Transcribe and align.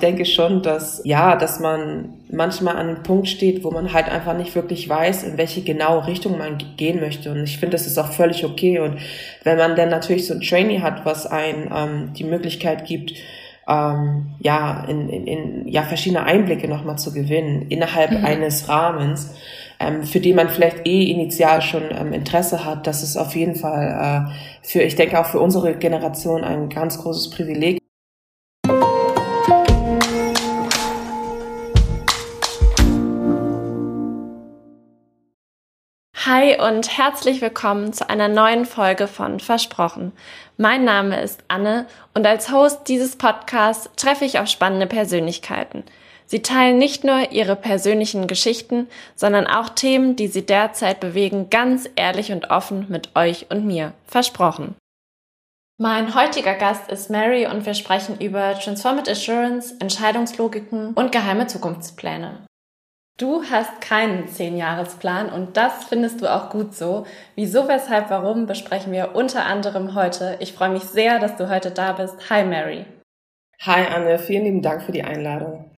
Ich 0.00 0.06
denke 0.06 0.24
schon, 0.24 0.62
dass, 0.62 1.02
ja, 1.04 1.36
dass 1.36 1.60
man 1.60 2.14
manchmal 2.30 2.76
an 2.76 2.88
einem 2.88 3.02
Punkt 3.02 3.28
steht, 3.28 3.64
wo 3.64 3.70
man 3.70 3.92
halt 3.92 4.08
einfach 4.08 4.34
nicht 4.34 4.54
wirklich 4.54 4.88
weiß, 4.88 5.24
in 5.24 5.36
welche 5.36 5.60
genaue 5.60 6.06
Richtung 6.06 6.38
man 6.38 6.56
gehen 6.78 7.00
möchte. 7.00 7.30
Und 7.30 7.44
ich 7.44 7.58
finde, 7.58 7.76
das 7.76 7.86
ist 7.86 7.98
auch 7.98 8.10
völlig 8.10 8.46
okay. 8.46 8.78
Und 8.78 8.96
wenn 9.44 9.58
man 9.58 9.76
dann 9.76 9.90
natürlich 9.90 10.26
so 10.26 10.32
ein 10.32 10.40
Trainee 10.40 10.80
hat, 10.80 11.04
was 11.04 11.26
einen 11.26 11.70
ähm, 11.70 12.14
die 12.14 12.24
Möglichkeit 12.24 12.86
gibt, 12.86 13.12
ähm, 13.68 14.36
ja, 14.40 14.86
in, 14.88 15.10
in, 15.10 15.26
in 15.26 15.68
ja, 15.68 15.82
verschiedene 15.82 16.24
Einblicke 16.24 16.66
nochmal 16.66 16.96
zu 16.96 17.12
gewinnen 17.12 17.66
innerhalb 17.68 18.12
mhm. 18.12 18.24
eines 18.24 18.70
Rahmens, 18.70 19.34
ähm, 19.80 20.04
für 20.04 20.20
den 20.20 20.34
man 20.34 20.48
vielleicht 20.48 20.86
eh 20.86 21.10
initial 21.10 21.60
schon 21.60 21.82
ähm, 21.90 22.14
Interesse 22.14 22.64
hat, 22.64 22.86
das 22.86 23.02
ist 23.02 23.18
auf 23.18 23.36
jeden 23.36 23.54
Fall 23.54 24.30
äh, 24.32 24.66
für, 24.66 24.80
ich 24.80 24.96
denke 24.96 25.20
auch 25.20 25.26
für 25.26 25.40
unsere 25.40 25.74
Generation 25.74 26.42
ein 26.42 26.70
ganz 26.70 27.02
großes 27.02 27.28
Privileg. 27.28 27.79
Hi 36.32 36.56
und 36.60 36.96
herzlich 36.96 37.40
willkommen 37.40 37.92
zu 37.92 38.08
einer 38.08 38.28
neuen 38.28 38.64
Folge 38.64 39.08
von 39.08 39.40
Versprochen. 39.40 40.12
Mein 40.56 40.84
Name 40.84 41.20
ist 41.20 41.42
Anne 41.48 41.86
und 42.14 42.24
als 42.24 42.52
Host 42.52 42.82
dieses 42.86 43.16
Podcasts 43.16 43.90
treffe 43.96 44.24
ich 44.24 44.38
auf 44.38 44.46
spannende 44.46 44.86
Persönlichkeiten. 44.86 45.82
Sie 46.26 46.40
teilen 46.40 46.78
nicht 46.78 47.02
nur 47.02 47.32
ihre 47.32 47.56
persönlichen 47.56 48.28
Geschichten, 48.28 48.86
sondern 49.16 49.48
auch 49.48 49.70
Themen, 49.70 50.14
die 50.14 50.28
sie 50.28 50.46
derzeit 50.46 51.00
bewegen, 51.00 51.50
ganz 51.50 51.90
ehrlich 51.96 52.30
und 52.30 52.48
offen 52.52 52.86
mit 52.88 53.16
euch 53.16 53.46
und 53.50 53.66
mir. 53.66 53.92
Versprochen. 54.06 54.76
Mein 55.78 56.14
heutiger 56.14 56.54
Gast 56.54 56.92
ist 56.92 57.10
Mary 57.10 57.48
und 57.48 57.66
wir 57.66 57.74
sprechen 57.74 58.20
über 58.20 58.56
Transformative 58.56 59.10
Assurance, 59.10 59.74
Entscheidungslogiken 59.80 60.92
und 60.94 61.10
geheime 61.10 61.48
Zukunftspläne. 61.48 62.38
Du 63.20 63.42
hast 63.44 63.82
keinen 63.82 64.28
Zehnjahresplan 64.28 65.28
und 65.28 65.58
das 65.58 65.84
findest 65.84 66.22
du 66.22 66.34
auch 66.34 66.48
gut 66.48 66.74
so. 66.74 67.04
Wieso, 67.34 67.68
weshalb, 67.68 68.08
warum 68.08 68.46
besprechen 68.46 68.94
wir 68.94 69.14
unter 69.14 69.44
anderem 69.44 69.94
heute. 69.94 70.38
Ich 70.40 70.54
freue 70.54 70.70
mich 70.70 70.84
sehr, 70.84 71.18
dass 71.18 71.36
du 71.36 71.50
heute 71.50 71.70
da 71.70 71.92
bist. 71.92 72.30
Hi 72.30 72.46
Mary. 72.46 72.86
Hi 73.60 73.84
Anne, 73.94 74.18
vielen 74.18 74.44
lieben 74.44 74.62
Dank 74.62 74.80
für 74.80 74.92
die 74.92 75.02
Einladung. 75.02 75.70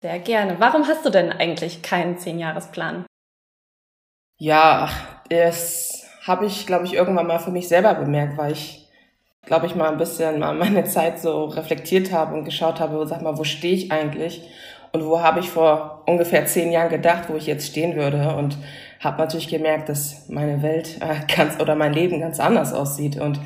Sehr 0.00 0.18
gerne. 0.20 0.60
Warum 0.60 0.88
hast 0.88 1.04
du 1.04 1.10
denn 1.10 1.30
eigentlich 1.30 1.82
keinen 1.82 2.16
Zehnjahresplan? 2.16 3.04
Ja, 4.38 4.88
das 5.28 6.06
habe 6.26 6.46
ich, 6.46 6.66
glaube 6.66 6.86
ich, 6.86 6.94
irgendwann 6.94 7.26
mal 7.26 7.38
für 7.38 7.50
mich 7.50 7.68
selber 7.68 7.92
bemerkt, 7.96 8.38
weil 8.38 8.52
ich, 8.52 8.88
glaube 9.44 9.66
ich, 9.66 9.74
mal 9.74 9.90
ein 9.90 9.98
bisschen 9.98 10.38
mal 10.38 10.54
meine 10.54 10.84
Zeit 10.84 11.20
so 11.20 11.44
reflektiert 11.44 12.12
habe 12.12 12.34
und 12.34 12.44
geschaut 12.44 12.80
habe, 12.80 13.06
sag 13.06 13.20
mal, 13.20 13.36
wo 13.36 13.44
stehe 13.44 13.74
ich 13.74 13.92
eigentlich? 13.92 14.48
Und 14.92 15.04
wo 15.04 15.20
habe 15.20 15.40
ich 15.40 15.50
vor 15.50 16.02
ungefähr 16.06 16.46
zehn 16.46 16.72
Jahren 16.72 16.88
gedacht, 16.88 17.24
wo 17.28 17.36
ich 17.36 17.46
jetzt 17.46 17.66
stehen 17.66 17.96
würde 17.96 18.34
und 18.36 18.56
habe 19.00 19.18
natürlich 19.18 19.48
gemerkt, 19.48 19.88
dass 19.88 20.28
meine 20.28 20.62
Welt 20.62 20.98
äh, 21.00 21.32
ganz 21.36 21.60
oder 21.60 21.74
mein 21.74 21.92
Leben 21.92 22.20
ganz 22.20 22.40
anders 22.40 22.72
aussieht 22.72 23.20
und 23.20 23.40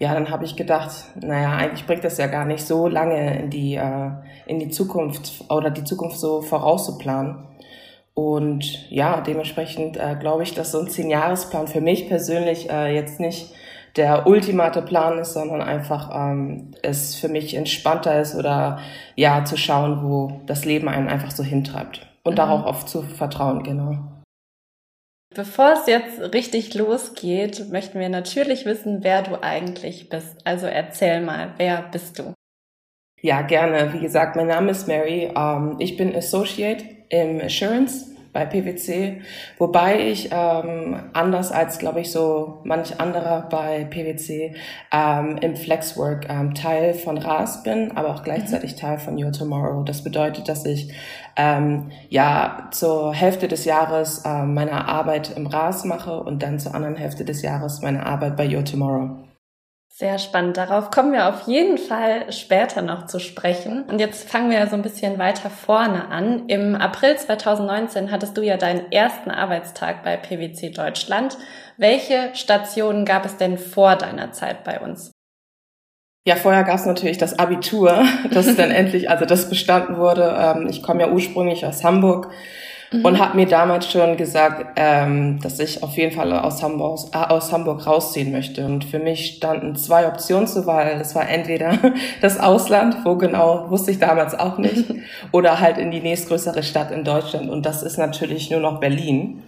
ja, 0.00 0.14
dann 0.14 0.30
habe 0.30 0.44
ich 0.44 0.54
gedacht, 0.54 0.92
naja, 1.20 1.56
eigentlich 1.56 1.84
bringt 1.84 2.04
das 2.04 2.18
ja 2.18 2.28
gar 2.28 2.44
nicht 2.44 2.64
so 2.64 2.86
lange 2.86 3.36
in 3.36 3.50
die 3.50 3.74
äh, 3.74 4.10
in 4.46 4.60
die 4.60 4.70
Zukunft 4.70 5.44
oder 5.50 5.70
die 5.70 5.84
Zukunft 5.84 6.18
so 6.18 6.40
vorauszuplanen. 6.40 7.48
Und 8.14 8.90
ja, 8.90 9.20
dementsprechend 9.20 9.96
äh, 9.96 10.16
glaube 10.18 10.42
ich, 10.42 10.54
dass 10.54 10.72
so 10.72 10.80
ein 10.80 10.88
Zehn-Jahres-Plan 10.88 11.68
für 11.68 11.80
mich 11.80 12.08
persönlich 12.08 12.68
äh, 12.68 12.92
jetzt 12.92 13.20
nicht 13.20 13.52
der 13.98 14.26
ultimate 14.26 14.80
Plan 14.80 15.18
ist, 15.18 15.34
sondern 15.34 15.60
einfach 15.60 16.10
ähm, 16.14 16.70
es 16.82 17.16
für 17.16 17.28
mich 17.28 17.54
entspannter 17.54 18.20
ist 18.20 18.34
oder 18.34 18.78
ja 19.16 19.44
zu 19.44 19.56
schauen, 19.56 20.02
wo 20.02 20.40
das 20.46 20.64
Leben 20.64 20.88
einen 20.88 21.08
einfach 21.08 21.32
so 21.32 21.42
hintreibt 21.42 22.06
und 22.22 22.32
mhm. 22.32 22.36
darauf 22.36 22.64
oft 22.64 22.88
zu 22.88 23.02
vertrauen, 23.02 23.62
genau. 23.62 23.98
Bevor 25.34 25.72
es 25.72 25.86
jetzt 25.86 26.32
richtig 26.32 26.74
losgeht, 26.74 27.70
möchten 27.70 28.00
wir 28.00 28.08
natürlich 28.08 28.64
wissen, 28.64 29.04
wer 29.04 29.22
du 29.22 29.42
eigentlich 29.42 30.08
bist. 30.08 30.38
Also 30.44 30.66
erzähl 30.66 31.20
mal, 31.20 31.52
wer 31.58 31.82
bist 31.82 32.18
du? 32.18 32.32
Ja, 33.20 33.42
gerne. 33.42 33.92
Wie 33.92 34.00
gesagt, 34.00 34.36
mein 34.36 34.46
Name 34.46 34.70
ist 34.70 34.88
Mary. 34.88 35.30
Ähm, 35.36 35.76
ich 35.80 35.96
bin 35.96 36.14
Associate 36.14 36.82
im 37.10 37.40
Assurance 37.40 38.16
bei 38.38 38.46
PwC, 38.46 39.20
wobei 39.58 39.98
ich 39.98 40.30
ähm, 40.30 41.10
anders 41.12 41.50
als, 41.50 41.78
glaube 41.78 42.00
ich, 42.00 42.12
so 42.12 42.58
manch 42.62 43.00
anderer 43.00 43.48
bei 43.50 43.84
PwC 43.84 44.54
ähm, 44.92 45.38
im 45.40 45.56
Flexwork 45.56 46.28
ähm, 46.28 46.54
Teil 46.54 46.94
von 46.94 47.18
RAS 47.18 47.64
bin, 47.64 47.96
aber 47.96 48.10
auch 48.10 48.22
gleichzeitig 48.22 48.76
mhm. 48.76 48.76
Teil 48.76 48.98
von 48.98 49.22
Your 49.22 49.32
Tomorrow. 49.32 49.82
Das 49.82 50.04
bedeutet, 50.04 50.48
dass 50.48 50.64
ich 50.66 50.92
ähm, 51.34 51.90
ja 52.10 52.68
zur 52.70 53.12
Hälfte 53.12 53.48
des 53.48 53.64
Jahres 53.64 54.22
ähm, 54.24 54.54
meine 54.54 54.86
Arbeit 54.86 55.36
im 55.36 55.48
RAS 55.48 55.84
mache 55.84 56.20
und 56.20 56.44
dann 56.44 56.60
zur 56.60 56.76
anderen 56.76 56.94
Hälfte 56.94 57.24
des 57.24 57.42
Jahres 57.42 57.82
meine 57.82 58.06
Arbeit 58.06 58.36
bei 58.36 58.46
Your 58.46 58.64
Tomorrow. 58.64 59.27
Sehr 59.98 60.20
spannend. 60.20 60.56
Darauf 60.56 60.92
kommen 60.92 61.12
wir 61.12 61.28
auf 61.28 61.48
jeden 61.48 61.76
Fall 61.76 62.32
später 62.32 62.82
noch 62.82 63.06
zu 63.06 63.18
sprechen. 63.18 63.82
Und 63.90 63.98
jetzt 63.98 64.30
fangen 64.30 64.48
wir 64.48 64.64
so 64.68 64.76
ein 64.76 64.82
bisschen 64.82 65.18
weiter 65.18 65.50
vorne 65.50 66.06
an. 66.06 66.48
Im 66.48 66.76
April 66.76 67.16
2019 67.16 68.12
hattest 68.12 68.36
du 68.36 68.42
ja 68.42 68.56
deinen 68.56 68.92
ersten 68.92 69.28
Arbeitstag 69.28 70.04
bei 70.04 70.16
PwC 70.16 70.70
Deutschland. 70.70 71.36
Welche 71.78 72.30
Stationen 72.34 73.06
gab 73.06 73.24
es 73.24 73.38
denn 73.38 73.58
vor 73.58 73.96
deiner 73.96 74.30
Zeit 74.30 74.62
bei 74.62 74.78
uns? 74.78 75.10
Ja, 76.24 76.36
vorher 76.36 76.62
gab 76.62 76.76
es 76.76 76.86
natürlich 76.86 77.18
das 77.18 77.36
Abitur, 77.36 78.04
das 78.30 78.54
dann 78.54 78.70
endlich, 78.70 79.10
also 79.10 79.24
das 79.24 79.50
bestanden 79.50 79.96
wurde. 79.96 80.32
Ähm, 80.38 80.68
ich 80.70 80.84
komme 80.84 81.00
ja 81.00 81.10
ursprünglich 81.10 81.66
aus 81.66 81.82
Hamburg 81.82 82.30
mhm. 82.92 83.04
und 83.04 83.18
habe 83.18 83.36
mir 83.36 83.46
damals 83.46 83.90
schon 83.90 84.16
gesagt, 84.16 84.66
ähm, 84.76 85.40
dass 85.42 85.58
ich 85.58 85.82
auf 85.82 85.96
jeden 85.96 86.14
Fall 86.14 86.32
aus 86.32 86.62
Hamburg, 86.62 87.00
äh, 87.12 87.18
aus 87.18 87.52
Hamburg 87.52 87.86
rausziehen 87.86 88.32
möchte. 88.32 88.64
Und 88.64 88.84
für 88.84 88.98
mich 88.98 89.36
standen 89.36 89.76
zwei 89.76 90.06
Optionen 90.06 90.46
zur 90.46 90.66
Wahl. 90.66 90.98
Das 90.98 91.14
war 91.14 91.28
entweder 91.28 91.78
das 92.20 92.38
Ausland, 92.38 92.96
wo 93.04 93.16
genau, 93.16 93.70
wusste 93.70 93.90
ich 93.90 93.98
damals 93.98 94.38
auch 94.38 94.58
nicht, 94.58 94.84
oder 95.32 95.60
halt 95.60 95.78
in 95.78 95.90
die 95.90 96.00
nächstgrößere 96.00 96.62
Stadt 96.62 96.90
in 96.90 97.04
Deutschland. 97.04 97.50
Und 97.50 97.66
das 97.66 97.82
ist 97.82 97.98
natürlich 97.98 98.50
nur 98.50 98.60
noch 98.60 98.80
Berlin. 98.80 99.42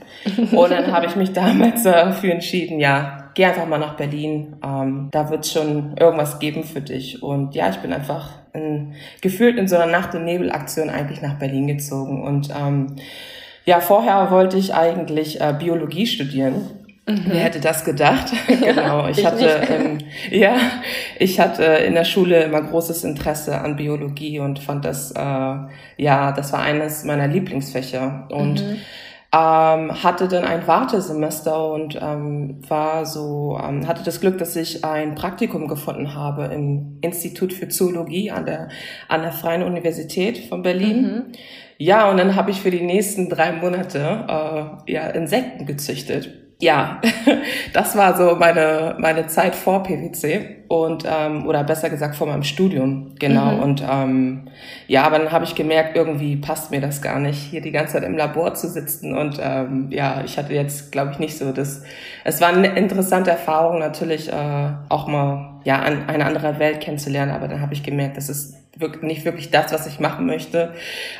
Und 0.52 0.70
dann 0.70 0.92
habe 0.92 1.06
ich 1.06 1.16
mich 1.16 1.32
damals 1.32 1.84
äh, 1.86 2.12
für 2.12 2.30
entschieden, 2.30 2.80
ja, 2.80 3.19
geh 3.34 3.44
einfach 3.44 3.66
mal 3.66 3.78
nach 3.78 3.96
Berlin. 3.96 4.56
Ähm, 4.64 5.08
da 5.10 5.30
wird 5.30 5.46
schon 5.46 5.96
irgendwas 5.96 6.38
geben 6.38 6.64
für 6.64 6.80
dich. 6.80 7.22
Und 7.22 7.54
ja, 7.54 7.70
ich 7.70 7.76
bin 7.76 7.92
einfach 7.92 8.30
in, 8.52 8.94
gefühlt 9.20 9.58
in 9.58 9.68
so 9.68 9.76
einer 9.76 9.90
Nacht- 9.90 10.14
und 10.14 10.24
Nebelaktion 10.24 10.90
eigentlich 10.90 11.22
nach 11.22 11.38
Berlin 11.38 11.66
gezogen. 11.66 12.22
Und 12.22 12.50
ähm, 12.56 12.96
ja, 13.64 13.80
vorher 13.80 14.30
wollte 14.30 14.56
ich 14.56 14.74
eigentlich 14.74 15.40
äh, 15.40 15.54
Biologie 15.58 16.06
studieren. 16.06 16.66
Mhm. 17.06 17.22
Wer 17.26 17.40
hätte 17.40 17.60
das 17.60 17.84
gedacht? 17.84 18.32
genau. 18.46 19.08
Ich, 19.08 19.18
ich 19.18 19.26
hatte, 19.26 19.62
ähm, 19.70 19.98
ja, 20.30 20.56
ich 21.18 21.40
hatte 21.40 21.64
in 21.64 21.94
der 21.94 22.04
Schule 22.04 22.42
immer 22.42 22.62
großes 22.62 23.04
Interesse 23.04 23.60
an 23.60 23.76
Biologie 23.76 24.40
und 24.40 24.58
fand 24.58 24.84
das, 24.84 25.12
äh, 25.12 25.54
ja, 25.96 26.32
das 26.32 26.52
war 26.52 26.60
eines 26.60 27.04
meiner 27.04 27.28
Lieblingsfächer. 27.28 28.28
Und 28.30 28.62
mhm 28.62 28.76
ähm, 29.32 30.02
hatte 30.02 30.26
dann 30.26 30.44
ein 30.44 30.66
Wartesemester 30.66 31.72
und 31.72 31.98
ähm, 32.00 32.60
war 32.68 33.06
so, 33.06 33.58
ähm, 33.62 33.86
hatte 33.86 34.02
das 34.02 34.20
Glück, 34.20 34.38
dass 34.38 34.56
ich 34.56 34.84
ein 34.84 35.14
Praktikum 35.14 35.68
gefunden 35.68 36.14
habe 36.14 36.46
im 36.46 36.98
Institut 37.00 37.52
für 37.52 37.68
Zoologie 37.68 38.32
an 38.32 38.46
der, 38.46 38.68
an 39.08 39.22
der 39.22 39.32
Freien 39.32 39.62
Universität 39.62 40.48
von 40.48 40.62
Berlin. 40.62 41.02
Mhm. 41.02 41.32
Ja, 41.78 42.10
und 42.10 42.16
dann 42.16 42.34
habe 42.34 42.50
ich 42.50 42.60
für 42.60 42.70
die 42.70 42.82
nächsten 42.82 43.28
drei 43.28 43.52
Monate 43.52 44.26
äh, 44.86 44.92
ja, 44.92 45.06
Insekten 45.10 45.64
gezüchtet 45.64 46.49
ja, 46.60 47.00
das 47.72 47.96
war 47.96 48.16
so 48.16 48.36
meine, 48.36 48.94
meine 48.98 49.26
Zeit 49.26 49.54
vor 49.54 49.82
PwC 49.82 50.64
und 50.68 51.04
ähm, 51.06 51.46
oder 51.46 51.64
besser 51.64 51.88
gesagt 51.88 52.14
vor 52.14 52.26
meinem 52.26 52.42
Studium, 52.42 53.14
genau. 53.18 53.52
Mhm. 53.52 53.62
Und 53.62 53.84
ähm, 53.90 54.48
ja, 54.86 55.04
aber 55.04 55.18
dann 55.18 55.32
habe 55.32 55.44
ich 55.44 55.54
gemerkt, 55.54 55.96
irgendwie 55.96 56.36
passt 56.36 56.70
mir 56.70 56.82
das 56.82 57.00
gar 57.00 57.18
nicht, 57.18 57.38
hier 57.38 57.62
die 57.62 57.72
ganze 57.72 57.94
Zeit 57.94 58.04
im 58.04 58.16
Labor 58.16 58.54
zu 58.54 58.68
sitzen. 58.68 59.16
Und 59.16 59.40
ähm, 59.42 59.88
ja, 59.90 60.22
ich 60.24 60.36
hatte 60.36 60.52
jetzt, 60.52 60.92
glaube 60.92 61.12
ich, 61.12 61.18
nicht 61.18 61.36
so 61.36 61.50
das. 61.50 61.82
Es 62.24 62.40
war 62.42 62.48
eine 62.48 62.76
interessante 62.76 63.30
Erfahrung, 63.30 63.78
natürlich 63.78 64.30
äh, 64.30 64.72
auch 64.90 65.08
mal 65.08 65.60
ja 65.64 65.80
an 65.80 66.08
eine 66.08 66.26
andere 66.26 66.58
Welt 66.58 66.80
kennenzulernen, 66.80 67.32
aber 67.32 67.48
dann 67.48 67.62
habe 67.62 67.72
ich 67.72 67.82
gemerkt, 67.82 68.18
das 68.18 68.28
ist 68.28 68.59
nicht 69.02 69.24
wirklich 69.24 69.50
das, 69.50 69.72
was 69.72 69.86
ich 69.86 70.00
machen 70.00 70.26
möchte 70.26 70.72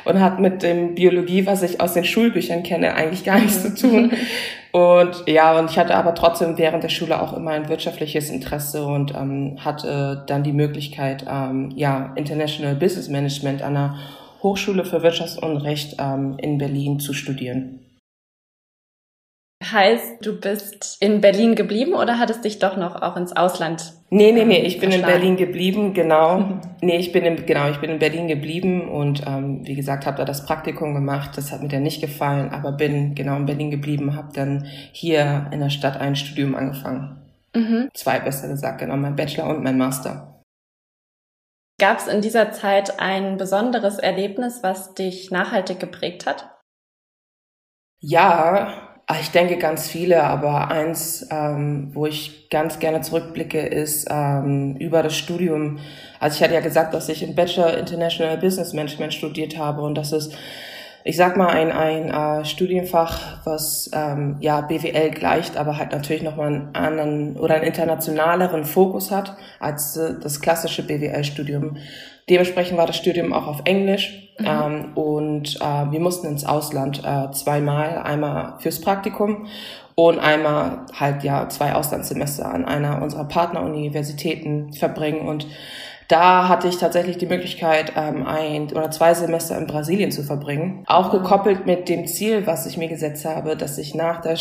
und 0.05 0.19
hat 0.19 0.39
mit 0.39 0.63
dem 0.63 0.95
Biologie, 0.95 1.45
was 1.45 1.63
ich 1.63 1.81
aus 1.81 1.93
den 1.93 2.05
Schulbüchern 2.05 2.63
kenne, 2.63 2.95
eigentlich 2.95 3.23
gar 3.23 3.39
nichts 3.39 3.61
zu 3.61 3.75
tun. 3.89 4.11
Und 4.71 5.23
ja, 5.27 5.59
und 5.59 5.69
ich 5.69 5.77
hatte 5.77 5.95
aber 5.95 6.15
trotzdem 6.15 6.57
während 6.57 6.83
der 6.83 6.89
Schule 6.89 7.21
auch 7.21 7.35
immer 7.35 7.51
ein 7.51 7.67
wirtschaftliches 7.67 8.29
Interesse 8.29 8.85
und 8.85 9.13
ähm, 9.13 9.57
hatte 9.59 10.23
dann 10.27 10.43
die 10.43 10.53
Möglichkeit, 10.53 11.25
ähm, 11.29 11.71
ja, 11.75 12.13
International 12.15 12.75
Business 12.75 13.09
Management 13.09 13.61
an 13.61 13.73
der 13.73 13.95
Hochschule 14.41 14.85
für 14.85 15.03
Wirtschaftsunrecht 15.03 15.97
ähm, 15.99 16.37
in 16.37 16.57
Berlin 16.57 16.99
zu 16.99 17.13
studieren. 17.13 17.79
Heißt, 19.63 20.25
du 20.25 20.39
bist 20.39 20.97
in 21.01 21.21
Berlin 21.21 21.53
geblieben 21.53 21.93
oder 21.93 22.17
hattest 22.17 22.43
dich 22.43 22.57
doch 22.57 22.77
noch 22.77 22.99
auch 22.99 23.15
ins 23.15 23.35
Ausland? 23.35 23.93
Nee, 24.09 24.31
nee, 24.31 24.43
nee, 24.43 24.61
ich 24.61 24.79
bin 24.79 24.91
in 24.91 25.03
Berlin 25.03 25.37
geblieben, 25.37 25.93
genau. 25.93 26.39
Mhm. 26.39 26.61
Nee, 26.81 26.97
ich 26.97 27.11
bin 27.11 27.23
in, 27.23 27.45
genau, 27.45 27.69
ich 27.69 27.77
bin 27.77 27.91
in 27.91 27.99
Berlin 27.99 28.27
geblieben 28.27 28.89
und 28.89 29.21
ähm, 29.27 29.61
wie 29.65 29.75
gesagt, 29.75 30.07
habe 30.07 30.17
da 30.17 30.25
das 30.25 30.47
Praktikum 30.47 30.95
gemacht. 30.95 31.37
Das 31.37 31.51
hat 31.51 31.61
mir 31.61 31.67
dann 31.67 31.83
nicht 31.83 32.01
gefallen, 32.01 32.49
aber 32.49 32.71
bin 32.71 33.13
genau 33.13 33.35
in 33.35 33.45
Berlin 33.45 33.69
geblieben, 33.69 34.15
habe 34.15 34.33
dann 34.33 34.65
hier 34.91 35.47
in 35.51 35.59
der 35.59 35.69
Stadt 35.69 35.95
ein 35.95 36.15
Studium 36.15 36.55
angefangen. 36.55 37.21
Mhm. 37.55 37.89
Zwei 37.93 38.19
besser 38.19 38.47
gesagt, 38.47 38.79
genau, 38.79 38.97
mein 38.97 39.15
Bachelor 39.15 39.47
und 39.47 39.63
mein 39.63 39.77
Master. 39.77 40.41
Gab 41.79 41.99
es 41.99 42.07
in 42.07 42.21
dieser 42.21 42.51
Zeit 42.51 42.99
ein 42.99 43.37
besonderes 43.37 43.99
Erlebnis, 43.99 44.63
was 44.63 44.95
dich 44.95 45.29
nachhaltig 45.29 45.79
geprägt 45.79 46.25
hat? 46.25 46.49
Ja, 47.99 48.90
ich 49.19 49.31
denke 49.31 49.57
ganz 49.57 49.87
viele, 49.87 50.23
aber 50.23 50.69
eins, 50.69 51.27
ähm, 51.31 51.89
wo 51.93 52.05
ich 52.05 52.49
ganz 52.49 52.79
gerne 52.79 53.01
zurückblicke, 53.01 53.59
ist 53.59 54.07
ähm, 54.09 54.75
über 54.77 55.01
das 55.01 55.17
Studium. 55.17 55.79
Also 56.19 56.35
ich 56.35 56.43
hatte 56.43 56.53
ja 56.53 56.61
gesagt, 56.61 56.93
dass 56.93 57.09
ich 57.09 57.23
im 57.23 57.33
Bachelor 57.33 57.77
International 57.77 58.37
Business 58.37 58.73
Management 58.73 59.13
studiert 59.13 59.57
habe 59.57 59.81
und 59.81 59.95
das 59.95 60.11
ist, 60.11 60.37
ich 61.03 61.17
sag 61.17 61.37
mal, 61.37 61.47
ein, 61.47 61.71
ein 61.71 62.09
äh, 62.09 62.45
Studienfach, 62.45 63.45
was 63.45 63.89
ähm, 63.93 64.37
ja 64.39 64.61
BWL 64.61 65.11
gleicht, 65.11 65.57
aber 65.57 65.77
halt 65.77 65.91
natürlich 65.91 66.23
nochmal 66.23 66.47
einen 66.47 66.75
anderen 66.75 67.37
oder 67.37 67.55
einen 67.55 67.63
internationaleren 67.63 68.65
Fokus 68.65 69.11
hat 69.11 69.35
als 69.59 69.97
äh, 69.97 70.13
das 70.21 70.41
klassische 70.41 70.83
BWL-Studium. 70.83 71.77
Dementsprechend 72.29 72.77
war 72.77 72.87
das 72.87 72.97
Studium 72.97 73.33
auch 73.33 73.47
auf 73.47 73.61
Englisch 73.65 74.31
mhm. 74.39 74.45
ähm, 74.45 74.85
und 74.95 75.57
äh, 75.57 75.91
wir 75.91 75.99
mussten 75.99 76.27
ins 76.27 76.45
Ausland 76.45 77.03
äh, 77.03 77.31
zweimal, 77.31 77.97
einmal 77.97 78.55
fürs 78.59 78.79
Praktikum 78.79 79.47
und 79.95 80.19
einmal 80.19 80.85
halt 80.97 81.23
ja 81.23 81.49
zwei 81.49 81.73
Auslandssemester 81.73 82.51
an 82.51 82.65
einer 82.65 83.01
unserer 83.01 83.25
Partneruniversitäten 83.25 84.73
verbringen 84.73 85.27
und 85.27 85.47
da 86.11 86.49
hatte 86.49 86.67
ich 86.67 86.77
tatsächlich 86.77 87.17
die 87.17 87.25
Möglichkeit, 87.25 87.93
ähm, 87.95 88.25
ein 88.25 88.71
oder 88.71 88.91
zwei 88.91 89.13
Semester 89.13 89.57
in 89.57 89.67
Brasilien 89.67 90.11
zu 90.11 90.23
verbringen. 90.23 90.83
Auch 90.87 91.11
gekoppelt 91.11 91.65
mit 91.65 91.87
dem 91.87 92.05
Ziel, 92.07 92.45
was 92.45 92.65
ich 92.65 92.77
mir 92.77 92.87
gesetzt 92.87 93.25
habe, 93.25 93.55
dass 93.55 93.77
ich 93.77 93.95
nach, 93.95 94.21
der, 94.21 94.37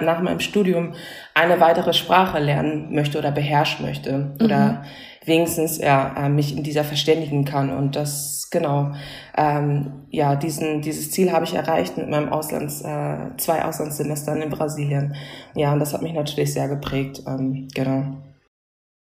nach 0.00 0.20
meinem 0.20 0.40
Studium 0.40 0.94
eine 1.34 1.60
weitere 1.60 1.92
Sprache 1.92 2.38
lernen 2.38 2.92
möchte 2.92 3.18
oder 3.18 3.30
beherrschen 3.30 3.86
möchte. 3.86 4.32
Oder 4.40 4.58
mhm 4.58 4.78
wenigstens 5.24 5.78
ja, 5.78 6.14
äh, 6.16 6.28
mich 6.28 6.56
in 6.56 6.62
dieser 6.62 6.84
verständigen 6.84 7.44
kann. 7.44 7.70
Und 7.70 7.96
das, 7.96 8.48
genau, 8.50 8.92
ähm, 9.36 10.04
ja, 10.10 10.36
diesen, 10.36 10.82
dieses 10.82 11.10
Ziel 11.10 11.32
habe 11.32 11.44
ich 11.44 11.54
erreicht 11.54 11.96
mit 11.96 12.08
meinem 12.08 12.30
Auslands, 12.30 12.82
äh, 12.82 13.36
zwei 13.36 13.64
Auslandssemestern 13.64 14.42
in 14.42 14.50
Brasilien. 14.50 15.14
Ja, 15.54 15.72
und 15.72 15.80
das 15.80 15.94
hat 15.94 16.02
mich 16.02 16.12
natürlich 16.12 16.52
sehr 16.52 16.68
geprägt, 16.68 17.22
ähm, 17.26 17.68
genau. 17.74 18.16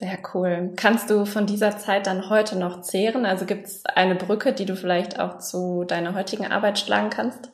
Sehr 0.01 0.17
cool. 0.33 0.71
Kannst 0.77 1.09
du 1.09 1.25
von 1.25 1.45
dieser 1.45 1.77
Zeit 1.77 2.07
dann 2.07 2.29
heute 2.29 2.57
noch 2.57 2.81
zehren? 2.81 3.25
Also 3.25 3.45
gibt 3.45 3.67
es 3.67 3.85
eine 3.85 4.15
Brücke, 4.15 4.53
die 4.53 4.65
du 4.65 4.77
vielleicht 4.77 5.19
auch 5.19 5.39
zu 5.39 5.83
deiner 5.83 6.15
heutigen 6.15 6.47
Arbeit 6.47 6.79
schlagen 6.79 7.09
kannst? 7.09 7.51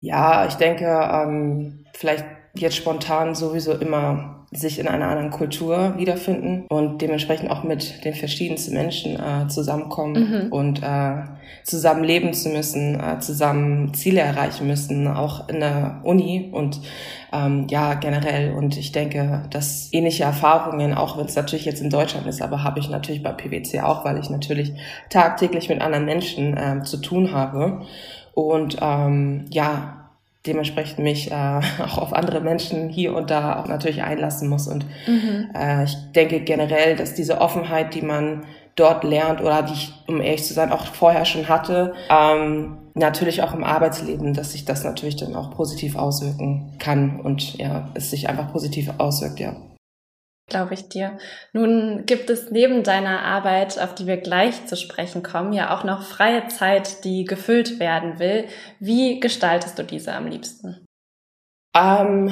Ja, 0.00 0.46
ich 0.46 0.54
denke, 0.54 0.86
ähm, 0.86 1.86
vielleicht 1.94 2.26
jetzt 2.54 2.76
spontan 2.76 3.36
sowieso 3.36 3.74
immer 3.74 4.43
sich 4.54 4.78
in 4.78 4.86
einer 4.86 5.08
anderen 5.08 5.30
Kultur 5.30 5.94
wiederfinden 5.96 6.64
und 6.68 7.02
dementsprechend 7.02 7.50
auch 7.50 7.64
mit 7.64 8.04
den 8.04 8.14
verschiedensten 8.14 8.74
Menschen 8.74 9.16
äh, 9.16 9.48
zusammenkommen 9.48 10.46
mhm. 10.46 10.52
und 10.52 10.82
äh, 10.82 11.24
zusammen 11.64 12.04
leben 12.04 12.32
zu 12.32 12.50
müssen, 12.50 13.00
äh, 13.00 13.18
zusammen 13.18 13.92
Ziele 13.94 14.20
erreichen 14.20 14.66
müssen, 14.66 15.08
auch 15.08 15.48
in 15.48 15.60
der 15.60 16.00
Uni 16.04 16.50
und 16.52 16.80
ähm, 17.32 17.66
ja 17.68 17.94
generell. 17.94 18.52
Und 18.52 18.76
ich 18.76 18.92
denke, 18.92 19.42
dass 19.50 19.88
ähnliche 19.92 20.24
Erfahrungen, 20.24 20.94
auch 20.94 21.18
wenn 21.18 21.26
es 21.26 21.34
natürlich 21.34 21.64
jetzt 21.64 21.80
in 21.80 21.90
Deutschland 21.90 22.26
ist, 22.26 22.40
aber 22.40 22.62
habe 22.62 22.78
ich 22.78 22.88
natürlich 22.88 23.22
bei 23.22 23.32
PwC 23.32 23.80
auch, 23.80 24.04
weil 24.04 24.18
ich 24.18 24.30
natürlich 24.30 24.72
tagtäglich 25.10 25.68
mit 25.68 25.80
anderen 25.80 26.04
Menschen 26.04 26.56
äh, 26.56 26.82
zu 26.84 26.98
tun 26.98 27.32
habe. 27.32 27.82
Und 28.34 28.78
ähm, 28.80 29.46
ja, 29.50 30.03
dementsprechend 30.46 30.98
mich 30.98 31.30
äh, 31.30 31.34
auch 31.82 31.98
auf 31.98 32.12
andere 32.12 32.40
Menschen 32.40 32.88
hier 32.88 33.14
und 33.14 33.30
da 33.30 33.60
auch 33.60 33.66
natürlich 33.66 34.02
einlassen 34.02 34.48
muss. 34.48 34.68
Und 34.68 34.86
mhm. 35.06 35.50
äh, 35.54 35.84
ich 35.84 35.96
denke 36.14 36.40
generell, 36.40 36.96
dass 36.96 37.14
diese 37.14 37.40
Offenheit, 37.40 37.94
die 37.94 38.02
man 38.02 38.44
dort 38.76 39.04
lernt 39.04 39.40
oder 39.40 39.62
die 39.62 39.72
ich, 39.72 39.92
um 40.06 40.20
ehrlich 40.20 40.44
zu 40.44 40.54
sein, 40.54 40.72
auch 40.72 40.86
vorher 40.86 41.24
schon 41.24 41.48
hatte, 41.48 41.94
ähm, 42.10 42.76
natürlich 42.94 43.42
auch 43.42 43.54
im 43.54 43.64
Arbeitsleben, 43.64 44.34
dass 44.34 44.52
sich 44.52 44.64
das 44.64 44.84
natürlich 44.84 45.16
dann 45.16 45.34
auch 45.34 45.50
positiv 45.50 45.96
auswirken 45.96 46.72
kann 46.78 47.20
und 47.20 47.56
ja, 47.58 47.88
es 47.94 48.10
sich 48.10 48.28
einfach 48.28 48.52
positiv 48.52 48.90
auswirkt, 48.98 49.40
ja. 49.40 49.54
Glaube 50.46 50.74
ich 50.74 50.88
dir. 50.90 51.18
Nun 51.52 52.04
gibt 52.04 52.28
es 52.28 52.50
neben 52.50 52.82
deiner 52.82 53.22
Arbeit, 53.22 53.78
auf 53.80 53.94
die 53.94 54.06
wir 54.06 54.18
gleich 54.18 54.66
zu 54.66 54.76
sprechen 54.76 55.22
kommen, 55.22 55.54
ja 55.54 55.74
auch 55.74 55.84
noch 55.84 56.02
freie 56.02 56.48
Zeit, 56.48 57.04
die 57.04 57.24
gefüllt 57.24 57.80
werden 57.80 58.18
will. 58.18 58.46
Wie 58.78 59.20
gestaltest 59.20 59.78
du 59.78 59.84
diese 59.84 60.12
am 60.12 60.26
liebsten? 60.26 60.84
Ähm, 61.74 62.30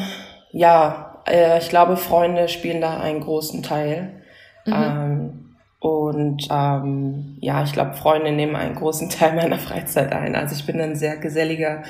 ja, 0.50 1.22
äh, 1.26 1.58
ich 1.58 1.70
glaube, 1.70 1.96
Freunde 1.96 2.48
spielen 2.48 2.82
da 2.82 3.00
einen 3.00 3.20
großen 3.20 3.62
Teil. 3.62 4.22
Mhm. 4.66 4.72
Ähm, 4.72 5.51
und 5.82 6.46
ähm, 6.49 7.38
ja, 7.40 7.64
ich 7.64 7.73
glaube, 7.73 7.94
Freunde 7.94 8.31
nehmen 8.31 8.55
einen 8.55 8.76
großen 8.76 9.08
Teil 9.11 9.34
meiner 9.34 9.58
Freizeit 9.58 10.12
ein. 10.12 10.37
Also 10.37 10.55
ich 10.55 10.64
bin 10.64 10.81
ein 10.81 10.94
sehr 10.94 11.17
geselliger, 11.17 11.82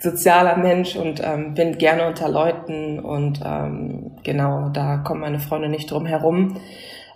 sozialer 0.00 0.56
Mensch 0.56 0.96
und 0.96 1.20
ähm, 1.22 1.52
bin 1.52 1.76
gerne 1.76 2.06
unter 2.06 2.30
Leuten 2.30 2.98
und 2.98 3.42
ähm, 3.44 4.12
genau, 4.22 4.70
da 4.70 4.96
kommen 4.96 5.20
meine 5.20 5.40
Freunde 5.40 5.68
nicht 5.68 5.90
drum 5.90 6.06
herum. 6.06 6.56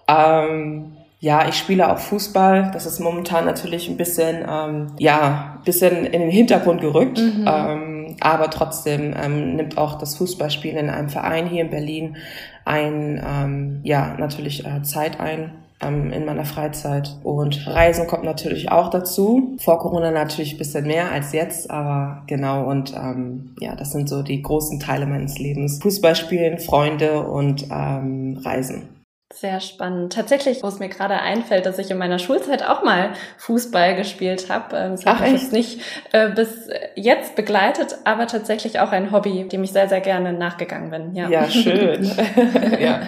Ähm, 0.06 0.92
ja, 1.18 1.48
ich 1.48 1.54
spiele 1.54 1.90
auch 1.90 1.98
Fußball. 1.98 2.72
Das 2.74 2.84
ist 2.84 3.00
momentan 3.00 3.46
natürlich 3.46 3.88
ein 3.88 3.96
bisschen, 3.96 4.44
ähm, 4.46 4.88
ja, 4.98 5.62
bisschen 5.64 6.04
in 6.04 6.20
den 6.20 6.30
Hintergrund 6.30 6.82
gerückt. 6.82 7.18
Mhm. 7.18 7.48
Ähm, 7.48 8.16
aber 8.20 8.50
trotzdem 8.50 9.14
ähm, 9.18 9.56
nimmt 9.56 9.78
auch 9.78 9.96
das 9.96 10.16
Fußballspielen 10.16 10.76
in 10.76 10.90
einem 10.90 11.08
Verein 11.08 11.46
hier 11.46 11.62
in 11.62 11.70
Berlin 11.70 12.18
ein, 12.66 13.18
ähm, 13.26 13.80
ja, 13.82 14.14
natürlich 14.18 14.66
äh, 14.66 14.82
Zeit 14.82 15.20
ein 15.20 15.52
ähm, 15.80 16.12
in 16.12 16.24
meiner 16.24 16.44
Freizeit. 16.44 17.16
Und 17.22 17.66
Reisen 17.66 18.06
kommt 18.06 18.24
natürlich 18.24 18.70
auch 18.70 18.90
dazu. 18.90 19.56
Vor 19.58 19.78
Corona 19.78 20.10
natürlich 20.10 20.54
ein 20.54 20.58
bisschen 20.58 20.86
mehr 20.86 21.10
als 21.10 21.32
jetzt, 21.32 21.70
aber 21.70 22.22
genau. 22.26 22.68
Und 22.68 22.94
ähm, 22.94 23.54
ja, 23.60 23.74
das 23.76 23.92
sind 23.92 24.08
so 24.08 24.22
die 24.22 24.42
großen 24.42 24.80
Teile 24.80 25.06
meines 25.06 25.38
Lebens. 25.38 25.80
Fußball 25.82 26.16
spielen, 26.16 26.58
Freunde 26.58 27.22
und 27.22 27.66
ähm, 27.70 28.40
Reisen. 28.42 28.97
Sehr 29.40 29.60
spannend. 29.60 30.12
Tatsächlich, 30.12 30.64
wo 30.64 30.66
es 30.66 30.80
mir 30.80 30.88
gerade 30.88 31.20
einfällt, 31.20 31.64
dass 31.64 31.78
ich 31.78 31.92
in 31.92 31.98
meiner 31.98 32.18
Schulzeit 32.18 32.64
auch 32.64 32.82
mal 32.82 33.10
Fußball 33.36 33.94
gespielt 33.94 34.50
habe. 34.50 34.76
Ähm, 34.76 34.96
das 34.96 35.06
habe 35.06 35.26
ich 35.26 35.32
jetzt 35.42 35.52
nicht 35.52 35.80
äh, 36.10 36.30
bis 36.30 36.68
jetzt 36.96 37.36
begleitet, 37.36 37.98
aber 38.02 38.26
tatsächlich 38.26 38.80
auch 38.80 38.90
ein 38.90 39.12
Hobby, 39.12 39.46
dem 39.46 39.62
ich 39.62 39.70
sehr, 39.70 39.88
sehr 39.88 40.00
gerne 40.00 40.32
nachgegangen 40.32 40.90
bin. 40.90 41.14
Ja, 41.14 41.28
ja 41.28 41.48
schön. 41.48 42.02
ja, 42.80 43.02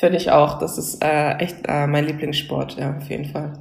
finde 0.00 0.16
ich 0.16 0.30
auch. 0.30 0.58
Das 0.58 0.78
ist 0.78 1.04
äh, 1.04 1.34
echt 1.34 1.56
äh, 1.68 1.86
mein 1.86 2.06
Lieblingssport, 2.06 2.78
ja, 2.78 2.96
auf 2.96 3.10
jeden 3.10 3.26
Fall. 3.26 3.52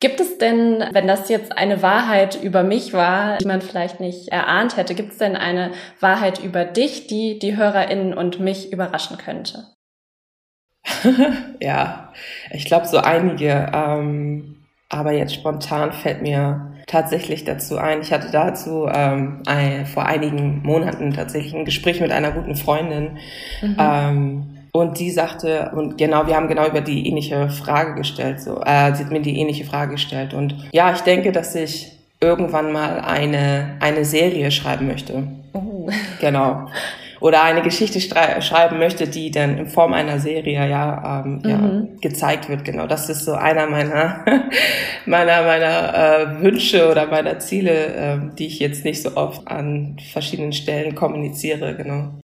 Gibt 0.00 0.20
es 0.20 0.38
denn, 0.38 0.82
wenn 0.92 1.06
das 1.06 1.28
jetzt 1.28 1.58
eine 1.58 1.82
Wahrheit 1.82 2.42
über 2.42 2.62
mich 2.62 2.94
war, 2.94 3.36
die 3.36 3.46
man 3.46 3.60
vielleicht 3.60 4.00
nicht 4.00 4.28
erahnt 4.28 4.78
hätte, 4.78 4.94
gibt 4.94 5.12
es 5.12 5.18
denn 5.18 5.36
eine 5.36 5.72
Wahrheit 6.00 6.42
über 6.42 6.64
dich, 6.64 7.06
die 7.06 7.38
die 7.38 7.54
HörerInnen 7.54 8.14
und 8.14 8.40
mich 8.40 8.72
überraschen 8.72 9.18
könnte? 9.18 9.75
ja, 11.60 12.12
ich 12.50 12.64
glaube 12.64 12.86
so 12.86 12.98
einige. 12.98 13.70
Ähm, 13.72 14.56
aber 14.88 15.12
jetzt 15.12 15.34
spontan 15.34 15.92
fällt 15.92 16.22
mir 16.22 16.72
tatsächlich 16.86 17.44
dazu 17.44 17.76
ein. 17.76 18.00
Ich 18.00 18.12
hatte 18.12 18.30
dazu 18.30 18.88
ähm, 18.92 19.42
ein, 19.46 19.86
vor 19.86 20.06
einigen 20.06 20.62
Monaten 20.62 21.12
tatsächlich 21.12 21.54
ein 21.54 21.64
Gespräch 21.64 22.00
mit 22.00 22.12
einer 22.12 22.30
guten 22.30 22.54
Freundin. 22.54 23.18
Mhm. 23.60 23.76
Ähm, 23.78 24.46
und 24.72 25.00
die 25.00 25.10
sagte, 25.10 25.72
und 25.74 25.98
genau, 25.98 26.26
wir 26.26 26.36
haben 26.36 26.48
genau 26.48 26.66
über 26.66 26.82
die 26.82 27.08
ähnliche 27.08 27.48
Frage 27.48 27.94
gestellt. 27.94 28.40
So, 28.40 28.60
äh, 28.60 28.94
sie 28.94 29.04
hat 29.04 29.10
mir 29.10 29.22
die 29.22 29.38
ähnliche 29.38 29.64
Frage 29.64 29.92
gestellt. 29.92 30.34
Und 30.34 30.68
ja, 30.72 30.92
ich 30.92 31.00
denke, 31.00 31.32
dass 31.32 31.54
ich 31.54 31.92
irgendwann 32.20 32.72
mal 32.72 33.00
eine, 33.00 33.76
eine 33.80 34.04
Serie 34.04 34.50
schreiben 34.50 34.86
möchte. 34.86 35.26
Oh. 35.52 35.88
Genau 36.20 36.68
oder 37.20 37.42
eine 37.42 37.62
Geschichte 37.62 38.00
schreiben 38.00 38.78
möchte, 38.78 39.06
die 39.08 39.30
dann 39.30 39.58
in 39.58 39.66
Form 39.66 39.92
einer 39.92 40.18
Serie 40.18 40.68
ja, 40.68 41.22
ähm, 41.24 41.40
mhm. 41.42 41.50
ja 41.50 41.88
gezeigt 42.00 42.48
wird. 42.48 42.64
Genau, 42.64 42.86
das 42.86 43.08
ist 43.08 43.24
so 43.24 43.32
einer 43.32 43.66
meiner 43.66 44.24
meiner 45.06 45.42
meiner 45.42 45.94
äh, 45.94 46.42
Wünsche 46.42 46.90
oder 46.90 47.06
meiner 47.06 47.38
Ziele, 47.38 47.86
äh, 47.86 48.18
die 48.38 48.46
ich 48.46 48.58
jetzt 48.58 48.84
nicht 48.84 49.02
so 49.02 49.16
oft 49.16 49.46
an 49.48 49.96
verschiedenen 50.12 50.52
Stellen 50.52 50.94
kommuniziere. 50.94 51.74
Genau. 51.76 52.20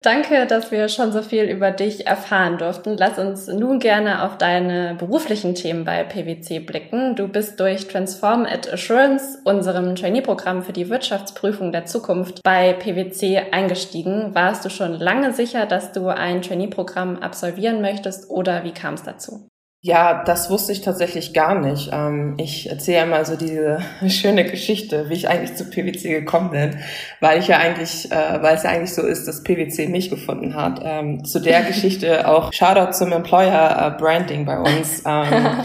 Danke, 0.00 0.46
dass 0.46 0.70
wir 0.70 0.88
schon 0.88 1.10
so 1.10 1.22
viel 1.22 1.44
über 1.44 1.72
dich 1.72 2.06
erfahren 2.06 2.56
durften. 2.56 2.96
Lass 2.96 3.18
uns 3.18 3.48
nun 3.48 3.80
gerne 3.80 4.22
auf 4.22 4.38
deine 4.38 4.94
beruflichen 4.94 5.56
Themen 5.56 5.84
bei 5.84 6.04
PwC 6.04 6.60
blicken. 6.60 7.16
Du 7.16 7.26
bist 7.26 7.58
durch 7.58 7.88
Transform 7.88 8.46
at 8.46 8.72
Assurance, 8.72 9.40
unserem 9.42 9.96
Trainee-Programm 9.96 10.62
für 10.62 10.72
die 10.72 10.88
Wirtschaftsprüfung 10.88 11.72
der 11.72 11.86
Zukunft, 11.86 12.44
bei 12.44 12.74
PwC 12.74 13.50
eingestiegen. 13.50 14.36
Warst 14.36 14.64
du 14.64 14.70
schon 14.70 14.92
lange 14.92 15.32
sicher, 15.32 15.66
dass 15.66 15.90
du 15.90 16.06
ein 16.06 16.42
Trainee-Programm 16.42 17.16
absolvieren 17.16 17.80
möchtest 17.80 18.30
oder 18.30 18.62
wie 18.62 18.72
kam 18.72 18.94
es 18.94 19.02
dazu? 19.02 19.47
Ja, 19.80 20.24
das 20.24 20.50
wusste 20.50 20.72
ich 20.72 20.80
tatsächlich 20.80 21.32
gar 21.32 21.54
nicht. 21.54 21.90
Ähm, 21.92 22.34
ich 22.36 22.68
erzähle 22.68 23.06
mal 23.06 23.24
so 23.24 23.36
diese 23.36 23.78
schöne 24.08 24.44
Geschichte, 24.44 25.08
wie 25.08 25.14
ich 25.14 25.28
eigentlich 25.28 25.54
zu 25.54 25.70
PwC 25.70 26.08
gekommen 26.18 26.50
bin, 26.50 26.78
weil 27.20 27.38
ich 27.38 27.46
ja 27.46 27.58
eigentlich, 27.58 28.10
äh, 28.10 28.42
weil 28.42 28.56
es 28.56 28.64
ja 28.64 28.70
eigentlich 28.70 28.92
so 28.92 29.02
ist, 29.02 29.28
dass 29.28 29.44
PwC 29.44 29.86
mich 29.86 30.10
gefunden 30.10 30.56
hat. 30.56 30.80
Ähm, 30.82 31.24
zu 31.24 31.38
der 31.38 31.62
Geschichte 31.68 32.26
auch 32.26 32.52
Shoutout 32.52 32.90
zum 32.92 33.12
Employer 33.12 33.94
äh, 33.94 34.00
Branding 34.00 34.44
bei 34.44 34.58
uns. 34.58 35.02
Ähm, 35.08 35.64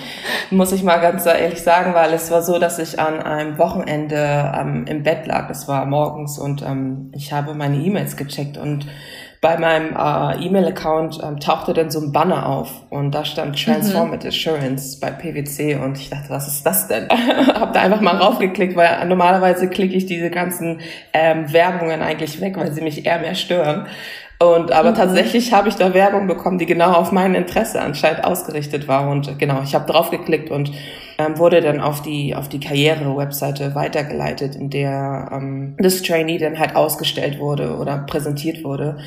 muss 0.51 0.71
ich 0.71 0.83
mal 0.83 0.97
ganz 0.97 1.25
ehrlich 1.25 1.61
sagen, 1.61 1.93
weil 1.93 2.13
es 2.13 2.31
war 2.31 2.41
so, 2.43 2.59
dass 2.59 2.79
ich 2.79 2.99
an 2.99 3.19
einem 3.21 3.57
Wochenende 3.57 4.85
im 4.87 5.03
Bett 5.03 5.25
lag. 5.27 5.49
Es 5.49 5.67
war 5.67 5.85
morgens 5.85 6.39
und 6.39 6.63
ich 7.13 7.33
habe 7.33 7.53
meine 7.53 7.77
E-Mails 7.77 8.15
gecheckt 8.15 8.57
und 8.57 8.87
bei 9.43 9.59
meinem 9.59 9.93
äh, 9.93 10.45
E-Mail-Account 10.45 11.19
ähm, 11.21 11.37
tauchte 11.37 11.73
dann 11.73 11.91
so 11.91 11.99
ein 11.99 12.13
Banner 12.13 12.47
auf 12.47 12.71
und 12.89 13.11
da 13.11 13.25
stand 13.25 13.61
Transformative 13.61 14.27
mhm. 14.27 14.29
Assurance 14.29 14.99
bei 15.01 15.11
PwC 15.11 15.75
und 15.75 15.97
ich 15.97 16.09
dachte, 16.09 16.29
was 16.29 16.47
ist 16.47 16.65
das 16.65 16.87
denn? 16.87 17.09
Hab 17.53 17.73
da 17.73 17.81
einfach 17.81 17.99
mal 17.99 18.15
raufgeklickt, 18.15 18.77
weil 18.77 19.05
normalerweise 19.05 19.67
klicke 19.67 19.95
ich 19.95 20.05
diese 20.05 20.29
ganzen 20.29 20.79
ähm, 21.11 21.51
Werbungen 21.51 22.01
eigentlich 22.01 22.39
weg, 22.39 22.55
weil 22.55 22.71
sie 22.71 22.79
mich 22.79 23.05
eher 23.05 23.19
mehr 23.19 23.35
stören. 23.35 23.87
Und 24.39 24.71
aber 24.71 24.91
mhm. 24.91 24.95
tatsächlich 24.95 25.51
habe 25.51 25.67
ich 25.67 25.75
da 25.75 25.93
Werbung 25.93 26.25
bekommen, 26.25 26.57
die 26.57 26.65
genau 26.65 26.93
auf 26.93 27.11
mein 27.11 27.35
Interesse 27.35 27.81
anscheinend 27.81 28.23
ausgerichtet 28.23 28.87
war. 28.87 29.09
Und 29.09 29.37
genau, 29.39 29.61
ich 29.61 29.75
habe 29.75 29.91
draufgeklickt 29.91 30.51
und 30.51 30.71
ähm, 31.17 31.37
wurde 31.37 31.61
dann 31.61 31.79
auf 31.79 32.01
die 32.01 32.35
auf 32.35 32.49
die 32.49 32.59
Karriere-Webseite 32.59 33.75
weitergeleitet, 33.75 34.55
in 34.55 34.69
der 34.69 35.29
ähm, 35.31 35.75
das 35.77 36.01
Trainee 36.01 36.37
dann 36.37 36.59
halt 36.59 36.75
ausgestellt 36.75 37.39
wurde 37.39 37.77
oder 37.77 37.99
präsentiert 37.99 38.63
wurde. 38.63 38.97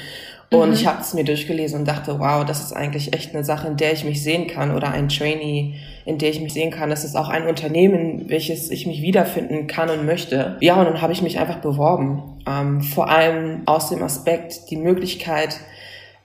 Und 0.50 0.68
mhm. 0.68 0.75
ich 0.75 0.86
habe 0.86 1.00
es 1.00 1.12
mir 1.12 1.25
durchgelesen 1.25 1.80
und 1.80 1.88
dachte, 1.88 2.20
wow, 2.20 2.44
das 2.44 2.60
ist 2.60 2.72
eigentlich 2.72 3.12
echt 3.12 3.34
eine 3.34 3.42
Sache, 3.42 3.66
in 3.66 3.76
der 3.76 3.92
ich 3.92 4.04
mich 4.04 4.22
sehen 4.22 4.46
kann 4.46 4.75
oder 4.75 4.92
ein 4.92 5.08
Trainee, 5.08 5.75
in 6.04 6.18
der 6.18 6.30
ich 6.30 6.40
mich 6.40 6.52
sehen 6.52 6.70
kann. 6.70 6.88
Das 6.88 7.04
ist 7.04 7.16
auch 7.16 7.28
ein 7.28 7.48
Unternehmen, 7.48 8.28
welches 8.28 8.70
ich 8.70 8.86
mich 8.86 9.02
wiederfinden 9.02 9.66
kann 9.66 9.90
und 9.90 10.06
möchte. 10.06 10.56
Ja, 10.60 10.76
und 10.76 10.84
dann 10.84 11.02
habe 11.02 11.12
ich 11.12 11.22
mich 11.22 11.40
einfach 11.40 11.58
beworben. 11.58 12.22
Ähm, 12.46 12.80
vor 12.80 13.10
allem 13.10 13.62
aus 13.66 13.88
dem 13.88 14.04
Aspekt, 14.04 14.70
die 14.70 14.76
Möglichkeit 14.76 15.58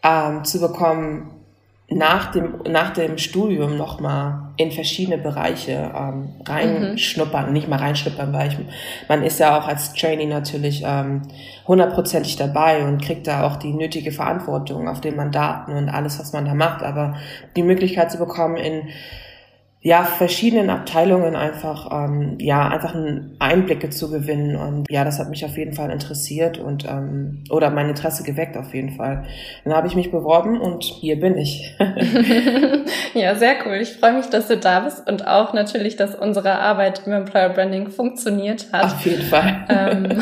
ähm, 0.04 0.44
zu 0.44 0.60
bekommen, 0.60 1.41
nach 1.94 2.32
dem, 2.32 2.62
nach 2.70 2.92
dem 2.94 3.18
Studium 3.18 3.78
nochmal 3.78 4.54
in 4.56 4.72
verschiedene 4.72 5.18
Bereiche 5.18 5.92
ähm, 5.94 6.30
reinschnuppern, 6.48 7.48
mhm. 7.48 7.54
nicht 7.54 7.68
mal 7.68 7.80
reinschnuppern, 7.80 8.32
weil 8.32 8.48
ich, 8.48 8.58
man 9.10 9.24
ist 9.24 9.40
ja 9.40 9.60
auch 9.60 9.68
als 9.68 9.94
Trainee 9.94 10.26
natürlich 10.26 10.84
ähm, 10.86 11.24
hundertprozentig 11.68 12.38
dabei 12.38 12.86
und 12.86 13.02
kriegt 13.02 13.28
da 13.28 13.44
auch 13.44 13.58
die 13.58 13.74
nötige 13.74 14.14
Verantwortung 14.14 14.88
auf 14.88 15.02
den 15.02 15.18
Mandaten 15.18 15.76
und 15.76 15.90
alles, 15.90 16.18
was 16.18 16.32
man 16.32 16.46
da 16.46 16.54
macht. 16.54 16.82
Aber 16.82 17.16
die 17.58 17.64
Möglichkeit 17.64 18.10
zu 18.10 18.18
bekommen, 18.18 18.56
in 18.56 18.84
ja, 19.84 20.04
verschiedenen 20.04 20.70
Abteilungen 20.70 21.36
einfach, 21.36 21.90
ähm, 21.92 22.38
ja, 22.40 22.68
einfach 22.68 22.94
Einblicke 23.40 23.90
zu 23.90 24.12
gewinnen. 24.12 24.56
Und 24.56 24.86
ja, 24.92 25.04
das 25.04 25.18
hat 25.18 25.30
mich 25.30 25.44
auf 25.44 25.58
jeden 25.58 25.74
Fall 25.74 25.90
interessiert 25.90 26.60
und 26.60 26.86
ähm, 26.86 27.44
oder 27.50 27.72
mein 27.72 27.90
Interesse 27.90 28.24
geweckt 28.24 28.56
auf 28.58 28.76
jeden 28.76 28.92
Fall. 28.92 29.24
Dann 29.64 29.74
habe 29.74 29.88
ich 29.88 29.96
mich 29.96 30.12
beworben 30.12 30.62
und 30.62 30.84
hier 30.84 31.20
bin 31.20 31.36
ich. 31.36 31.76
ja, 33.16 33.34
sehr 33.34 33.56
cool. 33.66 33.78
Ich 33.82 33.94
freue 33.94 34.14
mich, 34.14 34.28
dass 34.28 34.48
du 34.48 34.58
da 34.58 34.82
bist 34.82 35.10
und 35.10 35.28
auch 35.28 35.54
natürlich, 35.54 35.96
dass 35.96 36.14
unsere 36.14 36.60
Arbeit 36.60 37.02
im 37.08 37.14
Employer 37.14 37.50
Branding 37.50 37.90
funktioniert 37.90 38.72
hat. 38.72 38.86
Auf 38.86 39.06
jeden 39.06 39.24
Fall. 39.24 39.66
Ähm, 39.68 40.10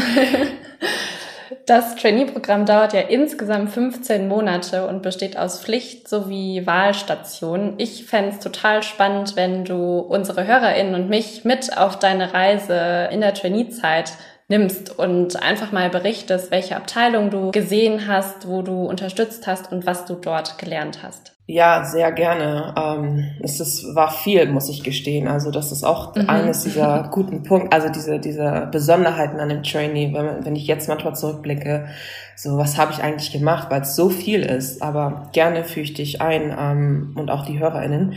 Das 1.65 1.95
Trainee-Programm 1.95 2.65
dauert 2.65 2.93
ja 2.93 3.01
insgesamt 3.01 3.71
15 3.71 4.27
Monate 4.27 4.87
und 4.87 5.01
besteht 5.01 5.37
aus 5.37 5.61
Pflicht- 5.61 6.07
sowie 6.07 6.65
Wahlstationen. 6.65 7.73
Ich 7.77 8.05
fände 8.05 8.31
es 8.31 8.39
total 8.39 8.83
spannend, 8.83 9.35
wenn 9.35 9.65
du 9.65 9.99
unsere 9.99 10.45
HörerInnen 10.45 10.95
und 10.95 11.09
mich 11.09 11.45
mit 11.45 11.77
auf 11.77 11.97
deine 11.97 12.33
Reise 12.33 13.09
in 13.11 13.21
der 13.21 13.33
Trainee-Zeit 13.33 14.13
nimmst 14.47 14.97
und 14.97 15.41
einfach 15.41 15.71
mal 15.71 15.89
berichtest, 15.89 16.51
welche 16.51 16.75
Abteilung 16.75 17.29
du 17.29 17.51
gesehen 17.51 18.07
hast, 18.07 18.47
wo 18.47 18.61
du 18.61 18.85
unterstützt 18.85 19.47
hast 19.47 19.71
und 19.71 19.85
was 19.85 20.05
du 20.05 20.15
dort 20.15 20.57
gelernt 20.57 20.99
hast. 21.03 21.38
Ja, 21.51 21.83
sehr 21.83 22.11
gerne. 22.11 22.75
Ähm, 22.77 23.25
es 23.39 23.59
ist, 23.59 23.95
war 23.95 24.11
viel, 24.11 24.47
muss 24.51 24.69
ich 24.69 24.83
gestehen. 24.83 25.27
Also 25.27 25.49
das 25.49 25.71
ist 25.71 25.83
auch 25.83 26.13
mhm. 26.13 26.29
eines 26.29 26.61
dieser 26.61 27.09
guten 27.11 27.41
Punkte, 27.41 27.75
also 27.75 27.89
diese, 27.89 28.19
diese 28.19 28.69
Besonderheiten 28.71 29.39
an 29.39 29.49
dem 29.49 29.63
Trainee, 29.63 30.13
wenn, 30.13 30.45
wenn 30.45 30.55
ich 30.55 30.67
jetzt 30.67 30.87
manchmal 30.87 31.15
zurückblicke, 31.15 31.87
so 32.35 32.59
was 32.59 32.77
habe 32.77 32.91
ich 32.91 33.01
eigentlich 33.01 33.31
gemacht, 33.31 33.69
weil 33.71 33.81
es 33.81 33.95
so 33.95 34.09
viel 34.09 34.43
ist. 34.43 34.83
Aber 34.83 35.29
gerne 35.31 35.63
führe 35.63 35.85
ich 35.85 35.95
dich 35.95 36.21
ein 36.21 36.55
ähm, 36.55 37.15
und 37.15 37.31
auch 37.31 37.43
die 37.45 37.57
HörerInnen. 37.57 38.13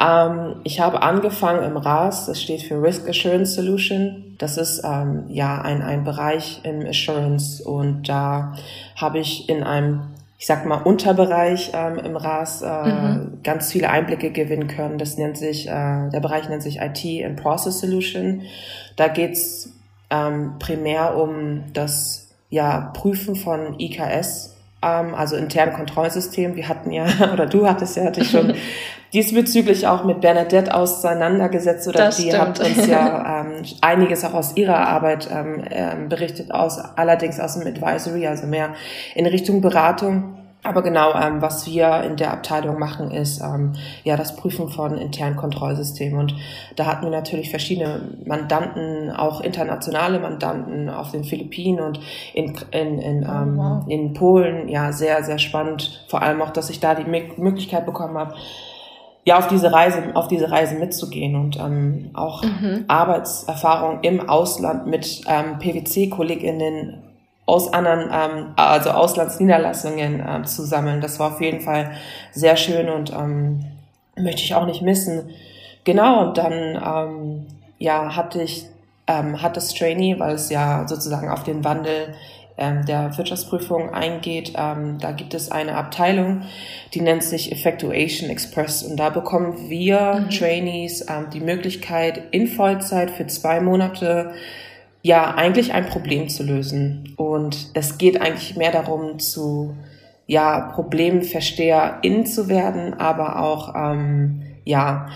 Ähm, 0.00 0.56
ich 0.64 0.80
habe 0.80 1.02
angefangen 1.02 1.62
im 1.64 1.76
RAS, 1.76 2.24
das 2.24 2.40
steht 2.40 2.62
für 2.62 2.82
Risk 2.82 3.06
Assurance 3.06 3.56
Solution. 3.56 4.36
Das 4.38 4.56
ist 4.56 4.84
ähm, 4.86 5.24
ja 5.28 5.60
ein, 5.60 5.82
ein 5.82 6.02
Bereich 6.04 6.62
im 6.62 6.86
Assurance 6.86 7.62
und 7.62 8.08
da 8.08 8.54
habe 8.96 9.18
ich 9.18 9.50
in 9.50 9.64
einem 9.64 10.00
ich 10.40 10.46
sag 10.46 10.64
mal, 10.64 10.78
Unterbereich 10.78 11.72
ähm, 11.74 11.98
im 11.98 12.16
RAS 12.16 12.62
äh, 12.62 12.66
mhm. 12.66 13.40
ganz 13.42 13.70
viele 13.70 13.90
Einblicke 13.90 14.30
gewinnen 14.30 14.68
können. 14.68 14.96
Das 14.96 15.18
nennt 15.18 15.36
sich, 15.36 15.68
äh, 15.68 16.08
der 16.08 16.20
Bereich 16.20 16.48
nennt 16.48 16.62
sich 16.62 16.80
IT 16.80 17.04
and 17.22 17.36
Process 17.36 17.80
Solution. 17.80 18.40
Da 18.96 19.08
geht's 19.08 19.74
ähm, 20.08 20.54
primär 20.58 21.14
um 21.18 21.64
das 21.74 22.30
ja, 22.48 22.90
Prüfen 22.94 23.36
von 23.36 23.78
IKS, 23.78 24.56
ähm, 24.80 25.14
also 25.14 25.36
internen 25.36 25.74
Kontrollsystemen. 25.74 26.56
Wir 26.56 26.68
hatten 26.68 26.90
ja, 26.90 27.04
oder 27.34 27.44
du 27.44 27.68
hattest 27.68 27.98
ja, 27.98 28.04
hatte 28.04 28.22
ich 28.22 28.30
schon 28.30 28.54
diesbezüglich 29.12 29.86
auch 29.86 30.04
mit 30.04 30.20
Bernadette 30.20 30.74
auseinandergesetzt 30.74 31.88
oder 31.88 32.06
das 32.06 32.16
die 32.16 32.28
stimmt. 32.28 32.40
hat 32.40 32.60
uns 32.60 32.86
ja 32.86 33.44
ähm, 33.46 33.62
einiges 33.80 34.24
auch 34.24 34.34
aus 34.34 34.56
ihrer 34.56 34.88
Arbeit 34.88 35.28
ähm, 35.32 35.64
ähm, 35.70 36.08
berichtet, 36.08 36.52
aus 36.52 36.78
allerdings 36.78 37.40
aus 37.40 37.58
dem 37.58 37.66
Advisory, 37.66 38.26
also 38.26 38.46
mehr 38.46 38.74
in 39.14 39.26
Richtung 39.26 39.60
Beratung. 39.60 40.36
Aber 40.62 40.82
genau, 40.82 41.14
ähm, 41.14 41.40
was 41.40 41.66
wir 41.66 42.02
in 42.02 42.16
der 42.16 42.32
Abteilung 42.32 42.78
machen, 42.78 43.10
ist 43.10 43.40
ähm, 43.40 43.72
ja 44.04 44.18
das 44.18 44.36
Prüfen 44.36 44.68
von 44.68 44.98
internen 44.98 45.36
Kontrollsystemen. 45.36 46.18
Und 46.18 46.34
da 46.76 46.84
hatten 46.84 47.04
wir 47.04 47.10
natürlich 47.10 47.48
verschiedene 47.48 48.02
Mandanten, 48.26 49.10
auch 49.10 49.40
internationale 49.40 50.20
Mandanten 50.20 50.90
auf 50.90 51.12
den 51.12 51.24
Philippinen 51.24 51.80
und 51.80 52.00
in, 52.34 52.54
in, 52.72 52.98
in, 52.98 53.26
oh, 53.26 53.32
ähm, 53.32 53.56
wow. 53.56 53.84
in 53.88 54.12
Polen. 54.12 54.68
Ja, 54.68 54.92
sehr, 54.92 55.24
sehr 55.24 55.38
spannend. 55.38 56.04
Vor 56.08 56.20
allem 56.20 56.42
auch, 56.42 56.50
dass 56.50 56.68
ich 56.68 56.78
da 56.78 56.94
die 56.94 57.08
Möglichkeit 57.08 57.86
bekommen 57.86 58.18
habe, 58.18 58.34
ja, 59.24 59.38
auf 59.38 59.48
diese 59.48 59.72
Reise, 59.72 60.02
auf 60.14 60.28
diese 60.28 60.50
Reise 60.50 60.76
mitzugehen 60.76 61.36
und 61.36 61.58
ähm, 61.58 62.10
auch 62.14 62.42
mhm. 62.42 62.84
Arbeitserfahrung 62.88 64.00
im 64.02 64.28
Ausland 64.28 64.86
mit 64.86 65.22
ähm, 65.26 65.58
PwC-KollegInnen 65.58 67.02
aus 67.46 67.72
anderen, 67.72 68.10
ähm, 68.12 68.46
also 68.56 68.90
Auslandsniederlassungen 68.90 70.24
ähm, 70.26 70.44
zu 70.46 70.64
sammeln. 70.64 71.00
Das 71.00 71.18
war 71.18 71.32
auf 71.32 71.40
jeden 71.40 71.60
Fall 71.60 71.92
sehr 72.32 72.56
schön 72.56 72.88
und 72.88 73.12
ähm, 73.12 73.64
möchte 74.16 74.42
ich 74.42 74.54
auch 74.54 74.66
nicht 74.66 74.82
missen. 74.82 75.30
Genau, 75.84 76.28
und 76.28 76.38
dann 76.38 76.52
ähm, 76.52 77.46
ja, 77.78 78.14
hatte 78.14 78.42
ich, 78.42 78.66
ähm, 79.06 79.42
hat 79.42 79.56
das 79.56 79.74
Trainee, 79.74 80.18
weil 80.18 80.34
es 80.34 80.50
ja 80.50 80.86
sozusagen 80.86 81.28
auf 81.28 81.42
den 81.42 81.64
Wandel 81.64 82.14
ähm, 82.60 82.84
der 82.86 83.16
Wirtschaftsprüfung 83.16 83.90
eingeht. 83.90 84.52
Ähm, 84.56 84.98
da 85.00 85.12
gibt 85.12 85.34
es 85.34 85.50
eine 85.50 85.74
Abteilung, 85.74 86.42
die 86.94 87.00
nennt 87.00 87.24
sich 87.24 87.50
Effectuation 87.50 88.30
Express 88.30 88.82
und 88.82 88.96
da 88.96 89.10
bekommen 89.10 89.68
wir 89.68 90.24
mhm. 90.26 90.30
Trainees 90.30 91.06
ähm, 91.08 91.26
die 91.32 91.40
Möglichkeit, 91.40 92.22
in 92.30 92.46
Vollzeit 92.46 93.10
für 93.10 93.26
zwei 93.26 93.60
Monate 93.60 94.32
ja 95.02 95.34
eigentlich 95.34 95.72
ein 95.72 95.86
Problem 95.86 96.28
zu 96.28 96.42
lösen. 96.42 97.14
Und 97.16 97.70
es 97.74 97.98
geht 97.98 98.20
eigentlich 98.20 98.56
mehr 98.56 98.72
darum, 98.72 99.18
zu 99.18 99.74
ja, 100.26 100.60
Problemversteherin 100.60 102.26
zu 102.26 102.48
werden, 102.48 102.94
aber 102.94 103.40
auch 103.42 103.74
ähm, 103.74 104.42
ja, 104.64 105.08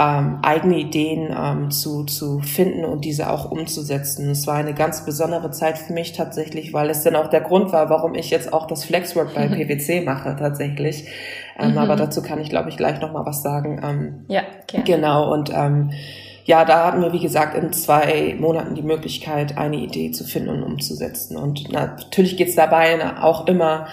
ähm, 0.00 0.38
eigene 0.40 0.78
Ideen 0.78 1.34
ähm, 1.36 1.70
zu, 1.70 2.04
zu 2.04 2.40
finden 2.40 2.86
und 2.86 3.04
diese 3.04 3.28
auch 3.28 3.50
umzusetzen. 3.50 4.30
Es 4.30 4.46
war 4.46 4.54
eine 4.54 4.72
ganz 4.72 5.04
besondere 5.04 5.50
Zeit 5.50 5.76
für 5.76 5.92
mich 5.92 6.14
tatsächlich, 6.14 6.72
weil 6.72 6.88
es 6.88 7.02
dann 7.02 7.16
auch 7.16 7.28
der 7.28 7.42
Grund 7.42 7.70
war, 7.72 7.90
warum 7.90 8.14
ich 8.14 8.30
jetzt 8.30 8.54
auch 8.54 8.66
das 8.66 8.84
Flexwork 8.84 9.34
bei 9.34 9.46
PwC 9.48 10.00
mache 10.00 10.34
tatsächlich. 10.38 11.04
Ähm, 11.58 11.72
mhm. 11.72 11.78
Aber 11.78 11.96
dazu 11.96 12.22
kann 12.22 12.40
ich, 12.40 12.48
glaube 12.48 12.70
ich, 12.70 12.78
gleich 12.78 12.98
noch 13.02 13.12
mal 13.12 13.26
was 13.26 13.42
sagen. 13.42 13.82
Ähm, 13.84 14.24
ja, 14.28 14.42
gerne. 14.66 14.84
Genau, 14.86 15.34
und 15.34 15.52
ähm, 15.54 15.90
ja, 16.46 16.64
da 16.64 16.86
hatten 16.86 17.02
wir, 17.02 17.12
wie 17.12 17.20
gesagt, 17.20 17.54
in 17.54 17.70
zwei 17.74 18.34
Monaten 18.40 18.74
die 18.74 18.82
Möglichkeit, 18.82 19.58
eine 19.58 19.76
Idee 19.76 20.12
zu 20.12 20.24
finden 20.24 20.48
und 20.48 20.62
umzusetzen. 20.62 21.36
Und 21.36 21.70
natürlich 21.70 22.38
geht's 22.38 22.56
dabei 22.56 23.18
auch 23.20 23.46
immer 23.46 23.86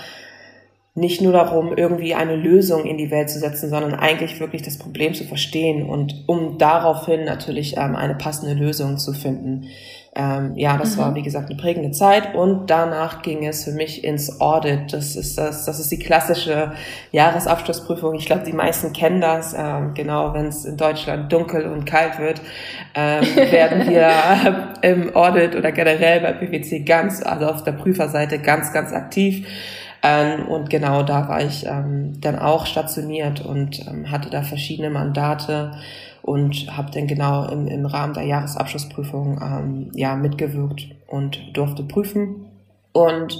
nicht 0.97 1.21
nur 1.21 1.31
darum, 1.31 1.77
irgendwie 1.77 2.15
eine 2.15 2.35
Lösung 2.35 2.85
in 2.85 2.97
die 2.97 3.11
Welt 3.11 3.29
zu 3.29 3.37
setzen, 3.37 3.69
sondern 3.69 3.93
eigentlich 3.93 4.39
wirklich 4.39 4.63
das 4.63 4.79
Problem 4.79 5.13
zu 5.13 5.25
verstehen 5.25 5.87
und 5.87 6.23
um 6.25 6.57
daraufhin 6.57 7.23
natürlich 7.23 7.77
ähm, 7.77 7.95
eine 7.95 8.15
passende 8.15 8.55
Lösung 8.55 8.97
zu 8.97 9.13
finden. 9.13 9.67
Ähm, 10.15 10.53
ja, 10.55 10.75
das 10.77 10.95
mhm. 10.95 11.01
war, 11.01 11.15
wie 11.15 11.21
gesagt, 11.21 11.51
eine 11.51 11.59
prägende 11.59 11.91
Zeit 11.91 12.33
und 12.33 12.71
danach 12.71 13.21
ging 13.21 13.45
es 13.45 13.65
für 13.65 13.73
mich 13.73 14.03
ins 14.03 14.41
Audit. 14.41 14.91
Das 14.91 15.15
ist 15.15 15.37
das, 15.37 15.65
das 15.65 15.79
ist 15.79 15.91
die 15.91 15.99
klassische 15.99 16.71
Jahresabschlussprüfung. 17.11 18.15
Ich 18.15 18.25
glaube, 18.25 18.43
die 18.43 18.53
meisten 18.53 18.91
kennen 18.91 19.21
das. 19.21 19.53
Ähm, 19.55 19.93
genau, 19.93 20.33
wenn 20.33 20.47
es 20.47 20.65
in 20.65 20.77
Deutschland 20.77 21.31
dunkel 21.31 21.67
und 21.67 21.85
kalt 21.85 22.17
wird, 22.17 22.41
ähm, 22.95 23.23
werden 23.35 23.87
wir 23.87 24.73
im 24.81 25.15
Audit 25.15 25.55
oder 25.55 25.71
generell 25.71 26.21
bei 26.21 26.33
PwC 26.33 26.79
ganz, 26.79 27.21
also 27.21 27.45
auf 27.45 27.63
der 27.63 27.73
Prüferseite 27.73 28.39
ganz, 28.39 28.73
ganz 28.73 28.93
aktiv. 28.93 29.45
Ähm, 30.07 30.47
und 30.47 30.69
genau 30.69 31.03
da 31.03 31.27
war 31.27 31.43
ich 31.43 31.65
ähm, 31.65 32.21
dann 32.21 32.39
auch 32.39 32.65
stationiert 32.65 33.45
und 33.45 33.85
ähm, 33.87 34.09
hatte 34.09 34.29
da 34.29 34.41
verschiedene 34.41 34.89
Mandate 34.89 35.71
und 36.21 36.77
habe 36.77 36.91
dann 36.91 37.07
genau 37.07 37.49
im, 37.49 37.67
im 37.67 37.85
Rahmen 37.85 38.13
der 38.13 38.23
Jahresabschlussprüfung 38.23 39.39
ähm, 39.41 39.91
ja 39.93 40.15
mitgewirkt 40.15 40.87
und 41.07 41.39
durfte 41.57 41.83
prüfen. 41.83 42.45
Und 42.93 43.37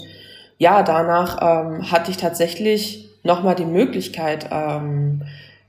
ja, 0.57 0.83
danach 0.83 1.37
ähm, 1.41 1.89
hatte 1.89 2.11
ich 2.11 2.17
tatsächlich 2.17 3.09
nochmal 3.23 3.55
die 3.55 3.65
Möglichkeit, 3.65 4.49
ähm, 4.51 5.21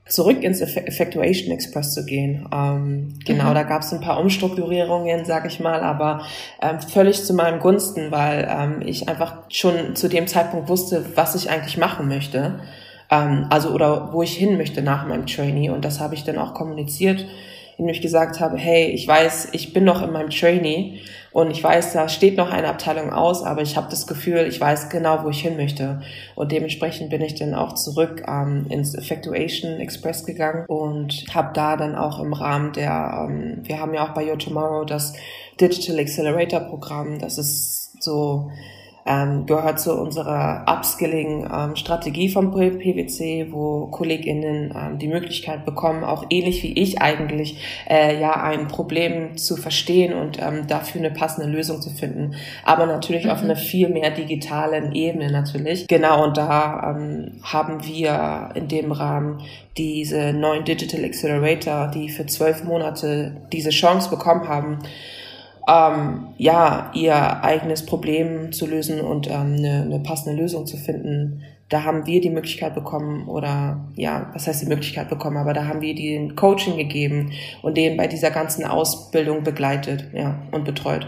zurück 0.09 0.43
ins 0.43 0.61
Effectuation 0.61 1.53
Express 1.53 1.93
zu 1.93 2.05
gehen. 2.05 2.47
Ähm, 2.53 3.19
genau, 3.25 3.51
mhm. 3.51 3.53
da 3.53 3.63
gab 3.63 3.83
es 3.83 3.93
ein 3.93 4.01
paar 4.01 4.19
Umstrukturierungen, 4.19 5.25
sage 5.25 5.47
ich 5.47 5.59
mal, 5.59 5.81
aber 5.81 6.25
ähm, 6.61 6.79
völlig 6.81 7.23
zu 7.23 7.33
meinem 7.33 7.59
Gunsten, 7.59 8.11
weil 8.11 8.47
ähm, 8.49 8.81
ich 8.85 9.07
einfach 9.07 9.37
schon 9.49 9.95
zu 9.95 10.07
dem 10.09 10.27
Zeitpunkt 10.27 10.67
wusste, 10.67 11.05
was 11.15 11.35
ich 11.35 11.49
eigentlich 11.49 11.77
machen 11.77 12.07
möchte. 12.07 12.59
Ähm, 13.11 13.47
also 13.49 13.69
oder 13.69 14.11
wo 14.11 14.21
ich 14.21 14.35
hin 14.35 14.57
möchte 14.57 14.81
nach 14.81 15.07
meinem 15.07 15.25
Trainee. 15.25 15.69
Und 15.69 15.85
das 15.85 15.99
habe 15.99 16.15
ich 16.15 16.23
dann 16.23 16.37
auch 16.37 16.53
kommuniziert, 16.53 17.25
indem 17.77 17.93
ich 17.93 18.01
gesagt 18.01 18.39
habe, 18.39 18.57
hey, 18.57 18.87
ich 18.87 19.07
weiß, 19.07 19.49
ich 19.53 19.73
bin 19.73 19.83
noch 19.83 20.01
in 20.01 20.11
meinem 20.11 20.29
Trainee 20.29 20.99
und 21.31 21.51
ich 21.51 21.63
weiß, 21.63 21.93
da 21.93 22.09
steht 22.09 22.37
noch 22.37 22.51
eine 22.51 22.67
Abteilung 22.67 23.11
aus, 23.11 23.43
aber 23.43 23.61
ich 23.61 23.77
habe 23.77 23.87
das 23.89 24.07
Gefühl, 24.07 24.47
ich 24.47 24.59
weiß 24.59 24.89
genau, 24.89 25.23
wo 25.23 25.29
ich 25.29 25.41
hin 25.41 25.57
möchte. 25.57 26.01
Und 26.35 26.51
dementsprechend 26.51 27.09
bin 27.09 27.21
ich 27.21 27.35
dann 27.35 27.53
auch 27.53 27.73
zurück 27.73 28.23
ähm, 28.27 28.65
ins 28.69 28.95
Effectuation 28.95 29.79
Express 29.79 30.25
gegangen 30.25 30.65
und 30.67 31.25
habe 31.33 31.51
da 31.53 31.77
dann 31.77 31.95
auch 31.95 32.19
im 32.19 32.33
Rahmen 32.33 32.73
der, 32.73 33.27
ähm, 33.29 33.59
wir 33.63 33.79
haben 33.79 33.93
ja 33.93 34.07
auch 34.07 34.13
bei 34.13 34.29
Your 34.29 34.39
Tomorrow 34.39 34.85
das 34.85 35.13
Digital 35.61 35.99
Accelerator 35.99 36.61
Programm, 36.61 37.19
das 37.19 37.37
ist 37.37 38.01
so 38.03 38.49
ähm, 39.09 39.47
gehört 39.47 39.79
zu 39.79 39.99
unserer 39.99 40.65
Upskilling-Strategie 40.67 42.27
ähm, 42.27 42.31
vom 42.31 42.51
PwC, 42.51 43.47
wo 43.49 43.87
KollegInnen 43.87 44.71
ähm, 44.75 44.99
die 44.99 45.07
Möglichkeit 45.07 45.65
bekommen, 45.65 46.03
auch 46.03 46.25
ähnlich 46.29 46.61
wie 46.61 46.73
ich 46.73 47.01
eigentlich, 47.01 47.57
äh, 47.89 48.19
ja, 48.21 48.33
ein 48.43 48.67
Problem 48.67 49.35
zu 49.35 49.57
verstehen 49.57 50.13
und 50.13 50.39
ähm, 50.39 50.67
dafür 50.67 51.01
eine 51.01 51.11
passende 51.11 51.49
Lösung 51.49 51.81
zu 51.81 51.89
finden. 51.89 52.35
Aber 52.63 52.85
natürlich 52.85 53.25
mhm. 53.25 53.31
auf 53.31 53.41
einer 53.41 53.55
viel 53.55 53.89
mehr 53.89 54.11
digitalen 54.11 54.93
Ebene 54.93 55.31
natürlich. 55.31 55.87
Genau, 55.87 56.23
und 56.23 56.37
da 56.37 56.95
ähm, 56.95 57.41
haben 57.41 57.83
wir 57.85 58.51
in 58.53 58.67
dem 58.67 58.91
Rahmen 58.91 59.41
diese 59.75 60.33
neuen 60.33 60.65
Digital 60.65 61.03
Accelerator, 61.03 61.87
die 61.87 62.09
für 62.09 62.27
zwölf 62.27 62.63
Monate 62.63 63.37
diese 63.51 63.71
Chance 63.71 64.09
bekommen 64.09 64.47
haben, 64.47 64.79
ähm, 65.69 66.33
ja, 66.37 66.91
ihr 66.93 67.43
eigenes 67.43 67.85
Problem 67.85 68.51
zu 68.51 68.65
lösen 68.65 69.01
und 69.01 69.27
ähm, 69.27 69.55
eine, 69.57 69.83
eine 69.83 69.99
passende 69.99 70.39
Lösung 70.39 70.65
zu 70.65 70.77
finden. 70.77 71.43
Da 71.69 71.83
haben 71.83 72.07
wir 72.07 72.19
die 72.19 72.31
Möglichkeit 72.31 72.73
bekommen 72.73 73.27
oder 73.27 73.85
ja, 73.95 74.31
was 74.33 74.47
heißt 74.47 74.63
die 74.63 74.67
Möglichkeit 74.69 75.09
bekommen, 75.09 75.37
aber 75.37 75.53
da 75.53 75.67
haben 75.67 75.81
wir 75.81 75.93
den 75.93 76.35
Coaching 76.35 76.77
gegeben 76.77 77.33
und 77.61 77.77
den 77.77 77.95
bei 77.95 78.07
dieser 78.07 78.31
ganzen 78.31 78.65
Ausbildung 78.65 79.43
begleitet, 79.43 80.05
ja, 80.13 80.41
und 80.51 80.65
betreut. 80.65 81.07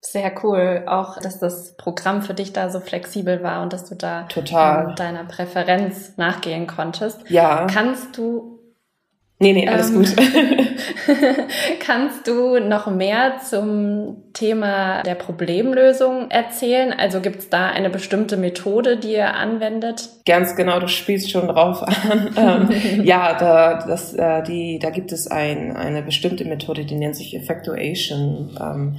Sehr 0.00 0.32
cool, 0.44 0.84
auch 0.86 1.18
dass 1.18 1.40
das 1.40 1.76
Programm 1.76 2.22
für 2.22 2.34
dich 2.34 2.52
da 2.52 2.68
so 2.70 2.78
flexibel 2.78 3.42
war 3.42 3.62
und 3.62 3.72
dass 3.72 3.88
du 3.88 3.96
da 3.96 4.24
Total. 4.24 4.90
Ähm, 4.90 4.94
deiner 4.94 5.24
Präferenz 5.24 6.16
nachgehen 6.16 6.68
konntest. 6.68 7.28
Ja. 7.30 7.66
Kannst 7.66 8.16
du 8.16 8.60
Nee, 9.44 9.52
nee, 9.52 9.68
alles 9.68 9.90
ähm, 9.90 9.96
gut. 9.96 10.16
kannst 11.80 12.26
du 12.26 12.58
noch 12.60 12.86
mehr 12.86 13.34
zum 13.46 14.22
Thema 14.32 15.02
der 15.02 15.16
Problemlösung 15.16 16.30
erzählen? 16.30 16.94
Also 16.94 17.20
gibt 17.20 17.40
es 17.40 17.50
da 17.50 17.68
eine 17.68 17.90
bestimmte 17.90 18.38
Methode, 18.38 18.96
die 18.96 19.12
ihr 19.12 19.34
anwendet? 19.34 20.08
Ganz 20.24 20.56
genau, 20.56 20.80
du 20.80 20.88
spielst 20.88 21.30
schon 21.30 21.48
drauf 21.48 21.82
an. 21.82 22.30
ähm, 22.72 23.04
ja, 23.04 23.36
da, 23.36 23.86
das, 23.86 24.14
äh, 24.14 24.42
die, 24.44 24.78
da 24.78 24.88
gibt 24.88 25.12
es 25.12 25.26
ein, 25.26 25.76
eine 25.76 26.00
bestimmte 26.00 26.46
Methode, 26.46 26.86
die 26.86 26.94
nennt 26.94 27.14
sich 27.14 27.36
Effectuation. 27.36 28.56
Ähm, 28.58 28.96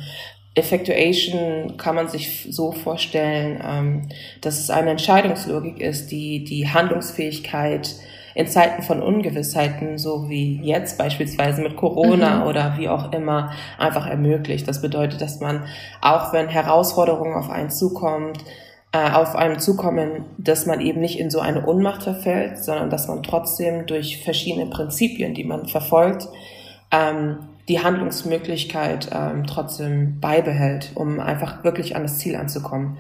Effectuation 0.54 1.78
kann 1.78 1.96
man 1.96 2.08
sich 2.08 2.48
so 2.52 2.72
vorstellen, 2.72 3.60
ähm, 3.67 4.10
dass 4.41 4.60
es 4.60 4.70
eine 4.70 4.91
Entscheidungslogik 4.91 5.82
ist, 5.82 6.12
die 6.12 6.43
die 6.43 6.70
Handlungsfähigkeit 6.70 7.96
in 8.36 8.48
Zeiten 8.48 8.84
von 8.84 9.02
Ungewissheiten, 9.02 9.98
so 9.98 10.30
wie 10.30 10.60
jetzt 10.62 10.98
beispielsweise 10.98 11.62
mit 11.62 11.78
Corona 11.78 12.41
mhm. 12.41 12.48
oder 12.48 12.76
wie 12.78 12.89
auch 12.89 13.12
immer, 13.13 13.52
einfach 13.80 14.06
ermöglicht. 14.06 14.67
Das 14.67 14.82
bedeutet, 14.82 15.21
dass 15.21 15.39
man, 15.39 15.63
auch 16.02 16.34
wenn 16.34 16.50
Herausforderungen 16.50 17.34
auf 17.34 17.50
einen 17.50 17.69
zukommt, 17.69 18.43
äh, 18.91 19.12
auf 19.12 19.36
einem 19.36 19.60
zukommen, 19.60 20.26
dass 20.38 20.65
man 20.65 20.82
eben 20.82 21.00
nicht 21.00 21.17
in 21.17 21.30
so 21.30 21.39
eine 21.39 21.65
Unmacht 21.65 22.04
verfällt, 22.04 22.63
sondern 22.63 22.89
dass 22.89 23.08
man 23.08 23.24
trotzdem 23.24 23.86
durch 23.86 24.21
verschiedene 24.21 24.69
Prinzipien, 24.69 25.34
die 25.34 25.45
man 25.45 25.67
verfolgt, 25.67 26.28
ähm, 26.91 27.38
die 27.69 27.80
Handlungsmöglichkeit 27.80 29.10
ähm, 29.13 29.48
trotzdem 29.48 30.19
beibehält, 30.19 30.91
um 30.95 31.19
einfach 31.19 31.63
wirklich 31.63 31.95
an 31.95 32.04
das 32.04 32.19
Ziel 32.19 32.36
anzukommen. 32.36 32.98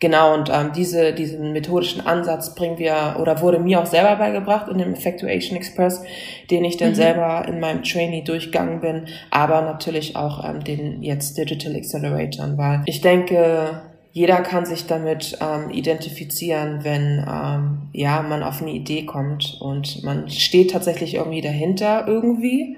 Genau, 0.00 0.34
und 0.34 0.50
ähm, 0.52 0.72
diese, 0.74 1.12
diesen 1.12 1.52
methodischen 1.52 2.06
Ansatz 2.06 2.54
bringen 2.54 2.78
wir 2.78 3.16
oder 3.20 3.40
wurde 3.40 3.58
mir 3.58 3.80
auch 3.80 3.86
selber 3.86 4.16
beigebracht 4.16 4.68
in 4.68 4.78
dem 4.78 4.92
Effectuation 4.92 5.56
Express, 5.56 6.02
den 6.50 6.64
ich 6.64 6.76
dann 6.76 6.90
mhm. 6.90 6.94
selber 6.94 7.44
in 7.48 7.60
meinem 7.60 7.82
Trainee 7.82 8.22
durchgegangen 8.22 8.80
bin, 8.80 9.06
aber 9.30 9.62
natürlich 9.62 10.16
auch 10.16 10.44
ähm, 10.44 10.64
den 10.64 11.02
jetzt 11.02 11.38
Digital 11.38 11.74
Accelerator, 11.76 12.56
weil 12.56 12.82
ich 12.86 13.00
denke, 13.00 13.82
jeder 14.12 14.42
kann 14.42 14.64
sich 14.64 14.86
damit 14.86 15.38
ähm, 15.40 15.70
identifizieren, 15.70 16.84
wenn 16.84 17.24
ähm, 17.28 17.88
ja 17.92 18.22
man 18.22 18.42
auf 18.42 18.62
eine 18.62 18.70
Idee 18.70 19.06
kommt 19.06 19.58
und 19.60 20.04
man 20.04 20.28
steht 20.28 20.70
tatsächlich 20.70 21.14
irgendwie 21.14 21.40
dahinter 21.40 22.04
irgendwie, 22.06 22.76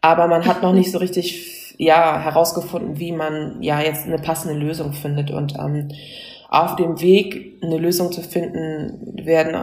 aber 0.00 0.26
man 0.26 0.46
hat 0.46 0.62
noch 0.62 0.72
nicht 0.72 0.90
so 0.90 0.98
richtig 0.98 1.74
ja 1.78 2.20
herausgefunden, 2.20 2.98
wie 2.98 3.12
man 3.12 3.62
ja 3.62 3.80
jetzt 3.80 4.06
eine 4.06 4.18
passende 4.18 4.54
Lösung 4.54 4.92
findet 4.92 5.30
und 5.30 5.54
ähm, 5.58 5.90
auf 6.54 6.76
dem 6.76 7.00
Weg, 7.00 7.58
eine 7.62 7.78
Lösung 7.78 8.12
zu 8.12 8.22
finden, 8.22 9.16
werden 9.24 9.56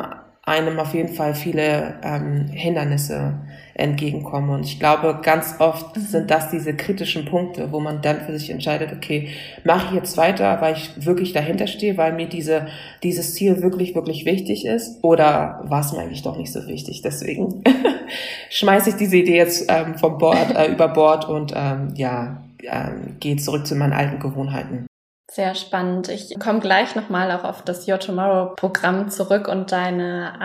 einem 0.43 0.79
auf 0.79 0.93
jeden 0.93 1.13
Fall 1.13 1.35
viele 1.35 1.95
ähm, 2.03 2.47
Hindernisse 2.47 3.35
entgegenkommen. 3.75 4.49
Und 4.49 4.65
ich 4.65 4.79
glaube, 4.79 5.19
ganz 5.21 5.55
oft 5.59 5.95
mhm. 5.95 6.01
sind 6.01 6.31
das 6.31 6.49
diese 6.49 6.75
kritischen 6.75 7.25
Punkte, 7.25 7.71
wo 7.71 7.79
man 7.79 8.01
dann 8.01 8.21
für 8.21 8.37
sich 8.37 8.49
entscheidet, 8.49 8.91
okay, 8.91 9.29
mache 9.63 9.87
ich 9.87 9.93
jetzt 9.93 10.17
weiter, 10.17 10.59
weil 10.59 10.75
ich 10.75 11.05
wirklich 11.05 11.31
dahinter 11.31 11.67
stehe, 11.67 11.95
weil 11.95 12.11
mir 12.13 12.27
diese, 12.27 12.67
dieses 13.03 13.35
Ziel 13.35 13.61
wirklich, 13.61 13.95
wirklich 13.95 14.25
wichtig 14.25 14.65
ist? 14.65 15.01
Oder 15.03 15.61
war 15.63 15.81
es 15.81 15.93
mir 15.93 15.99
eigentlich 15.99 16.23
doch 16.23 16.37
nicht 16.37 16.51
so 16.51 16.67
wichtig? 16.67 17.01
Deswegen 17.01 17.63
schmeiße 18.49 18.89
ich 18.89 18.95
diese 18.95 19.17
Idee 19.17 19.37
jetzt 19.37 19.65
ähm, 19.69 19.95
vom 19.97 20.17
Bord, 20.17 20.55
äh, 20.55 20.71
über 20.71 20.89
Bord 20.89 21.29
und 21.29 21.53
ähm, 21.55 21.93
ja, 21.95 22.43
ähm, 22.63 23.15
gehe 23.19 23.37
zurück 23.37 23.65
zu 23.65 23.75
meinen 23.75 23.93
alten 23.93 24.19
Gewohnheiten. 24.19 24.87
Sehr 25.33 25.55
spannend. 25.55 26.09
Ich 26.09 26.37
komme 26.41 26.59
gleich 26.59 26.93
nochmal 26.93 27.31
auch 27.31 27.45
auf 27.45 27.61
das 27.61 27.87
Your 27.87 27.99
Tomorrow 27.99 28.53
Programm 28.57 29.09
zurück 29.09 29.47
und 29.47 29.71
deine 29.71 30.41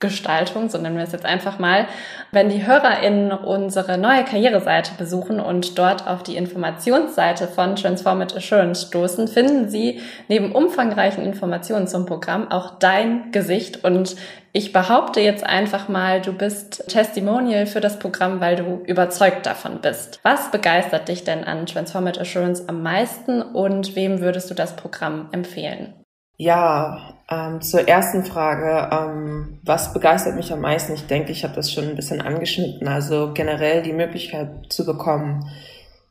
Arbeitsgestaltung, 0.00 0.70
so 0.70 0.78
nennen 0.78 0.96
wir 0.96 1.04
es 1.04 1.12
jetzt 1.12 1.26
einfach 1.26 1.58
mal. 1.58 1.86
Wenn 2.32 2.48
die 2.48 2.66
HörerInnen 2.66 3.32
unsere 3.32 3.98
neue 3.98 4.24
Karriereseite 4.24 4.92
besuchen 4.96 5.40
und 5.40 5.78
dort 5.78 6.06
auf 6.06 6.22
die 6.22 6.36
Informationsseite 6.36 7.46
von 7.46 7.76
Transformative 7.76 8.38
Assurance 8.38 8.86
stoßen, 8.86 9.28
finden 9.28 9.68
sie 9.68 10.00
neben 10.28 10.52
umfangreichen 10.52 11.24
Informationen 11.24 11.86
zum 11.86 12.06
Programm 12.06 12.50
auch 12.50 12.78
dein 12.78 13.30
Gesicht 13.30 13.84
und 13.84 14.16
ich 14.52 14.72
behaupte 14.72 15.20
jetzt 15.20 15.44
einfach 15.44 15.88
mal, 15.88 16.20
du 16.20 16.32
bist 16.32 16.88
Testimonial 16.88 17.66
für 17.66 17.80
das 17.80 17.98
Programm, 17.98 18.40
weil 18.40 18.56
du 18.56 18.82
überzeugt 18.86 19.46
davon 19.46 19.80
bist. 19.80 20.18
Was 20.24 20.50
begeistert 20.50 21.08
dich 21.08 21.22
denn 21.22 21.44
an 21.44 21.66
Transformative 21.66 22.22
Assurance 22.22 22.64
am 22.68 22.82
meisten 22.82 23.42
und 23.42 23.94
wem 23.94 24.20
würdest 24.20 24.50
du 24.50 24.54
das 24.54 24.74
Programm 24.74 25.28
empfehlen? 25.30 25.99
Ja, 26.40 27.16
ähm, 27.30 27.60
zur 27.60 27.86
ersten 27.86 28.24
Frage, 28.24 28.88
ähm, 28.96 29.58
was 29.62 29.92
begeistert 29.92 30.36
mich 30.36 30.50
am 30.50 30.62
meisten? 30.62 30.94
Ich 30.94 31.06
denke, 31.06 31.32
ich 31.32 31.44
habe 31.44 31.54
das 31.54 31.70
schon 31.70 31.86
ein 31.86 31.96
bisschen 31.96 32.22
angeschnitten. 32.22 32.88
Also 32.88 33.32
generell 33.34 33.82
die 33.82 33.92
Möglichkeit 33.92 34.48
zu 34.70 34.86
bekommen, 34.86 35.44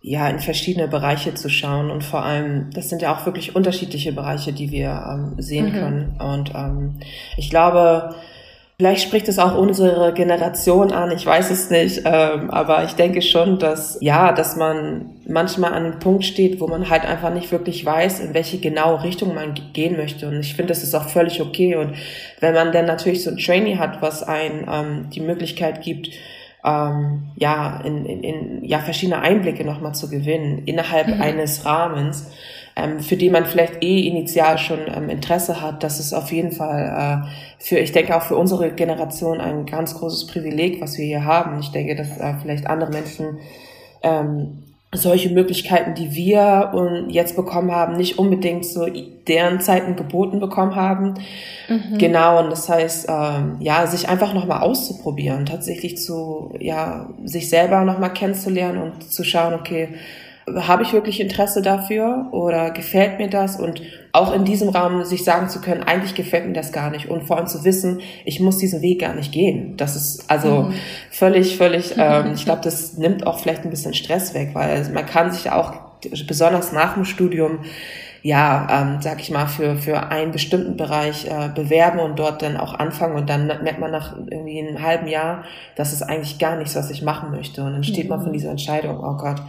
ja, 0.04 0.30
in 0.30 0.38
verschiedene 0.38 0.88
Bereiche 0.88 1.34
zu 1.34 1.50
schauen 1.50 1.90
und 1.90 2.04
vor 2.04 2.24
allem, 2.24 2.70
das 2.76 2.90
sind 2.90 3.02
ja 3.02 3.12
auch 3.12 3.26
wirklich 3.26 3.56
unterschiedliche 3.56 4.14
Bereiche, 4.14 4.54
die 4.54 4.70
wir 4.70 5.04
ähm, 5.12 5.34
sehen 5.40 5.72
mhm. 5.72 5.74
können. 5.74 6.18
Und 6.20 6.54
ähm, 6.54 7.00
ich 7.36 7.50
glaube, 7.50 8.14
Vielleicht 8.80 9.04
spricht 9.04 9.28
es 9.28 9.40
auch 9.40 9.58
unsere 9.58 10.14
Generation 10.14 10.94
an, 10.94 11.12
ich 11.12 11.26
weiß 11.26 11.52
es 11.52 11.70
nicht, 11.70 12.04
ähm, 12.06 12.50
aber 12.50 12.86
ich 12.86 12.94
denke 12.94 13.22
schon, 13.22 13.60
dass 13.60 13.98
ja, 14.00 14.32
dass 14.32 14.56
man 14.56 15.18
manchmal 15.28 15.74
an 15.74 15.84
einem 15.84 16.00
Punkt 16.00 16.24
steht, 16.24 16.62
wo 16.62 16.68
man 16.68 16.90
halt 16.90 17.04
einfach 17.06 17.34
nicht 17.34 17.52
wirklich 17.52 17.86
weiß, 17.86 18.22
in 18.22 18.34
welche 18.34 18.58
genaue 18.58 19.04
Richtung 19.04 19.36
man 19.36 19.54
gehen 19.74 19.98
möchte. 19.98 20.30
Und 20.30 20.40
ich 20.40 20.56
finde, 20.56 20.72
das 20.72 20.82
ist 20.82 20.96
auch 20.96 21.10
völlig 21.10 21.42
okay. 21.42 21.76
Und 21.76 21.96
wenn 22.40 22.54
man 22.54 22.72
dann 22.72 22.86
natürlich 22.86 23.22
so 23.22 23.32
ein 23.32 23.38
Trainee 23.38 23.76
hat, 23.76 24.02
was 24.02 24.24
einen 24.24 24.66
ähm, 24.72 25.10
die 25.10 25.20
Möglichkeit 25.20 25.82
gibt, 25.82 26.12
ähm, 26.64 27.32
ja, 27.36 27.82
in, 27.84 28.06
in, 28.06 28.24
in 28.24 28.64
ja, 28.64 28.80
verschiedene 28.80 29.20
Einblicke 29.20 29.66
nochmal 29.66 29.94
zu 29.94 30.10
gewinnen 30.10 30.64
innerhalb 30.66 31.08
mhm. 31.08 31.22
eines 31.22 31.66
Rahmens, 31.66 32.32
für 33.00 33.18
die 33.18 33.30
man 33.30 33.46
vielleicht 33.46 33.84
eh 33.84 34.08
initial 34.08 34.58
schon 34.58 34.80
ähm, 34.88 35.10
Interesse 35.10 35.62
hat, 35.62 35.84
das 35.84 36.00
ist 36.00 36.14
auf 36.14 36.32
jeden 36.32 36.52
Fall 36.52 37.26
äh, 37.26 37.64
für, 37.64 37.78
ich 37.80 37.92
denke 37.92 38.16
auch 38.16 38.24
für 38.24 38.38
unsere 38.38 38.72
Generation 38.72 39.42
ein 39.42 39.66
ganz 39.66 39.96
großes 39.96 40.28
Privileg, 40.28 40.82
was 40.82 40.98
wir 40.98 41.06
hier 41.06 41.26
haben. 41.26 41.60
Ich 41.60 41.72
denke, 41.72 41.96
dass 41.96 42.18
äh, 42.18 42.36
vielleicht 42.42 42.68
andere 42.68 42.90
Menschen 42.92 43.40
ähm, 44.04 44.64
solche 44.92 45.30
Möglichkeiten, 45.30 45.94
die 45.94 46.14
wir 46.14 46.72
und 46.74 47.12
jetzt 47.12 47.36
bekommen 47.36 47.72
haben, 47.72 47.96
nicht 47.96 48.18
unbedingt 48.18 48.66
zu 48.66 48.88
deren 49.28 49.62
Zeiten 49.62 49.96
geboten 49.96 50.40
bekommen 50.40 50.76
haben. 50.76 51.14
Mhm. 51.68 52.00
Genau, 52.00 52.40
und 52.44 52.50
das 52.50 52.68
heißt, 52.68 53.08
ähm, 53.08 53.58
ja, 53.60 53.86
sich 53.86 54.10
einfach 54.10 54.34
nochmal 54.34 54.62
auszuprobieren, 54.62 55.46
tatsächlich 55.46 55.98
zu, 55.98 56.56
ja, 56.60 57.10
sich 57.24 57.50
selber 57.50 57.84
nochmal 57.84 58.14
kennenzulernen 58.14 58.82
und 58.82 59.12
zu 59.12 59.24
schauen, 59.24 59.54
okay, 59.54 59.90
habe 60.56 60.84
ich 60.84 60.94
wirklich 60.94 61.20
Interesse 61.20 61.62
dafür 61.62 62.28
oder 62.32 62.72
gefällt 62.72 63.18
mir 63.18 63.30
das 63.30 63.60
und 63.60 63.82
auch 64.12 64.34
in 64.34 64.46
diesem 64.46 64.70
Rahmen 64.70 65.06
sich 65.06 65.24
sagen 65.24 65.50
zu 65.50 65.62
können, 65.62 65.84
eigentlich 65.84 66.16
gefällt 66.16 66.48
mir 66.48 66.54
das 66.54 66.72
gar 66.72 66.90
nicht 66.92 67.10
und 67.10 67.24
vor 67.24 67.38
allem 67.38 67.48
zu 67.48 67.64
wissen, 67.64 68.02
ich 68.26 68.40
muss 68.40 68.58
diesen 68.58 68.82
Weg 68.82 69.02
gar 69.02 69.14
nicht 69.14 69.32
gehen. 69.32 69.78
Das 69.78 69.96
ist 69.96 70.30
also 70.30 70.64
mhm. 70.64 70.74
völlig, 71.12 71.58
völlig, 71.58 71.96
ähm, 71.98 72.34
ich 72.34 72.46
glaube, 72.46 72.62
das 72.64 72.98
nimmt 72.98 73.28
auch 73.28 73.40
vielleicht 73.40 73.64
ein 73.64 73.70
bisschen 73.70 73.94
Stress 73.94 74.34
weg, 74.34 74.50
weil 74.54 74.90
man 74.90 75.06
kann 75.06 75.32
sich 75.32 75.52
auch 75.52 75.74
besonders 76.28 76.72
nach 76.72 76.96
dem 76.96 77.06
Studium 77.06 77.60
ja, 78.22 78.68
ähm, 78.70 79.02
sag 79.02 79.22
ich 79.22 79.32
mal, 79.32 79.48
für, 79.48 79.78
für 79.78 80.10
einen 80.10 80.32
bestimmten 80.32 80.76
Bereich 80.76 81.26
äh, 81.26 81.50
bewerben 81.54 82.00
und 82.00 82.20
dort 82.20 82.42
dann 82.42 82.58
auch 82.58 82.74
anfangen 82.74 83.16
und 83.16 83.30
dann 83.30 83.48
merkt 83.48 83.80
man 83.80 83.92
nach 83.92 84.16
irgendwie 84.18 84.60
einem 84.60 84.82
halben 84.82 85.08
Jahr, 85.08 85.46
das 85.76 85.94
ist 85.94 86.02
eigentlich 86.02 86.38
gar 86.38 86.58
nichts, 86.58 86.76
was 86.76 86.92
ich 86.92 87.02
machen 87.02 87.32
möchte. 87.32 87.64
Und 87.64 87.74
dann 87.74 87.84
steht 87.84 88.06
mhm. 88.06 88.10
man 88.10 88.22
von 88.24 88.34
dieser 88.34 88.52
Entscheidung, 88.52 89.00
oh 89.00 89.16
Gott, 89.16 89.42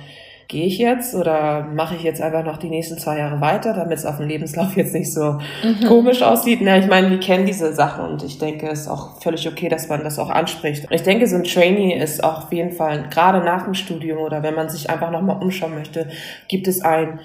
gehe 0.51 0.67
ich 0.67 0.79
jetzt 0.79 1.15
oder 1.15 1.63
mache 1.73 1.95
ich 1.95 2.03
jetzt 2.03 2.21
einfach 2.21 2.45
noch 2.45 2.57
die 2.57 2.69
nächsten 2.69 2.99
zwei 2.99 3.19
Jahre 3.19 3.41
weiter, 3.41 3.73
damit 3.73 3.99
es 3.99 4.05
auf 4.05 4.17
dem 4.17 4.27
Lebenslauf 4.27 4.77
jetzt 4.77 4.93
nicht 4.93 5.13
so 5.13 5.39
mhm. 5.63 5.87
komisch 5.87 6.23
aussieht. 6.23 6.59
Na, 6.61 6.77
ich 6.77 6.89
meine, 6.89 7.09
wir 7.09 7.21
kennen 7.21 7.47
diese 7.47 7.73
Sachen 7.73 8.05
und 8.05 8.25
ich 8.25 8.39
denke, 8.39 8.69
es 8.69 8.81
ist 8.81 8.89
auch 8.89 9.21
völlig 9.23 9.47
okay, 9.47 9.69
dass 9.69 9.89
man 9.89 10.03
das 10.03 10.19
auch 10.19 10.29
anspricht. 10.29 10.87
Und 10.87 10.93
ich 10.93 11.03
denke, 11.03 11.29
so 11.29 11.37
ein 11.37 11.45
Trainee 11.45 11.97
ist 11.97 12.25
auch 12.25 12.47
auf 12.47 12.53
jeden 12.53 12.73
Fall, 12.73 13.09
gerade 13.11 13.45
nach 13.45 13.63
dem 13.63 13.75
Studium 13.75 14.19
oder 14.19 14.43
wenn 14.43 14.57
man 14.57 14.69
sich 14.69 14.91
einfach 14.91 15.13
nochmal 15.13 15.41
umschauen 15.41 15.75
möchte, 15.77 16.09
gibt 16.49 16.67
es 16.67 16.83
ein 16.83 17.21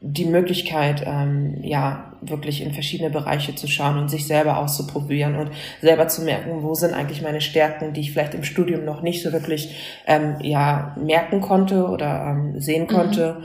die 0.00 0.26
Möglichkeit, 0.26 1.04
ähm, 1.06 1.58
ja, 1.62 2.12
wirklich 2.28 2.62
in 2.62 2.72
verschiedene 2.72 3.10
Bereiche 3.10 3.54
zu 3.54 3.66
schauen 3.66 3.98
und 3.98 4.08
sich 4.08 4.26
selber 4.26 4.58
auszuprobieren 4.58 5.36
und 5.36 5.50
selber 5.80 6.08
zu 6.08 6.22
merken, 6.22 6.62
wo 6.62 6.74
sind 6.74 6.94
eigentlich 6.94 7.22
meine 7.22 7.40
Stärken, 7.40 7.92
die 7.92 8.00
ich 8.00 8.12
vielleicht 8.12 8.34
im 8.34 8.44
Studium 8.44 8.84
noch 8.84 9.02
nicht 9.02 9.22
so 9.22 9.32
wirklich 9.32 9.74
ähm, 10.06 10.36
ja, 10.40 10.96
merken 11.02 11.40
konnte 11.40 11.86
oder 11.86 12.26
ähm, 12.30 12.60
sehen 12.60 12.84
mhm. 12.84 12.88
konnte. 12.88 13.36
Mhm. 13.38 13.44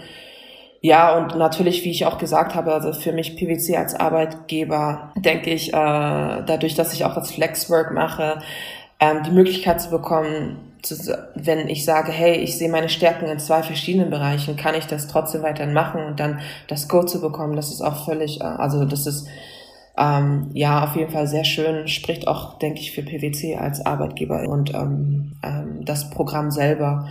Ja, 0.83 1.15
und 1.15 1.37
natürlich, 1.37 1.85
wie 1.85 1.91
ich 1.91 2.07
auch 2.07 2.17
gesagt 2.17 2.55
habe, 2.55 2.73
also 2.73 2.91
für 2.91 3.11
mich 3.11 3.35
PwC 3.35 3.77
als 3.77 3.93
Arbeitgeber, 3.93 5.13
denke 5.15 5.51
ich, 5.51 5.69
äh, 5.69 5.71
dadurch, 5.73 6.73
dass 6.73 6.93
ich 6.93 7.05
auch 7.05 7.13
das 7.13 7.31
Flexwork 7.31 7.93
mache, 7.93 8.39
ähm, 8.99 9.21
die 9.23 9.31
Möglichkeit 9.31 9.79
zu 9.79 9.91
bekommen, 9.91 10.70
wenn 11.35 11.69
ich 11.69 11.85
sage, 11.85 12.11
hey, 12.11 12.35
ich 12.37 12.57
sehe 12.57 12.69
meine 12.69 12.89
Stärken 12.89 13.25
in 13.25 13.39
zwei 13.39 13.63
verschiedenen 13.63 14.09
Bereichen, 14.09 14.55
kann 14.55 14.75
ich 14.75 14.87
das 14.87 15.07
trotzdem 15.07 15.43
weiterhin 15.43 15.73
machen 15.73 16.03
und 16.03 16.19
dann 16.19 16.39
das 16.67 16.87
Go 16.87 17.03
zu 17.03 17.21
bekommen, 17.21 17.55
das 17.55 17.71
ist 17.71 17.81
auch 17.81 18.05
völlig, 18.05 18.41
äh, 18.41 18.45
also 18.45 18.85
das 18.85 19.05
ist 19.05 19.27
ähm, 19.97 20.49
ja 20.53 20.83
auf 20.83 20.95
jeden 20.95 21.11
Fall 21.11 21.27
sehr 21.27 21.43
schön, 21.43 21.87
spricht 21.87 22.27
auch, 22.27 22.57
denke 22.59 22.79
ich, 22.79 22.91
für 22.91 23.03
PwC 23.03 23.57
als 23.57 23.85
Arbeitgeber 23.85 24.47
und 24.47 24.73
ähm, 24.73 25.33
ähm, 25.43 25.85
das 25.85 26.09
Programm 26.09 26.51
selber. 26.51 27.07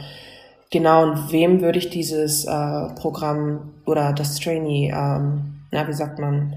Genau, 0.70 1.02
und 1.02 1.32
wem 1.32 1.60
würde 1.62 1.78
ich 1.78 1.90
dieses 1.90 2.44
äh, 2.44 2.88
Programm 2.94 3.74
oder 3.86 4.12
das 4.12 4.36
Trainee, 4.36 4.92
ähm, 4.94 5.62
na, 5.70 5.86
wie 5.86 5.92
sagt 5.92 6.18
man, 6.18 6.54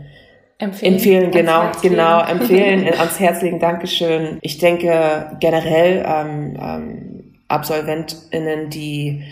Empfehlen, 0.63 0.93
empfehlen 0.93 1.31
genau, 1.31 1.71
genau, 1.81 2.21
empfehlen, 2.21 2.87
ans 2.97 3.19
Herz 3.19 3.41
legen, 3.41 3.59
Dankeschön. 3.59 4.37
Ich 4.41 4.59
denke 4.59 5.35
generell 5.39 6.05
ähm, 6.07 6.57
ähm, 6.59 7.33
AbsolventInnen, 7.49 8.69
die 8.69 9.23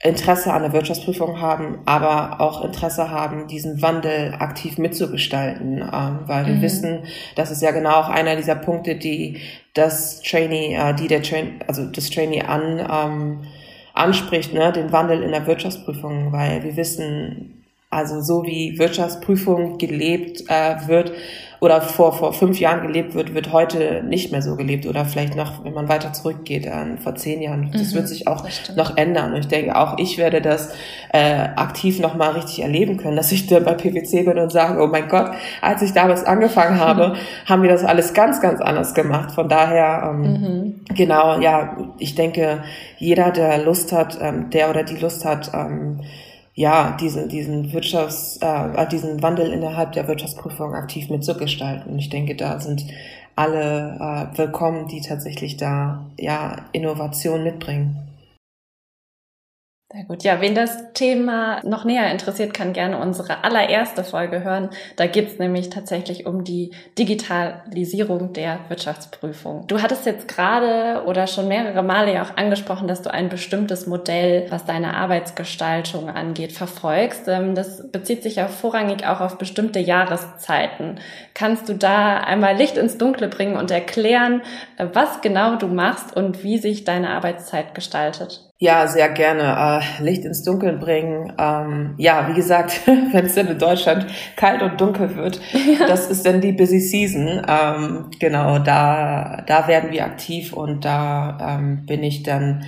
Interesse 0.00 0.52
an 0.52 0.62
der 0.62 0.72
Wirtschaftsprüfung 0.72 1.40
haben, 1.40 1.80
aber 1.84 2.40
auch 2.40 2.64
Interesse 2.64 3.10
haben, 3.10 3.48
diesen 3.48 3.82
Wandel 3.82 4.34
aktiv 4.38 4.78
mitzugestalten, 4.78 5.78
ähm, 5.78 6.20
weil 6.26 6.46
wir 6.46 6.54
mhm. 6.54 6.62
wissen, 6.62 6.98
das 7.34 7.50
ist 7.50 7.62
ja 7.62 7.72
genau 7.72 7.94
auch 7.94 8.08
einer 8.08 8.36
dieser 8.36 8.54
Punkte, 8.54 8.94
die 8.94 9.38
das 9.74 10.22
Trainee, 10.22 10.76
äh, 10.76 10.94
die 10.94 11.08
der 11.08 11.22
Train, 11.22 11.60
also 11.66 11.84
das 11.84 12.10
Trainee 12.10 12.42
an 12.42 12.78
ähm, 12.78 13.40
anspricht, 13.92 14.54
ne, 14.54 14.72
den 14.72 14.92
Wandel 14.92 15.22
in 15.22 15.32
der 15.32 15.46
Wirtschaftsprüfung, 15.46 16.32
weil 16.32 16.62
wir 16.62 16.76
wissen, 16.76 17.57
also 17.90 18.20
so 18.20 18.44
wie 18.44 18.78
Wirtschaftsprüfung 18.78 19.78
gelebt 19.78 20.44
äh, 20.48 20.76
wird 20.86 21.12
oder 21.60 21.80
vor, 21.80 22.12
vor 22.12 22.34
fünf 22.34 22.60
Jahren 22.60 22.86
gelebt 22.86 23.14
wird, 23.14 23.34
wird 23.34 23.50
heute 23.50 24.02
nicht 24.02 24.30
mehr 24.30 24.42
so 24.42 24.56
gelebt 24.56 24.86
oder 24.86 25.06
vielleicht 25.06 25.34
noch, 25.34 25.64
wenn 25.64 25.72
man 25.72 25.88
weiter 25.88 26.12
zurückgeht, 26.12 26.66
äh, 26.66 26.98
vor 26.98 27.14
zehn 27.14 27.40
Jahren. 27.40 27.70
Das 27.72 27.92
mhm, 27.92 27.96
wird 27.96 28.08
sich 28.08 28.28
auch 28.28 28.46
noch 28.76 28.96
ändern. 28.98 29.32
Und 29.32 29.40
ich 29.40 29.48
denke, 29.48 29.74
auch 29.74 29.98
ich 29.98 30.18
werde 30.18 30.42
das 30.42 30.70
äh, 31.14 31.48
aktiv 31.56 31.98
nochmal 31.98 32.32
richtig 32.32 32.62
erleben 32.62 32.98
können, 32.98 33.16
dass 33.16 33.32
ich 33.32 33.46
da 33.46 33.58
bei 33.58 33.72
PwC 33.72 34.22
bin 34.24 34.38
und 34.38 34.52
sage, 34.52 34.82
oh 34.82 34.86
mein 34.86 35.08
Gott, 35.08 35.30
als 35.62 35.80
ich 35.80 35.92
damals 35.94 36.24
angefangen 36.24 36.78
habe, 36.78 37.14
haben 37.46 37.62
wir 37.62 37.70
das 37.70 37.84
alles 37.84 38.12
ganz, 38.12 38.42
ganz 38.42 38.60
anders 38.60 38.92
gemacht. 38.92 39.32
Von 39.32 39.48
daher, 39.48 40.10
ähm, 40.10 40.20
mhm. 40.20 40.80
genau, 40.94 41.40
ja, 41.40 41.76
ich 41.98 42.14
denke, 42.14 42.62
jeder, 42.98 43.30
der 43.30 43.64
Lust 43.64 43.92
hat, 43.92 44.18
ähm, 44.20 44.50
der 44.50 44.68
oder 44.68 44.82
die 44.82 44.96
Lust 44.96 45.24
hat, 45.24 45.50
ähm, 45.54 46.00
ja, 46.58 46.96
diesen, 47.00 47.28
diesen 47.28 47.72
Wirtschafts, 47.72 48.38
äh, 48.38 48.88
diesen 48.88 49.22
Wandel 49.22 49.52
innerhalb 49.52 49.92
der 49.92 50.08
Wirtschaftsprüfung 50.08 50.74
aktiv 50.74 51.08
mitzugestalten. 51.08 51.92
Und 51.92 52.00
ich 52.00 52.08
denke, 52.08 52.34
da 52.34 52.58
sind 52.58 52.84
alle 53.36 53.96
äh, 54.34 54.36
willkommen, 54.36 54.88
die 54.88 55.00
tatsächlich 55.00 55.56
da 55.56 56.04
ja 56.18 56.56
Innovation 56.72 57.44
mitbringen. 57.44 58.07
Sehr 59.90 60.04
gut. 60.04 60.22
Ja, 60.22 60.42
wen 60.42 60.54
das 60.54 60.92
Thema 60.92 61.62
noch 61.64 61.86
näher 61.86 62.10
interessiert, 62.12 62.52
kann 62.52 62.74
gerne 62.74 62.98
unsere 62.98 63.42
allererste 63.42 64.04
Folge 64.04 64.44
hören. 64.44 64.68
Da 64.96 65.06
geht's 65.06 65.38
nämlich 65.38 65.70
tatsächlich 65.70 66.26
um 66.26 66.44
die 66.44 66.72
Digitalisierung 66.98 68.34
der 68.34 68.60
Wirtschaftsprüfung. 68.68 69.66
Du 69.66 69.80
hattest 69.80 70.04
jetzt 70.04 70.28
gerade 70.28 71.04
oder 71.06 71.26
schon 71.26 71.48
mehrere 71.48 71.82
Male 71.82 72.12
ja 72.12 72.22
auch 72.22 72.36
angesprochen, 72.36 72.86
dass 72.86 73.00
du 73.00 73.10
ein 73.10 73.30
bestimmtes 73.30 73.86
Modell, 73.86 74.44
was 74.50 74.66
deine 74.66 74.92
Arbeitsgestaltung 74.94 76.10
angeht, 76.10 76.52
verfolgst. 76.52 77.26
Ähm, 77.26 77.54
das 77.54 77.90
bezieht 77.90 78.22
sich 78.22 78.36
ja 78.36 78.48
vorrangig 78.48 79.06
auch 79.06 79.22
auf 79.22 79.38
bestimmte 79.38 79.78
Jahreszeiten. 79.78 81.00
Kannst 81.32 81.66
du 81.66 81.72
da 81.72 82.18
einmal 82.18 82.56
Licht 82.56 82.76
ins 82.76 82.98
Dunkle 82.98 83.28
bringen 83.28 83.56
und 83.56 83.70
erklären, 83.70 84.42
äh, 84.76 84.86
was 84.92 85.22
genau 85.22 85.56
du 85.56 85.66
machst 85.66 86.14
und 86.14 86.44
wie 86.44 86.58
sich 86.58 86.84
deine 86.84 87.08
Arbeitszeit 87.08 87.74
gestaltet? 87.74 88.47
Ja, 88.60 88.88
sehr 88.88 89.08
gerne. 89.10 89.80
Äh, 89.80 90.02
Licht 90.02 90.24
ins 90.24 90.42
Dunkeln 90.42 90.80
bringen. 90.80 91.32
Ähm, 91.38 91.94
ja, 91.96 92.28
wie 92.28 92.34
gesagt, 92.34 92.80
wenn 93.12 93.26
es 93.26 93.36
dann 93.36 93.46
in 93.46 93.58
Deutschland 93.58 94.06
kalt 94.34 94.62
und 94.62 94.80
dunkel 94.80 95.14
wird, 95.14 95.40
ja. 95.52 95.86
das 95.86 96.10
ist 96.10 96.26
dann 96.26 96.40
die 96.40 96.52
Busy 96.52 96.80
Season. 96.80 97.40
Ähm, 97.48 98.06
genau, 98.18 98.58
da, 98.58 99.44
da 99.46 99.68
werden 99.68 99.92
wir 99.92 100.04
aktiv 100.04 100.52
und 100.52 100.84
da 100.84 101.38
ähm, 101.40 101.86
bin 101.86 102.02
ich 102.02 102.24
dann 102.24 102.64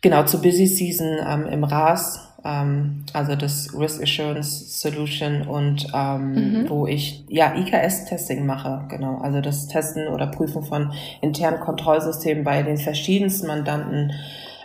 genau 0.00 0.24
zur 0.24 0.42
Busy 0.42 0.66
Season 0.66 1.18
ähm, 1.24 1.46
im 1.46 1.62
RAS, 1.62 2.28
ähm, 2.44 3.04
also 3.12 3.36
das 3.36 3.72
Risk 3.78 4.02
Assurance 4.02 4.80
Solution 4.80 5.42
und 5.42 5.86
ähm, 5.94 6.32
mhm. 6.62 6.68
wo 6.68 6.88
ich 6.88 7.24
ja 7.28 7.54
IKS-Testing 7.54 8.44
mache, 8.44 8.86
genau, 8.88 9.18
also 9.18 9.40
das 9.40 9.68
Testen 9.68 10.08
oder 10.08 10.26
Prüfen 10.26 10.64
von 10.64 10.92
internen 11.20 11.60
Kontrollsystemen 11.60 12.42
bei 12.42 12.64
den 12.64 12.76
verschiedensten 12.76 13.46
Mandanten 13.46 14.12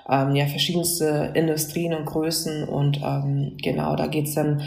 ähm, 0.10 0.36
ja 0.36 0.46
verschiedenste 0.46 1.32
Industrien 1.34 1.93
und 1.93 2.06
Größen 2.06 2.63
und 2.63 3.02
ähm, 3.04 3.58
genau, 3.62 3.96
da 3.96 4.08
geht's 4.08 4.36
dann 4.36 4.62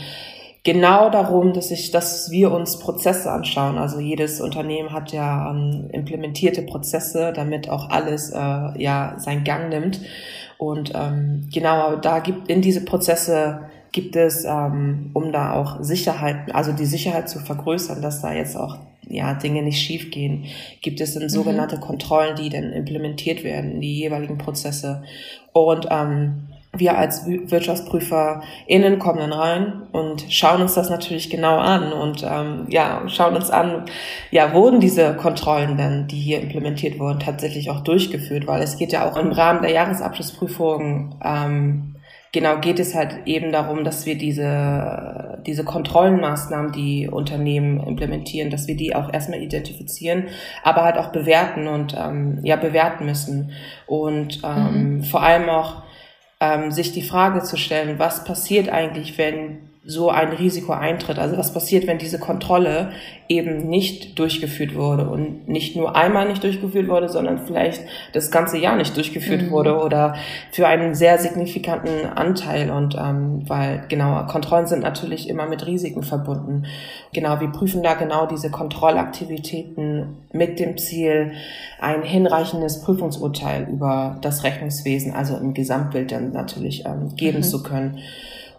genau 0.64 1.11
darum, 1.11 1.53
dass 1.53 1.70
ich, 1.70 1.90
dass 1.90 2.31
wir 2.31 2.53
uns 2.53 2.79
Prozesse 2.79 3.31
anschauen. 3.31 3.79
Also 3.79 4.00
jedes 4.00 4.40
Unternehmen 4.40 4.92
hat 4.92 5.12
ja 5.12 5.50
ähm, 5.50 5.88
implementierte 5.92 6.62
Prozesse, 6.62 7.33
damit 7.35 7.68
auch 7.68 7.90
alles 7.90 8.31
äh, 8.31 8.37
ja 8.37 9.14
seinen 9.18 9.44
Gang 9.44 9.68
nimmt. 9.70 10.00
Und 10.59 10.92
ähm, 10.94 11.48
genau, 11.53 11.96
da 11.96 12.18
gibt 12.18 12.48
in 12.48 12.61
diese 12.61 12.85
Prozesse 12.85 13.70
gibt 13.92 14.14
es, 14.14 14.44
ähm, 14.44 15.11
um 15.14 15.33
da 15.33 15.55
auch 15.55 15.83
Sicherheit, 15.83 16.55
also 16.55 16.72
die 16.72 16.87
Sicherheit 16.87 17.29
zu 17.29 17.40
vergrößern, 17.40 18.03
dass 18.03 18.20
da 18.20 18.33
jetzt 18.33 18.57
auch 18.57 18.79
ja, 19.11 19.35
Dinge 19.35 19.62
nicht 19.62 19.81
schiefgehen, 19.81 20.46
gibt 20.81 21.01
es 21.01 21.14
dann 21.14 21.25
mhm. 21.25 21.29
sogenannte 21.29 21.77
mhm. 21.77 21.81
Kontrollen, 21.81 22.37
die 22.37 22.49
dann 22.49 22.73
implementiert 22.73 23.44
werden 23.44 23.73
in 23.73 23.81
die 23.81 23.99
jeweiligen 23.99 24.38
Prozesse. 24.38 25.03
Und 25.53 25.88
ähm, 25.90 26.46
wir 26.73 26.96
als 26.96 27.27
WirtschaftsprüferInnen 27.27 29.01
kommen 29.01 29.18
dann 29.18 29.33
rein 29.33 29.83
und 29.90 30.25
schauen 30.29 30.62
uns 30.62 30.75
das 30.75 30.88
natürlich 30.88 31.29
genau 31.29 31.59
an 31.59 31.92
und 31.92 32.23
ähm, 32.23 32.66
ja, 32.68 33.03
schauen 33.09 33.35
uns 33.35 33.51
an, 33.51 33.87
ja, 34.31 34.53
wurden 34.55 34.79
diese 34.79 35.14
Kontrollen 35.14 35.77
denn, 35.77 36.07
die 36.07 36.18
hier 36.20 36.40
implementiert 36.40 37.01
wurden, 37.01 37.18
tatsächlich 37.18 37.70
auch 37.70 37.81
durchgeführt, 37.81 38.46
weil 38.46 38.62
es 38.62 38.77
geht 38.77 38.92
ja 38.92 39.11
auch 39.11 39.16
im 39.16 39.33
Rahmen 39.33 39.62
der 39.62 39.73
Jahresabschlussprüfung 39.73 41.16
ähm, 41.25 41.89
genau 42.33 42.59
geht 42.61 42.79
es 42.79 42.95
halt 42.95 43.27
eben 43.27 43.53
darum, 43.53 43.85
dass 43.85 44.07
wir 44.07 44.16
diese, 44.16 45.43
diese 45.47 45.64
Kontrollenmaßnahmen, 45.64 46.73
die 46.73 47.09
Unternehmen 47.09 47.81
implementieren, 47.81 48.51
dass 48.51 48.69
wir 48.69 48.77
die 48.77 48.95
auch 48.95 49.12
erstmal 49.12 49.43
identifizieren, 49.43 50.29
aber 50.62 50.85
halt 50.85 50.97
auch 50.97 51.12
bewerten 51.12 51.66
und 51.66 51.97
ähm, 51.99 52.40
ja, 52.43 52.57
bewerten 52.57 53.07
müssen. 53.07 53.53
Und 53.87 54.43
ähm, 54.45 54.97
mhm. 54.97 55.05
vor 55.05 55.23
allem 55.23 55.49
auch 55.49 55.83
ähm, 56.40 56.71
sich 56.71 56.93
die 56.93 57.03
Frage 57.03 57.43
zu 57.43 57.57
stellen, 57.57 57.99
was 57.99 58.25
passiert 58.25 58.69
eigentlich, 58.69 59.19
wenn 59.19 59.69
so 59.83 60.11
ein 60.11 60.29
Risiko 60.29 60.73
eintritt. 60.73 61.19
Also 61.19 61.38
was 61.38 61.55
passiert, 61.55 61.87
wenn 61.87 61.97
diese 61.97 62.19
Kontrolle 62.19 62.90
eben 63.29 63.66
nicht 63.66 64.19
durchgeführt 64.19 64.75
wurde 64.75 65.09
und 65.09 65.49
nicht 65.49 65.75
nur 65.75 65.97
einmal 65.97 66.29
nicht 66.29 66.45
durchgeführt 66.45 66.87
wurde, 66.88 67.09
sondern 67.09 67.47
vielleicht 67.47 67.81
das 68.12 68.31
ganze 68.31 68.59
Jahr 68.59 68.77
nicht 68.77 68.95
durchgeführt 68.95 69.43
mhm. 69.43 69.51
wurde 69.51 69.79
oder 69.79 70.16
für 70.53 70.66
einen 70.66 70.95
sehr 70.95 71.16
signifikanten 71.16 72.05
Anteil. 72.14 72.71
Und 72.71 72.95
ähm, 72.95 73.49
weil 73.49 73.85
genau, 73.88 74.27
Kontrollen 74.27 74.66
sind 74.66 74.83
natürlich 74.83 75.31
immer 75.31 75.47
mit 75.47 75.66
Risiken 75.66 76.03
verbunden. 76.03 76.66
Genau, 77.14 77.40
wir 77.40 77.49
prüfen 77.49 77.83
da 77.83 77.95
genau 77.95 78.27
diese 78.27 78.51
Kontrollaktivitäten 78.51 80.19
mit 80.33 80.61
dem 80.61 80.77
Ziel, 80.77 81.33
ein 81.81 82.03
hinreichendes 82.03 82.83
Prüfungsurteil 82.83 83.66
über 83.71 84.19
das 84.21 84.45
Rechnungswesen, 84.45 85.14
also 85.14 85.38
im 85.38 85.55
Gesamtbild 85.55 86.12
dann 86.12 86.33
natürlich 86.33 86.85
ähm, 86.85 87.16
geben 87.16 87.38
mhm. 87.38 87.45
zu 87.45 87.62
können. 87.62 87.99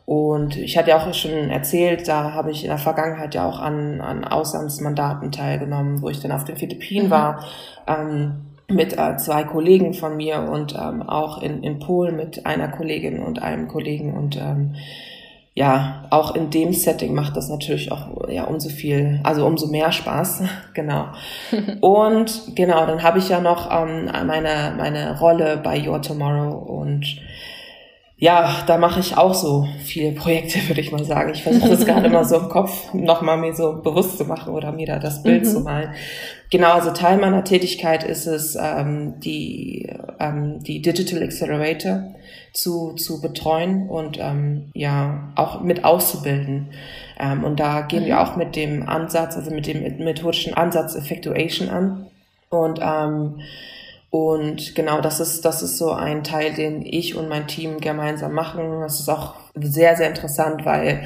Und 0.05 0.57
ich 0.57 0.77
hatte 0.77 0.89
ja 0.89 0.97
auch 0.97 1.13
schon 1.13 1.49
erzählt, 1.49 2.07
da 2.07 2.33
habe 2.33 2.51
ich 2.51 2.63
in 2.63 2.69
der 2.69 2.77
Vergangenheit 2.77 3.35
ja 3.35 3.47
auch 3.47 3.59
an, 3.59 4.01
an 4.01 4.25
Auslandsmandaten 4.25 5.31
teilgenommen, 5.31 6.01
wo 6.01 6.09
ich 6.09 6.19
dann 6.19 6.31
auf 6.31 6.43
den 6.43 6.57
Philippinen 6.57 7.07
mhm. 7.07 7.11
war, 7.11 7.45
ähm, 7.87 8.51
mit 8.67 8.97
äh, 8.97 9.17
zwei 9.17 9.43
Kollegen 9.43 9.93
von 9.93 10.17
mir 10.17 10.39
und 10.39 10.75
ähm, 10.75 11.01
auch 11.03 11.41
in, 11.41 11.63
in 11.63 11.79
Polen 11.79 12.15
mit 12.15 12.45
einer 12.45 12.69
Kollegin 12.69 13.19
und 13.19 13.41
einem 13.41 13.67
Kollegen 13.67 14.13
und 14.13 14.37
ähm, 14.37 14.75
ja, 15.53 16.05
auch 16.11 16.33
in 16.33 16.49
dem 16.49 16.71
Setting 16.71 17.13
macht 17.13 17.35
das 17.35 17.49
natürlich 17.49 17.91
auch 17.91 18.29
ja 18.29 18.45
umso 18.45 18.69
viel, 18.69 19.19
also 19.23 19.45
umso 19.45 19.67
mehr 19.67 19.91
Spaß, 19.91 20.43
genau. 20.73 21.07
und 21.81 22.55
genau, 22.55 22.85
dann 22.85 23.03
habe 23.03 23.19
ich 23.19 23.29
ja 23.29 23.41
noch 23.41 23.69
ähm, 23.69 24.05
meine 24.05 24.73
meine 24.77 25.19
Rolle 25.19 25.57
bei 25.61 25.85
Your 25.85 26.01
Tomorrow 26.01 26.57
und 26.57 27.05
ja, 28.21 28.63
da 28.67 28.77
mache 28.77 28.99
ich 28.99 29.17
auch 29.17 29.33
so 29.33 29.67
viele 29.83 30.11
Projekte, 30.11 30.59
würde 30.67 30.79
ich 30.79 30.91
mal 30.91 31.03
sagen. 31.03 31.31
Ich 31.33 31.41
versuche 31.41 31.69
das 31.69 31.85
gerade 31.85 32.05
immer 32.05 32.23
so 32.23 32.37
im 32.37 32.49
Kopf 32.49 32.93
nochmal 32.93 33.37
mir 33.37 33.55
so 33.55 33.81
bewusst 33.81 34.19
zu 34.19 34.25
machen 34.25 34.53
oder 34.53 34.71
mir 34.71 34.85
da 34.85 34.99
das 34.99 35.23
Bild 35.23 35.43
mhm. 35.43 35.47
zu 35.47 35.59
malen. 35.61 35.89
Genau, 36.51 36.73
also 36.73 36.91
Teil 36.91 37.17
meiner 37.17 37.43
Tätigkeit 37.43 38.03
ist 38.03 38.27
es, 38.27 38.55
ähm, 38.55 39.19
die, 39.21 39.91
ähm, 40.19 40.59
die 40.61 40.83
Digital 40.83 41.23
Accelerator 41.23 42.13
zu, 42.53 42.93
zu 42.93 43.21
betreuen 43.21 43.89
und 43.89 44.19
ähm, 44.19 44.69
ja 44.75 45.31
auch 45.33 45.61
mit 45.61 45.83
auszubilden. 45.83 46.69
Ähm, 47.19 47.43
und 47.43 47.59
da 47.59 47.81
gehen 47.81 48.03
mhm. 48.03 48.07
wir 48.07 48.21
auch 48.21 48.35
mit 48.35 48.55
dem 48.55 48.87
Ansatz, 48.87 49.35
also 49.35 49.49
mit 49.49 49.65
dem 49.65 49.81
methodischen 49.97 50.53
Ansatz 50.53 50.93
Effectuation 50.95 51.69
an. 51.69 52.05
Und 52.49 52.79
ähm, 52.83 53.39
und 54.11 54.75
genau, 54.75 54.99
das 54.99 55.21
ist, 55.21 55.45
das 55.45 55.63
ist 55.63 55.77
so 55.77 55.91
ein 55.93 56.25
Teil, 56.25 56.53
den 56.53 56.85
ich 56.85 57.15
und 57.15 57.29
mein 57.29 57.47
Team 57.47 57.79
gemeinsam 57.79 58.33
machen. 58.33 58.81
Das 58.81 58.99
ist 58.99 59.07
auch 59.07 59.35
sehr, 59.55 59.95
sehr 59.95 60.09
interessant, 60.09 60.65
weil 60.65 61.03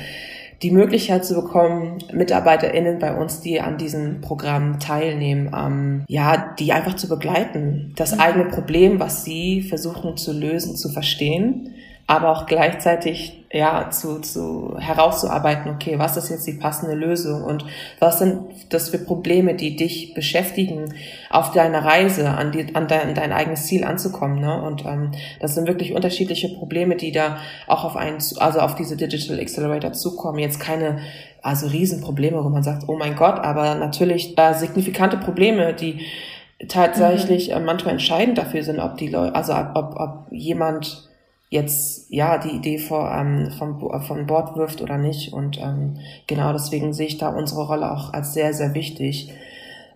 die 0.64 0.72
Möglichkeit 0.72 1.24
zu 1.24 1.36
bekommen, 1.36 2.00
MitarbeiterInnen 2.12 2.98
bei 2.98 3.16
uns, 3.16 3.42
die 3.42 3.62
an 3.62 3.78
diesem 3.78 4.22
Programm 4.22 4.80
teilnehmen, 4.80 5.52
ähm, 5.56 6.04
ja, 6.08 6.56
die 6.58 6.74
einfach 6.74 6.96
zu 6.96 7.08
begleiten, 7.08 7.94
das 7.96 8.18
eigene 8.18 8.46
Problem, 8.46 9.00
was 9.00 9.24
sie 9.24 9.62
versuchen 9.62 10.18
zu 10.18 10.34
lösen, 10.34 10.76
zu 10.76 10.90
verstehen 10.90 11.76
aber 12.08 12.30
auch 12.30 12.46
gleichzeitig 12.46 13.46
ja 13.52 13.90
zu, 13.90 14.20
zu 14.20 14.76
herauszuarbeiten, 14.78 15.72
okay, 15.72 15.98
was 15.98 16.18
ist 16.18 16.30
jetzt 16.30 16.46
die 16.46 16.54
passende 16.54 16.94
Lösung 16.94 17.44
und 17.44 17.66
was 18.00 18.20
sind 18.20 18.42
das 18.70 18.90
für 18.90 19.00
Probleme, 19.00 19.56
die 19.56 19.76
dich 19.76 20.14
beschäftigen 20.14 20.94
auf 21.30 21.52
deiner 21.52 21.84
Reise 21.84 22.30
an, 22.30 22.52
die, 22.52 22.76
an 22.76 22.88
dein, 22.88 23.16
dein 23.16 23.32
eigenes 23.32 23.66
Ziel 23.66 23.84
anzukommen. 23.84 24.40
Ne? 24.40 24.62
Und 24.62 24.86
ähm, 24.86 25.12
das 25.40 25.56
sind 25.56 25.68
wirklich 25.68 25.94
unterschiedliche 25.94 26.50
Probleme, 26.50 26.96
die 26.96 27.12
da 27.12 27.38
auch 27.66 27.86
auf 27.86 27.96
einen, 27.96 28.18
also 28.38 28.60
auf 28.60 28.76
diese 28.76 28.98
Digital 28.98 29.40
Accelerator 29.40 29.94
zukommen. 29.94 30.40
Jetzt 30.40 30.60
keine 30.60 31.00
also 31.42 31.68
Riesenprobleme, 31.68 32.44
wo 32.44 32.50
man 32.50 32.64
sagt, 32.64 32.84
oh 32.88 32.98
mein 32.98 33.16
Gott, 33.16 33.40
aber 33.40 33.76
natürlich 33.76 34.38
äh, 34.38 34.54
signifikante 34.54 35.18
Probleme, 35.18 35.74
die 35.74 36.06
tatsächlich 36.68 37.50
mhm. 37.50 37.56
äh, 37.56 37.60
manchmal 37.62 37.94
entscheidend 37.94 38.38
dafür 38.38 38.64
sind, 38.64 38.80
ob 38.80 38.98
die 38.98 39.08
Leute, 39.08 39.34
also 39.34 39.54
ob, 39.54 39.96
ob 39.96 40.28
jemand 40.32 41.10
jetzt 41.50 42.10
ja 42.10 42.38
die 42.38 42.56
Idee 42.56 42.78
vor, 42.78 43.12
ähm, 43.12 43.52
vom, 43.58 43.80
vom 44.02 44.26
Bord 44.26 44.56
wirft 44.56 44.82
oder 44.82 44.98
nicht. 44.98 45.34
Und 45.34 45.58
ähm, 45.60 45.98
genau 46.28 46.54
deswegen 46.54 46.94
sehe 46.94 47.08
ich 47.08 47.18
da 47.18 47.30
unsere 47.30 47.68
Rolle 47.68 47.92
auch 47.92 48.14
als 48.14 48.34
sehr, 48.34 48.54
sehr 48.54 48.74
wichtig. 48.74 49.32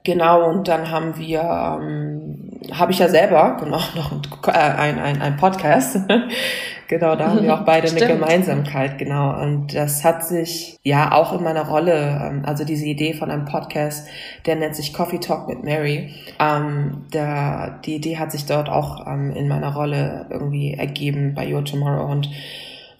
Genau, 0.04 0.50
und 0.50 0.68
dann 0.68 0.90
haben 0.90 1.18
wir, 1.18 1.42
ähm, 1.42 2.50
habe 2.72 2.92
ich 2.92 3.00
ja 3.00 3.10
selber 3.10 3.58
genau 3.60 3.80
noch 3.96 4.12
ein, 4.48 4.98
ein, 4.98 5.22
ein 5.22 5.38
Podcast. 5.38 6.00
genau, 6.88 7.16
da 7.16 7.28
haben 7.28 7.44
wir 7.44 7.54
auch 7.54 7.66
beide 7.66 7.90
eine 7.90 8.08
Gemeinsamkeit, 8.08 8.98
genau. 8.98 9.42
Und 9.42 9.76
das 9.76 10.06
hat 10.06 10.26
sich 10.26 10.78
ja 10.84 11.12
auch 11.12 11.34
in 11.34 11.44
meiner 11.44 11.68
Rolle, 11.68 12.22
ähm, 12.24 12.44
also 12.46 12.64
diese 12.64 12.86
Idee 12.86 13.14
von 13.14 13.30
einem 13.30 13.46
Podcast, 13.46 14.08
der 14.46 14.56
nennt 14.56 14.76
sich 14.76 14.94
Coffee 14.94 15.20
Talk 15.20 15.50
mit 15.50 15.64
Mary. 15.64 16.16
Ähm, 16.40 17.06
der, 17.14 17.80
die 17.84 17.96
Idee 17.96 18.18
hat 18.18 18.32
sich 18.32 18.46
dort 18.46 18.70
auch 18.70 19.06
ähm, 19.06 19.32
in 19.32 19.50
meiner 19.50 19.74
Rolle 19.74 20.28
irgendwie 20.30 20.76
ergeben 20.76 21.34
bei 21.36 21.54
Your 21.54 21.66
Tomorrow. 21.66 22.10
Und 22.10 22.30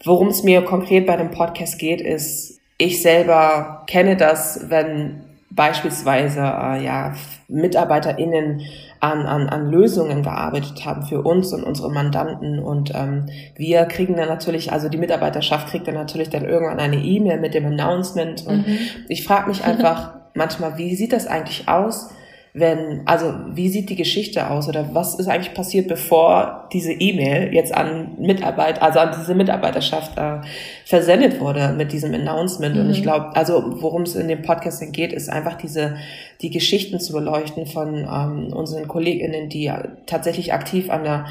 worum 0.04 0.28
es 0.28 0.42
mir 0.42 0.62
konkret 0.62 1.06
bei 1.06 1.16
dem 1.16 1.30
Podcast 1.30 1.78
geht, 1.78 2.02
ist, 2.02 2.60
ich 2.76 3.00
selber 3.02 3.84
kenne 3.86 4.16
das, 4.16 4.66
wenn 4.68 5.29
beispielsweise 5.50 6.40
äh, 6.40 6.84
ja, 6.84 7.14
MitarbeiterInnen 7.48 8.62
an, 9.00 9.26
an, 9.26 9.48
an 9.48 9.70
Lösungen 9.70 10.22
gearbeitet 10.22 10.84
haben 10.84 11.02
für 11.02 11.22
uns 11.22 11.52
und 11.52 11.64
unsere 11.64 11.90
Mandanten. 11.90 12.58
Und 12.58 12.92
ähm, 12.94 13.26
wir 13.56 13.84
kriegen 13.86 14.16
dann 14.16 14.28
natürlich, 14.28 14.72
also 14.72 14.88
die 14.88 14.98
Mitarbeiterschaft 14.98 15.68
kriegt 15.68 15.88
dann 15.88 15.94
natürlich 15.94 16.30
dann 16.30 16.44
irgendwann 16.44 16.78
eine 16.78 17.02
E-Mail 17.02 17.40
mit 17.40 17.54
dem 17.54 17.66
Announcement. 17.66 18.46
Und 18.46 18.66
mhm. 18.66 18.78
ich 19.08 19.24
frage 19.24 19.48
mich 19.48 19.64
einfach 19.64 20.14
manchmal, 20.34 20.78
wie 20.78 20.94
sieht 20.94 21.12
das 21.12 21.26
eigentlich 21.26 21.68
aus? 21.68 22.10
Wenn, 22.52 23.02
also 23.06 23.32
wie 23.52 23.68
sieht 23.68 23.90
die 23.90 23.96
Geschichte 23.96 24.50
aus 24.50 24.68
oder 24.68 24.92
was 24.92 25.14
ist 25.14 25.28
eigentlich 25.28 25.54
passiert, 25.54 25.86
bevor 25.86 26.68
diese 26.72 26.92
E-Mail 26.92 27.54
jetzt 27.54 27.72
an 27.72 28.16
Mitarbeit, 28.18 28.82
also 28.82 28.98
an 28.98 29.14
diese 29.16 29.36
Mitarbeiterschaft 29.36 30.18
äh, 30.18 30.40
versendet 30.84 31.40
wurde 31.40 31.72
mit 31.76 31.92
diesem 31.92 32.12
Announcement. 32.12 32.74
Mhm. 32.74 32.80
Und 32.82 32.90
ich 32.90 33.00
mhm. 33.00 33.04
glaube, 33.04 33.36
also 33.36 33.80
worum 33.80 34.02
es 34.02 34.16
in 34.16 34.26
dem 34.26 34.42
Podcast 34.42 34.82
geht, 34.92 35.12
ist 35.12 35.30
einfach 35.30 35.56
diese, 35.58 35.96
die 36.40 36.50
Geschichten 36.50 36.98
zu 36.98 37.12
beleuchten 37.12 37.66
von 37.66 37.98
ähm, 37.98 38.52
unseren 38.52 38.88
KollegInnen, 38.88 39.48
die 39.48 39.72
tatsächlich 40.06 40.52
aktiv 40.52 40.90
an 40.90 41.04
der 41.04 41.26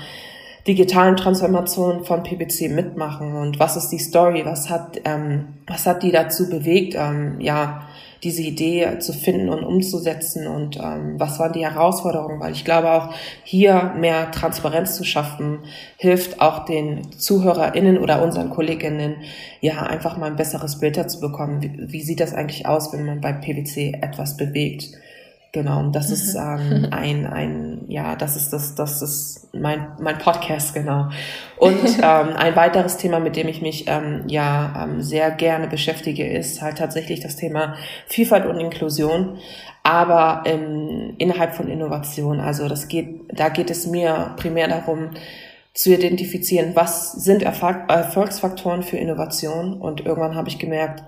digitalen 0.68 1.18
Transformation 1.18 2.06
von 2.06 2.24
PPC 2.24 2.70
mitmachen 2.70 3.36
und 3.36 3.60
was 3.60 3.76
ist 3.76 3.90
die 3.90 3.98
Story, 3.98 4.46
was 4.46 4.70
hat, 4.70 5.02
ähm, 5.04 5.48
was 5.68 5.86
hat 5.86 6.04
die 6.04 6.12
dazu 6.12 6.50
bewegt, 6.50 6.96
ähm, 6.96 7.40
ja, 7.40 7.89
diese 8.24 8.42
Idee 8.42 9.00
zu 9.00 9.14
finden 9.14 9.50
und 9.50 9.64
umzusetzen 9.64 10.48
und 10.48 10.78
ähm, 10.78 11.20
was 11.20 11.40
waren 11.40 11.54
die 11.54 11.66
Herausforderungen, 11.66 12.40
weil 12.40 12.52
ich 12.52 12.66
glaube 12.66 12.92
auch 12.92 13.14
hier 13.44 13.94
mehr 13.98 14.32
Transparenz 14.32 14.96
zu 14.96 15.04
schaffen, 15.04 15.60
hilft 15.98 16.42
auch 16.42 16.66
den 16.66 17.12
ZuhörerInnen 17.12 17.98
oder 17.98 18.22
unseren 18.22 18.50
KollegInnen 18.50 19.18
ja 19.62 19.84
einfach 19.84 20.18
mal 20.18 20.28
ein 20.28 20.36
besseres 20.36 20.80
Bild 20.80 20.98
dazu 20.98 21.20
bekommen. 21.20 21.62
Wie, 21.62 21.92
wie 21.92 22.02
sieht 22.02 22.20
das 22.20 22.34
eigentlich 22.34 22.66
aus, 22.66 22.92
wenn 22.92 23.06
man 23.06 23.22
bei 23.22 23.34
PwC 23.34 24.00
etwas 24.02 24.38
bewegt? 24.38 24.90
Genau, 25.52 25.80
und 25.80 25.96
das 25.96 26.12
ist 26.12 26.36
ähm, 26.36 26.88
ein, 26.92 27.26
ein, 27.26 27.86
ja, 27.88 28.16
das 28.16 28.36
ist 28.36 28.54
das, 28.54 28.76
das 28.76 29.02
ist 29.02 29.54
mein, 29.54 29.88
mein 30.00 30.20
Podcast, 30.20 30.76
genau. 30.76 31.10
Und 31.58 31.98
ähm, 32.04 32.36
ein 32.36 32.56
weiteres 32.56 32.98
Thema, 32.98 33.20
mit 33.20 33.36
dem 33.36 33.48
ich 33.48 33.62
mich 33.62 33.86
ähm, 33.88 34.24
ja 34.28 34.84
ähm, 34.84 35.02
sehr 35.02 35.32
gerne 35.32 35.68
beschäftige, 35.68 36.28
ist 36.28 36.62
halt 36.62 36.78
tatsächlich 36.78 37.20
das 37.20 37.36
Thema 37.36 37.76
Vielfalt 38.08 38.46
und 38.46 38.60
Inklusion, 38.60 39.40
aber 39.82 40.44
ähm, 40.46 41.16
innerhalb 41.18 41.56
von 41.56 41.68
Innovation. 41.68 42.40
Also 42.40 42.68
das 42.68 42.88
geht, 42.88 43.22
da 43.34 43.50
geht 43.50 43.72
es 43.72 43.88
mir 43.88 44.36
primär 44.38 44.68
darum, 44.68 45.12
zu 45.74 45.94
identifizieren, 45.94 46.76
was 46.76 47.14
sind 47.14 47.42
Erfolgsfaktoren 47.42 48.84
für 48.84 48.98
Innovation. 48.98 49.80
Und 49.80 50.06
irgendwann 50.06 50.36
habe 50.36 50.50
ich 50.50 50.60
gemerkt, 50.60 51.04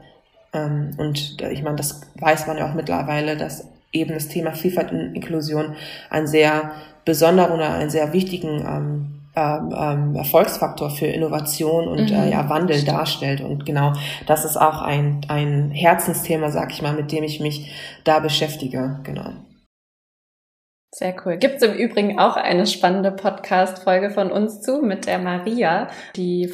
ähm, 0.54 0.92
und 0.98 1.42
ich 1.42 1.62
meine, 1.62 1.76
das 1.76 2.02
weiß 2.16 2.48
man 2.48 2.58
ja 2.58 2.70
auch 2.70 2.74
mittlerweile, 2.74 3.38
dass 3.38 3.68
eben 3.92 4.14
das 4.14 4.28
Thema 4.28 4.54
Vielfalt 4.54 4.92
und 4.92 5.16
Inklusion 5.16 5.76
ein 6.10 6.28
sehr 6.28 6.72
besonderer 7.06 7.54
oder 7.54 7.74
einen 7.74 7.90
sehr 7.90 8.14
wichtigen 8.14 8.60
ähm, 8.66 9.22
ähm, 9.34 9.74
ähm, 9.74 10.16
Erfolgsfaktor 10.16 10.90
für 10.90 11.06
Innovation 11.06 11.88
und 11.88 12.12
äh, 12.12 12.18
mhm. 12.18 12.24
äh, 12.24 12.32
ja, 12.32 12.50
Wandel 12.50 12.84
darstellt. 12.84 13.40
Und 13.40 13.66
genau 13.66 13.94
das 14.28 14.44
ist 14.44 14.58
auch 14.58 14.82
ein, 14.82 15.22
ein 15.30 15.72
Herzensthema, 15.72 16.52
sag 16.52 16.72
ich 16.74 16.82
mal, 16.82 16.94
mit 16.94 17.14
dem 17.14 17.24
ich 17.24 17.40
mich 17.40 17.72
da 18.04 18.20
beschäftige. 18.20 19.00
Genau. 19.04 19.32
Sehr 20.94 21.16
cool. 21.26 21.38
Gibt 21.38 21.56
es 21.56 21.64
im 21.64 21.74
Übrigen 21.74 22.20
auch 22.20 22.36
eine 22.36 22.68
spannende 22.68 23.12
Podcast-Folge 23.12 24.10
von 24.10 24.30
uns 24.34 24.62
zu 24.62 24.82
mit 24.82 25.08
der 25.08 25.20
Maria. 25.20 25.88
Die 26.18 26.50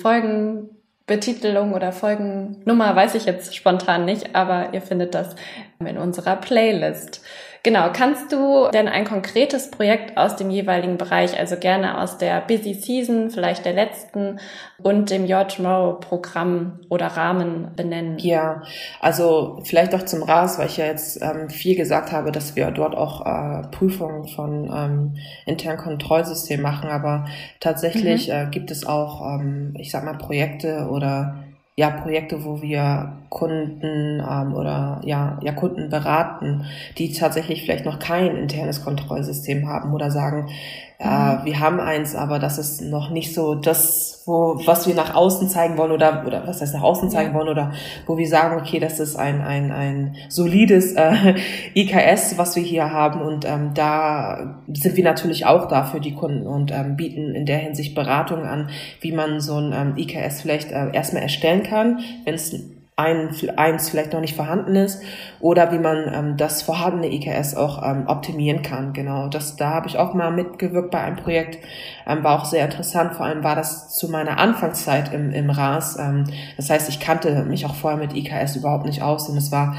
Folgenbetitelung 1.07 1.73
oder 1.73 1.93
Folgennummer 1.93 2.93
weiß 2.93 3.15
ich 3.15 3.25
jetzt 3.25 3.55
spontan 3.55 4.03
nicht, 4.03 4.35
aber 4.35 4.73
ihr 4.73 4.81
findet 4.81 5.15
das 5.15 5.37
in 5.79 5.97
unserer 5.97 6.35
Playlist. 6.35 7.21
Genau, 7.67 7.89
kannst 7.91 8.31
du 8.31 8.69
denn 8.71 8.87
ein 8.87 9.03
konkretes 9.03 9.69
Projekt 9.69 10.15
aus 10.15 10.37
dem 10.37 10.49
jeweiligen 10.49 10.97
Bereich, 10.97 11.37
also 11.37 11.57
gerne 11.57 11.99
aus 11.99 12.17
der 12.17 12.39
Busy 12.39 12.73
Season, 12.73 13.29
vielleicht 13.29 13.65
der 13.65 13.73
letzten 13.73 14.39
und 14.81 15.09
dem 15.09 15.29
Your 15.29 15.45
Tomorrow 15.49 15.99
Programm 15.99 16.79
oder 16.87 17.07
Rahmen 17.07 17.73
benennen? 17.75 18.19
Ja, 18.19 18.61
also 19.01 19.59
vielleicht 19.65 19.93
auch 19.93 20.03
zum 20.03 20.23
RAS, 20.23 20.57
weil 20.57 20.67
ich 20.67 20.77
ja 20.77 20.85
jetzt 20.85 21.21
ähm, 21.21 21.49
viel 21.49 21.75
gesagt 21.75 22.13
habe, 22.13 22.31
dass 22.31 22.55
wir 22.55 22.71
dort 22.71 22.95
auch 22.95 23.25
äh, 23.25 23.67
Prüfungen 23.67 24.29
von 24.29 24.71
ähm, 24.73 25.17
internen 25.45 25.77
Kontrollsystemen 25.77 26.63
machen, 26.63 26.89
aber 26.89 27.25
tatsächlich 27.59 28.29
mhm. 28.29 28.33
äh, 28.33 28.47
gibt 28.49 28.71
es 28.71 28.87
auch, 28.87 29.21
ähm, 29.41 29.73
ich 29.77 29.91
sag 29.91 30.05
mal, 30.05 30.17
Projekte 30.17 30.87
oder 30.89 31.43
ja, 31.77 31.91
Projekte, 31.91 32.43
wo 32.43 32.61
wir 32.63 33.13
Kunden 33.29 34.19
ähm, 34.19 34.55
oder 34.55 34.99
ja, 35.03 35.39
ja, 35.43 35.51
Kunden 35.51 35.89
beraten, 35.89 36.65
die 36.97 37.13
tatsächlich 37.13 37.61
vielleicht 37.61 37.85
noch 37.85 37.99
kein 37.99 38.35
internes 38.35 38.83
Kontrollsystem 38.83 39.69
haben 39.69 39.93
oder 39.93 40.09
sagen, 40.09 40.49
äh, 40.97 41.05
mhm. 41.07 41.45
wir 41.45 41.59
haben 41.59 41.79
eins, 41.79 42.15
aber 42.15 42.39
das 42.39 42.57
ist 42.57 42.81
noch 42.81 43.11
nicht 43.11 43.31
so 43.35 43.53
das, 43.53 44.16
wo, 44.27 44.61
was 44.65 44.85
wir 44.87 44.93
nach 44.93 45.15
außen 45.15 45.47
zeigen 45.47 45.77
wollen 45.77 45.91
oder, 45.91 46.23
oder 46.27 46.45
was 46.45 46.61
heißt 46.61 46.73
nach 46.73 46.83
außen 46.83 47.09
zeigen 47.09 47.33
wollen 47.33 47.47
oder 47.47 47.71
wo 48.05 48.17
wir 48.17 48.27
sagen, 48.27 48.59
okay, 48.59 48.79
das 48.79 48.99
ist 48.99 49.15
ein, 49.15 49.41
ein, 49.41 49.71
ein 49.71 50.15
solides 50.27 50.93
äh, 50.93 51.35
IKS, 51.75 52.37
was 52.37 52.55
wir 52.57 52.63
hier 52.63 52.91
haben 52.91 53.21
und 53.21 53.45
ähm, 53.45 53.71
da 53.73 54.61
sind 54.73 54.97
wir 54.97 55.03
natürlich 55.03 55.45
auch 55.45 55.67
da 55.67 55.83
für 55.83 56.01
die 56.01 56.13
Kunden 56.13 56.45
und 56.45 56.71
ähm, 56.71 56.97
bieten 56.97 57.33
in 57.33 57.45
der 57.45 57.57
Hinsicht 57.57 57.95
Beratung 57.95 58.43
an, 58.43 58.69
wie 58.99 59.13
man 59.13 59.39
so 59.39 59.55
ein 59.55 59.73
ähm, 59.73 59.97
IKS 59.97 60.41
vielleicht 60.41 60.71
äh, 60.71 60.91
erstmal 60.91 61.23
erstellen 61.23 61.63
kann, 61.63 61.99
wenn 62.25 62.35
es 62.35 62.53
ein, 62.97 63.29
eins 63.57 63.91
vielleicht 63.91 64.13
noch 64.13 64.21
nicht 64.21 64.35
vorhanden 64.35 64.75
ist 64.75 65.03
oder 65.39 65.71
wie 65.71 65.77
man 65.77 66.11
ähm, 66.11 66.35
das 66.35 66.63
vorhandene 66.63 67.13
IKS 67.13 67.55
auch 67.55 67.83
ähm, 67.87 68.05
optimieren 68.07 68.63
kann. 68.63 68.91
Genau, 68.91 69.27
das 69.27 69.55
da 69.55 69.69
habe 69.69 69.87
ich 69.87 69.99
auch 69.99 70.15
mal 70.15 70.31
mitgewirkt 70.31 70.89
bei 70.89 71.01
einem 71.01 71.15
Projekt, 71.15 71.59
ähm, 72.07 72.23
war 72.23 72.41
auch 72.41 72.45
sehr 72.45 72.65
interessant. 72.65 73.13
Vor 73.13 73.27
allem 73.27 73.43
war 73.43 73.55
das 73.55 73.95
zu 73.95 74.09
meiner 74.09 74.39
Anfangszeit 74.39 75.13
im, 75.13 75.31
im 75.31 75.51
RAS. 75.51 75.99
Ähm, 75.99 76.23
das 76.57 76.71
heißt, 76.71 76.89
ich 76.89 76.99
kannte 76.99 77.43
mich 77.43 77.67
auch 77.67 77.75
vorher 77.75 77.99
mit 77.99 78.15
IKS 78.15 78.55
überhaupt 78.55 78.87
nicht 78.87 79.03
aus 79.03 79.29
und 79.29 79.37
es 79.37 79.51
war 79.51 79.75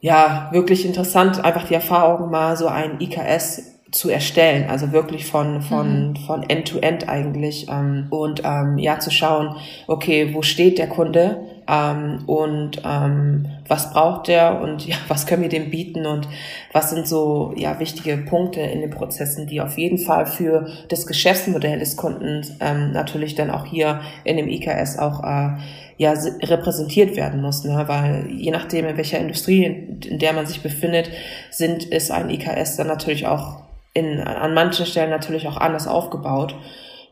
ja 0.00 0.50
wirklich 0.52 0.84
interessant, 0.84 1.42
einfach 1.42 1.66
die 1.66 1.74
Erfahrung 1.74 2.30
mal 2.30 2.54
so 2.58 2.68
ein 2.68 3.00
IKS 3.00 3.80
zu 3.92 4.10
erstellen, 4.10 4.68
also 4.68 4.92
wirklich 4.92 5.24
von 5.24 5.62
von 5.62 6.10
mhm. 6.10 6.16
von 6.16 6.42
End 6.50 6.68
to 6.68 6.78
End 6.80 7.08
eigentlich 7.08 7.68
ähm, 7.70 8.08
und 8.10 8.42
ähm, 8.44 8.76
ja 8.76 8.98
zu 8.98 9.10
schauen, 9.10 9.56
okay, 9.86 10.34
wo 10.34 10.42
steht 10.42 10.76
der 10.76 10.88
Kunde 10.88 11.55
ähm, 11.68 12.24
und 12.26 12.82
ähm, 12.84 13.46
was 13.68 13.92
braucht 13.92 14.28
der 14.28 14.60
und 14.60 14.86
ja, 14.86 14.96
was 15.08 15.26
können 15.26 15.42
wir 15.42 15.48
dem 15.48 15.70
bieten 15.70 16.06
und 16.06 16.28
was 16.72 16.90
sind 16.90 17.06
so 17.06 17.52
ja 17.56 17.78
wichtige 17.80 18.16
Punkte 18.16 18.60
in 18.60 18.80
den 18.80 18.90
Prozessen, 18.90 19.46
die 19.46 19.60
auf 19.60 19.76
jeden 19.76 19.98
Fall 19.98 20.26
für 20.26 20.68
das 20.88 21.06
Geschäftsmodell 21.06 21.78
des 21.78 21.96
Kunden 21.96 22.42
ähm, 22.60 22.92
natürlich 22.92 23.34
dann 23.34 23.50
auch 23.50 23.66
hier 23.66 24.00
in 24.24 24.36
dem 24.36 24.48
IKS 24.48 24.98
auch 24.98 25.22
äh, 25.24 25.56
ja 25.98 26.12
repräsentiert 26.42 27.16
werden 27.16 27.40
muss, 27.40 27.64
ne? 27.64 27.84
weil 27.86 28.26
je 28.30 28.50
nachdem 28.50 28.86
in 28.86 28.96
welcher 28.96 29.18
Industrie 29.18 29.64
in 29.64 30.18
der 30.18 30.32
man 30.34 30.46
sich 30.46 30.62
befindet, 30.62 31.10
sind 31.50 31.84
ist 31.84 32.10
ein 32.10 32.30
IKS 32.30 32.76
dann 32.76 32.86
natürlich 32.86 33.26
auch 33.26 33.62
in, 33.94 34.20
an 34.20 34.52
manchen 34.52 34.84
Stellen 34.84 35.10
natürlich 35.10 35.48
auch 35.48 35.56
anders 35.56 35.88
aufgebaut. 35.88 36.54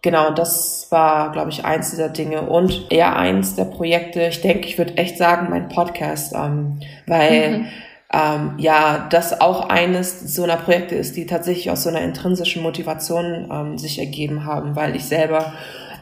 Genau, 0.05 0.33
das 0.33 0.89
war, 0.91 1.33
glaube 1.33 1.49
ich, 1.49 1.65
eins 1.65 1.89
dieser 1.89 2.11
Dinge 2.11 2.43
und 2.43 2.93
eher 2.93 3.17
eins 3.17 3.57
der 3.57 3.65
Projekte. 3.65 4.27
Ich 4.27 4.43
denke, 4.43 4.69
ich 4.69 4.77
würde 4.77 4.99
echt 4.99 5.17
sagen, 5.17 5.47
mein 5.49 5.71
Podcast, 5.71 6.35
ähm, 6.35 6.79
weil 7.07 7.61
mhm. 7.61 7.67
ähm, 8.13 8.53
ja, 8.59 9.07
das 9.09 9.41
auch 9.41 9.71
eines 9.71 10.21
so 10.35 10.43
einer 10.45 10.59
Projekte 10.59 10.95
ist, 10.95 11.17
die 11.17 11.25
tatsächlich 11.25 11.71
aus 11.71 11.85
so 11.85 11.89
einer 11.89 12.03
intrinsischen 12.03 12.63
Motivation 12.63 13.49
ähm, 13.51 13.79
sich 13.79 13.99
ergeben 13.99 14.45
haben, 14.45 14.77
weil 14.77 14.95
ich 14.95 15.07
selber 15.07 15.55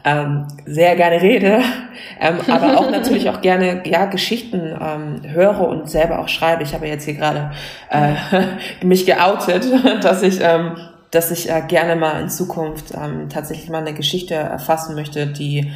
ähm, 0.03 0.47
sehr 0.65 0.97
gerne 0.97 1.21
rede, 1.21 1.61
ähm, 2.19 2.39
aber 2.49 2.77
auch 2.77 2.91
natürlich 2.91 3.29
auch 3.29 3.39
gerne 3.39 3.83
ja 3.85 4.03
Geschichten 4.07 4.77
ähm, 4.81 5.21
höre 5.31 5.61
und 5.61 5.89
selber 5.89 6.19
auch 6.19 6.27
schreibe. 6.27 6.63
Ich 6.63 6.73
habe 6.73 6.87
jetzt 6.87 7.05
hier 7.05 7.13
gerade 7.13 7.51
äh, 7.89 8.15
mich 8.85 9.05
geoutet, 9.05 9.65
dass 10.03 10.23
ich 10.23 10.41
ähm, 10.41 10.75
dass 11.13 11.31
ich 11.31 11.49
äh, 11.49 11.61
gerne 11.67 11.95
mal 11.95 12.19
in 12.21 12.29
Zukunft 12.29 12.93
ähm, 12.95 13.29
tatsächlich 13.29 13.69
mal 13.69 13.79
eine 13.79 13.93
Geschichte 13.93 14.33
erfassen 14.33 14.95
möchte, 14.95 15.27
die 15.27 15.71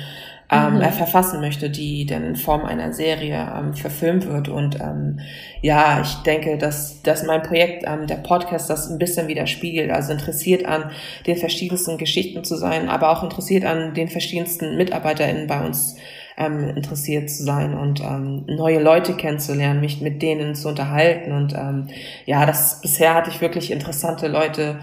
ähm, 0.49 0.75
mhm. 0.75 0.81
er 0.81 0.91
verfassen 0.91 1.41
möchte, 1.41 1.69
die 1.69 2.05
dann 2.05 2.23
in 2.23 2.35
Form 2.35 2.63
einer 2.63 2.93
Serie 2.93 3.53
ähm, 3.55 3.73
verfilmt 3.73 4.27
wird. 4.27 4.47
Und 4.47 4.79
ähm, 4.79 5.19
ja, 5.61 6.01
ich 6.01 6.13
denke, 6.23 6.57
dass, 6.57 7.03
dass 7.03 7.23
mein 7.23 7.43
Projekt, 7.43 7.83
ähm, 7.85 8.07
der 8.07 8.15
Podcast, 8.15 8.69
das 8.69 8.89
ein 8.89 8.97
bisschen 8.97 9.27
widerspiegelt. 9.27 9.91
Also 9.91 10.13
interessiert 10.13 10.65
an 10.65 10.89
den 11.27 11.37
verschiedensten 11.37 11.97
Geschichten 11.97 12.43
zu 12.43 12.55
sein, 12.55 12.89
aber 12.89 13.11
auch 13.11 13.23
interessiert 13.23 13.65
an 13.65 13.93
den 13.93 14.07
verschiedensten 14.07 14.77
MitarbeiterInnen 14.77 15.47
bei 15.47 15.63
uns 15.63 15.97
ähm, 16.37 16.69
interessiert 16.69 17.29
zu 17.29 17.43
sein 17.43 17.73
und 17.73 17.99
ähm, 17.99 18.45
neue 18.47 18.79
Leute 18.79 19.15
kennenzulernen, 19.15 19.81
mich 19.81 20.01
mit 20.01 20.21
denen 20.21 20.55
zu 20.55 20.69
unterhalten. 20.69 21.31
Und 21.31 21.53
ähm, 21.53 21.87
ja, 22.25 22.45
das 22.45 22.79
bisher 22.81 23.15
hatte 23.15 23.31
ich 23.31 23.41
wirklich 23.41 23.71
interessante 23.71 24.27
Leute 24.27 24.79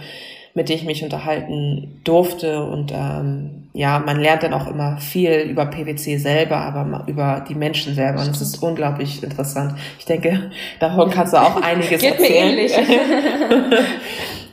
mit 0.54 0.68
denen 0.68 0.78
ich 0.78 0.86
mich 0.86 1.02
unterhalten 1.02 2.00
durfte. 2.04 2.62
Und 2.62 2.92
ähm, 2.92 3.64
ja, 3.72 3.98
man 3.98 4.20
lernt 4.20 4.44
dann 4.44 4.54
auch 4.54 4.68
immer 4.68 4.98
viel 4.98 5.32
über 5.50 5.66
PwC 5.66 6.16
selber, 6.16 6.58
aber 6.58 7.04
über 7.08 7.44
die 7.48 7.56
Menschen 7.56 7.94
selber. 7.94 8.20
Und 8.20 8.30
es 8.30 8.40
ist 8.40 8.62
unglaublich 8.62 9.22
interessant. 9.22 9.74
Ich 9.98 10.04
denke, 10.04 10.52
davon 10.78 11.10
kannst 11.10 11.32
du 11.32 11.38
auch 11.38 11.56
einiges 11.62 12.00
Geht 12.00 12.18
erzählen. 12.20 12.54
Mir 12.54 12.62
ähnlich. 12.62 12.72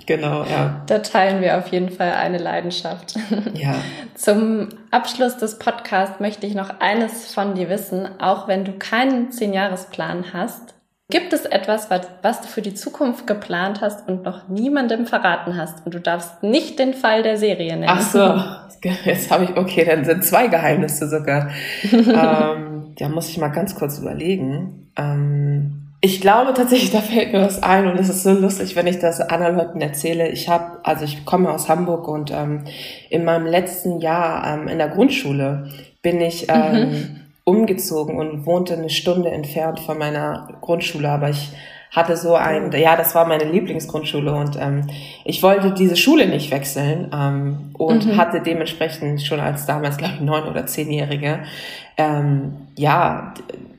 genau, 0.07 0.43
ja. 0.43 0.81
Da 0.87 0.99
teilen 0.99 1.41
wir 1.41 1.59
auf 1.59 1.67
jeden 1.67 1.91
Fall 1.91 2.13
eine 2.13 2.39
Leidenschaft. 2.39 3.13
Ja. 3.53 3.75
Zum 4.15 4.69
Abschluss 4.89 5.37
des 5.37 5.59
Podcasts 5.59 6.19
möchte 6.19 6.47
ich 6.47 6.55
noch 6.55 6.79
eines 6.79 7.31
von 7.31 7.53
dir 7.53 7.69
wissen. 7.69 8.09
Auch 8.19 8.47
wenn 8.47 8.65
du 8.65 8.71
keinen 8.73 9.31
Zehn-Jahres-Plan 9.31 10.33
hast, 10.33 10.70
Gibt 11.11 11.33
es 11.33 11.45
etwas, 11.45 11.91
was, 11.91 12.07
was, 12.21 12.41
du 12.41 12.47
für 12.47 12.61
die 12.61 12.73
Zukunft 12.73 13.27
geplant 13.27 13.81
hast 13.81 14.07
und 14.07 14.23
noch 14.23 14.47
niemandem 14.47 15.05
verraten 15.05 15.57
hast? 15.57 15.85
Und 15.85 15.93
du 15.93 15.99
darfst 15.99 16.41
nicht 16.41 16.79
den 16.79 16.93
Fall 16.93 17.21
der 17.21 17.37
Serie 17.37 17.73
nennen. 17.75 17.85
Ach 17.87 18.01
so, 18.01 18.41
jetzt 19.05 19.29
habe 19.29 19.43
ich, 19.43 19.57
okay, 19.57 19.85
dann 19.85 20.05
sind 20.05 20.23
zwei 20.23 20.47
Geheimnisse 20.47 21.09
sogar. 21.09 21.49
ähm, 21.91 22.93
da 22.97 23.09
muss 23.09 23.29
ich 23.29 23.37
mal 23.37 23.49
ganz 23.49 23.75
kurz 23.75 23.99
überlegen. 23.99 24.89
Ähm, 24.97 25.91
ich 25.99 26.21
glaube 26.21 26.53
tatsächlich, 26.53 26.91
da 26.93 27.01
fällt 27.01 27.33
mir 27.33 27.41
was 27.41 27.61
ein 27.61 27.87
und 27.87 27.99
es 27.99 28.07
ist 28.07 28.23
so 28.23 28.31
lustig, 28.31 28.77
wenn 28.77 28.87
ich 28.87 28.99
das 28.99 29.19
anderen 29.19 29.57
Leuten 29.57 29.81
erzähle. 29.81 30.29
Ich 30.29 30.47
habe, 30.47 30.79
also 30.83 31.03
ich 31.03 31.25
komme 31.25 31.51
aus 31.51 31.67
Hamburg 31.67 32.07
und 32.07 32.31
ähm, 32.31 32.63
in 33.09 33.25
meinem 33.25 33.45
letzten 33.45 33.99
Jahr 33.99 34.47
ähm, 34.47 34.69
in 34.69 34.77
der 34.77 34.87
Grundschule 34.87 35.67
bin 36.01 36.21
ich 36.21 36.47
ähm, 36.49 36.89
mhm 36.89 37.20
umgezogen 37.43 38.17
und 38.17 38.45
wohnte 38.45 38.73
eine 38.73 38.89
Stunde 38.89 39.31
entfernt 39.31 39.79
von 39.79 39.97
meiner 39.97 40.57
Grundschule, 40.61 41.09
aber 41.09 41.29
ich 41.29 41.51
hatte 41.91 42.15
so 42.15 42.35
ein, 42.35 42.71
ja, 42.71 42.95
das 42.95 43.15
war 43.15 43.27
meine 43.27 43.43
Lieblingsgrundschule 43.43 44.33
und 44.33 44.57
ähm, 44.57 44.87
ich 45.25 45.43
wollte 45.43 45.73
diese 45.73 45.97
Schule 45.97 46.25
nicht 46.25 46.49
wechseln 46.49 47.11
ähm, 47.13 47.71
und 47.73 48.05
mhm. 48.05 48.17
hatte 48.17 48.41
dementsprechend 48.41 49.21
schon 49.21 49.41
als 49.41 49.65
damals, 49.65 49.97
glaube 49.97 50.13
ich, 50.15 50.21
neun- 50.21 50.47
oder 50.47 50.65
zehnjährige, 50.65 51.39
ähm, 51.97 52.67
ja, 52.77 53.33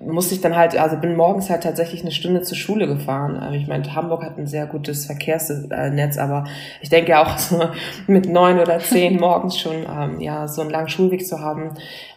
musste 0.07 0.35
ich 0.35 0.41
dann 0.41 0.57
halt, 0.57 0.77
also 0.77 0.97
bin 0.97 1.17
morgens 1.17 1.51
halt 1.51 1.63
tatsächlich 1.63 2.03
eine 2.03 2.11
Stunde 2.11 2.43
zur 2.43 2.57
Schule 2.57 2.87
gefahren. 2.87 3.37
Also 3.37 3.55
ich 3.55 3.67
meine, 3.67 3.95
Hamburg 3.95 4.25
hat 4.25 4.39
ein 4.39 4.47
sehr 4.47 4.67
gutes 4.67 5.07
Verkehrsnetz, 5.07 6.19
aber 6.19 6.45
ich 6.81 6.89
denke 6.89 7.19
auch 7.19 7.39
so 7.39 7.69
mit 8.07 8.29
neun 8.29 8.59
oder 8.59 8.79
zehn 8.79 9.17
morgens 9.21 9.59
schon, 9.59 9.87
ähm, 9.89 10.21
ja, 10.21 10.49
so 10.49 10.63
einen 10.63 10.71
langen 10.71 10.89
Schulweg 10.89 11.27
zu 11.27 11.41
haben, 11.41 11.73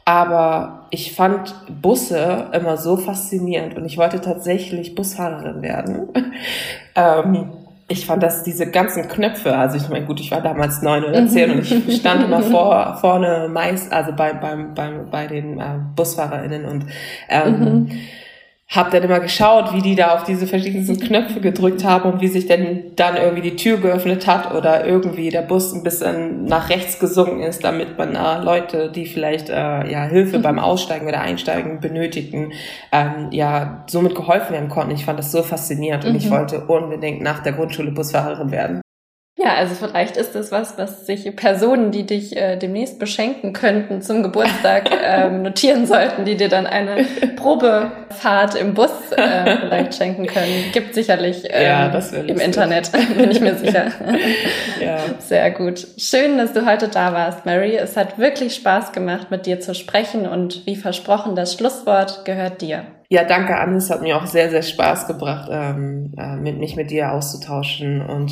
aber 0.05 0.88
ich 0.91 1.13
fand 1.13 1.55
Busse 1.81 2.47
immer 2.53 2.77
so 2.77 2.97
faszinierend 2.97 3.75
und 3.75 3.86
ich 3.86 3.97
wollte 3.97 4.21
tatsächlich 4.21 4.95
Busfahrerin 4.95 5.61
werden. 5.61 6.09
ähm, 6.95 7.64
ich 7.88 8.05
fand 8.05 8.23
dass 8.23 8.43
diese 8.43 8.69
ganzen 8.69 9.07
Knöpfe, 9.07 9.55
also 9.55 9.77
ich 9.77 9.89
meine, 9.89 10.05
gut, 10.05 10.19
ich 10.19 10.31
war 10.31 10.41
damals 10.41 10.81
neun 10.81 11.03
oder 11.03 11.27
zehn 11.27 11.51
und 11.51 11.59
ich 11.59 11.95
stand 11.99 12.23
immer 12.23 12.41
vor, 12.41 12.97
vorne 12.99 13.47
meist, 13.51 13.91
also 13.93 14.11
bei, 14.13 14.33
beim, 14.33 14.73
beim, 14.73 15.09
bei 15.09 15.27
den 15.27 15.59
äh, 15.59 15.79
BusfahrerInnen 15.95 16.65
und 16.65 16.86
ähm, 17.29 17.59
mhm 17.59 17.91
habe 18.68 18.89
dann 18.89 19.03
immer 19.03 19.20
geschaut, 19.20 19.74
wie 19.74 19.82
die 19.82 19.95
da 19.95 20.16
auf 20.16 20.24
diese 20.24 20.47
verschiedensten 20.47 20.99
Knöpfe 20.99 21.39
gedrückt 21.39 21.84
haben 21.84 22.11
und 22.11 22.22
wie 22.22 22.28
sich 22.28 22.47
denn 22.47 22.95
dann 22.95 23.16
irgendwie 23.16 23.43
die 23.43 23.55
Tür 23.55 23.78
geöffnet 23.78 24.26
hat 24.26 24.53
oder 24.53 24.86
irgendwie 24.86 25.30
der 25.30 25.43
Bus 25.43 25.74
ein 25.74 25.84
bisschen 25.84 26.45
nach 26.45 26.70
rechts 26.70 26.99
gesunken 26.99 27.41
ist, 27.41 27.63
damit 27.63 27.97
man 27.97 28.16
äh, 28.16 28.43
Leute, 28.43 28.91
die 28.91 29.05
vielleicht 29.05 29.49
äh, 29.49 29.89
ja 29.89 30.05
Hilfe 30.05 30.39
beim 30.39 30.59
Aussteigen 30.59 31.07
oder 31.07 31.22
Einsteigen 31.22 31.80
benötigten, 31.80 32.53
ähm, 32.91 33.28
ja 33.32 33.84
somit 33.88 34.16
geholfen 34.16 34.53
werden 34.53 34.70
konnten. 34.70 34.95
Ich 34.95 35.05
fand 35.05 35.20
das 35.20 35.32
so 35.32 35.43
faszinierend 35.43 36.05
und 36.05 36.16
ich 36.16 36.26
mhm. 36.26 36.32
wollte 36.32 36.61
unbedingt 36.61 37.22
nach 37.22 37.43
der 37.43 37.53
Grundschule 37.53 37.91
Busfahrerin 37.91 38.51
werden. 38.51 38.82
Ja, 39.38 39.55
also 39.55 39.75
vielleicht 39.75 40.15
ist 40.15 40.33
es 40.33 40.53
was, 40.53 40.77
was 40.77 41.05
sich 41.05 41.36
Personen, 41.36 41.91
die 41.91 42.05
dich 42.05 42.38
äh, 42.38 42.55
demnächst 42.55 42.99
beschenken 42.99 43.51
könnten 43.51 44.01
zum 44.01 44.23
Geburtstag, 44.23 44.89
ähm, 45.03 45.41
notieren 45.41 45.86
sollten, 45.86 46.23
die 46.23 46.38
dir 46.38 46.47
dann 46.47 46.65
eine 46.65 47.05
Probefahrt 47.36 48.55
im 48.55 48.73
Bus 48.73 49.11
äh, 49.11 49.57
vielleicht 49.57 49.95
schenken 49.95 50.25
können. 50.27 50.71
Gibt 50.71 50.95
sicherlich 50.95 51.43
ähm, 51.49 51.63
ja, 51.63 51.89
das 51.89 52.13
im 52.13 52.27
lustig. 52.27 52.45
Internet, 52.45 52.91
bin 53.17 53.29
ich 53.29 53.41
mir 53.41 53.55
sicher. 53.55 53.88
ja. 54.81 54.99
Sehr 55.19 55.51
gut. 55.51 55.86
Schön, 55.97 56.38
dass 56.38 56.53
du 56.53 56.65
heute 56.65 56.88
da 56.88 57.11
warst, 57.11 57.45
Mary. 57.45 57.75
Es 57.75 57.97
hat 57.97 58.17
wirklich 58.17 58.55
Spaß 58.55 58.93
gemacht, 58.93 59.31
mit 59.31 59.45
dir 59.45 59.59
zu 59.59 59.75
sprechen 59.75 60.27
und 60.27 60.65
wie 60.65 60.77
versprochen, 60.77 61.36
das 61.36 61.55
Schlusswort 61.55 62.23
gehört 62.23 62.61
dir. 62.61 62.86
Ja, 63.09 63.23
danke, 63.25 63.57
Anne. 63.57 63.75
Es 63.75 63.89
hat 63.89 64.01
mir 64.01 64.17
auch 64.17 64.25
sehr, 64.25 64.49
sehr 64.49 64.63
Spaß 64.63 65.07
gebracht, 65.07 65.49
ähm, 65.51 66.13
äh, 66.17 66.38
mit, 66.38 66.57
mich 66.57 66.75
mit 66.75 66.89
dir 66.89 67.11
auszutauschen. 67.11 68.01
Und 68.01 68.31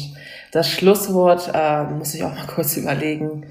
das 0.53 0.69
Schlusswort 0.69 1.51
äh, 1.53 1.83
muss 1.83 2.13
ich 2.13 2.23
auch 2.23 2.33
mal 2.33 2.45
kurz 2.55 2.77
überlegen. 2.77 3.47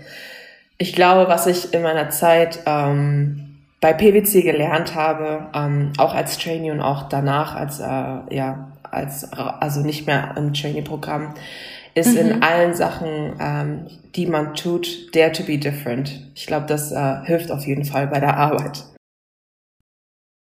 Ich 0.78 0.94
glaube, 0.94 1.28
was 1.28 1.46
ich 1.46 1.74
in 1.74 1.82
meiner 1.82 2.08
Zeit 2.10 2.60
ähm, 2.64 3.58
bei 3.80 3.92
PwC 3.92 4.42
gelernt 4.42 4.94
habe, 4.94 5.48
ähm, 5.52 5.92
auch 5.98 6.14
als 6.14 6.38
Trainee 6.38 6.70
und 6.70 6.80
auch 6.80 7.08
danach 7.08 7.54
als 7.56 7.80
äh, 7.80 7.84
ja 8.34 8.72
als 8.82 9.32
also 9.32 9.80
nicht 9.80 10.06
mehr 10.06 10.34
im 10.36 10.52
Trainee-Programm, 10.52 11.34
ist 11.94 12.12
mhm. 12.12 12.18
in 12.18 12.42
allen 12.42 12.74
Sachen, 12.74 13.36
ähm, 13.40 13.86
die 14.14 14.26
man 14.26 14.54
tut, 14.54 15.14
dare 15.14 15.32
to 15.32 15.42
be 15.44 15.58
different. 15.58 16.30
Ich 16.34 16.46
glaube, 16.46 16.66
das 16.66 16.92
äh, 16.92 17.24
hilft 17.24 17.50
auf 17.50 17.66
jeden 17.66 17.84
Fall 17.84 18.06
bei 18.06 18.20
der 18.20 18.36
Arbeit. 18.36 18.84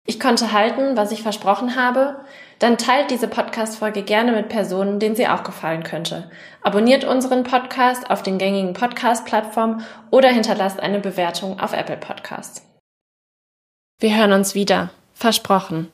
Ich 0.07 0.19
konnte 0.19 0.51
halten, 0.51 0.97
was 0.97 1.11
ich 1.11 1.21
versprochen 1.21 1.75
habe. 1.75 2.17
Dann 2.61 2.77
teilt 2.77 3.09
diese 3.09 3.27
Podcast-Folge 3.27 4.03
gerne 4.03 4.33
mit 4.33 4.47
Personen, 4.47 4.99
denen 4.99 5.15
sie 5.15 5.27
auch 5.27 5.41
gefallen 5.41 5.81
könnte. 5.81 6.29
Abonniert 6.61 7.03
unseren 7.03 7.43
Podcast 7.43 8.11
auf 8.11 8.21
den 8.21 8.37
gängigen 8.37 8.73
Podcast-Plattformen 8.73 9.83
oder 10.11 10.29
hinterlasst 10.29 10.79
eine 10.79 10.99
Bewertung 10.99 11.59
auf 11.59 11.73
Apple 11.73 11.97
Podcasts. 11.97 12.63
Wir 13.99 14.15
hören 14.15 14.33
uns 14.33 14.53
wieder. 14.53 14.91
Versprochen. 15.15 15.91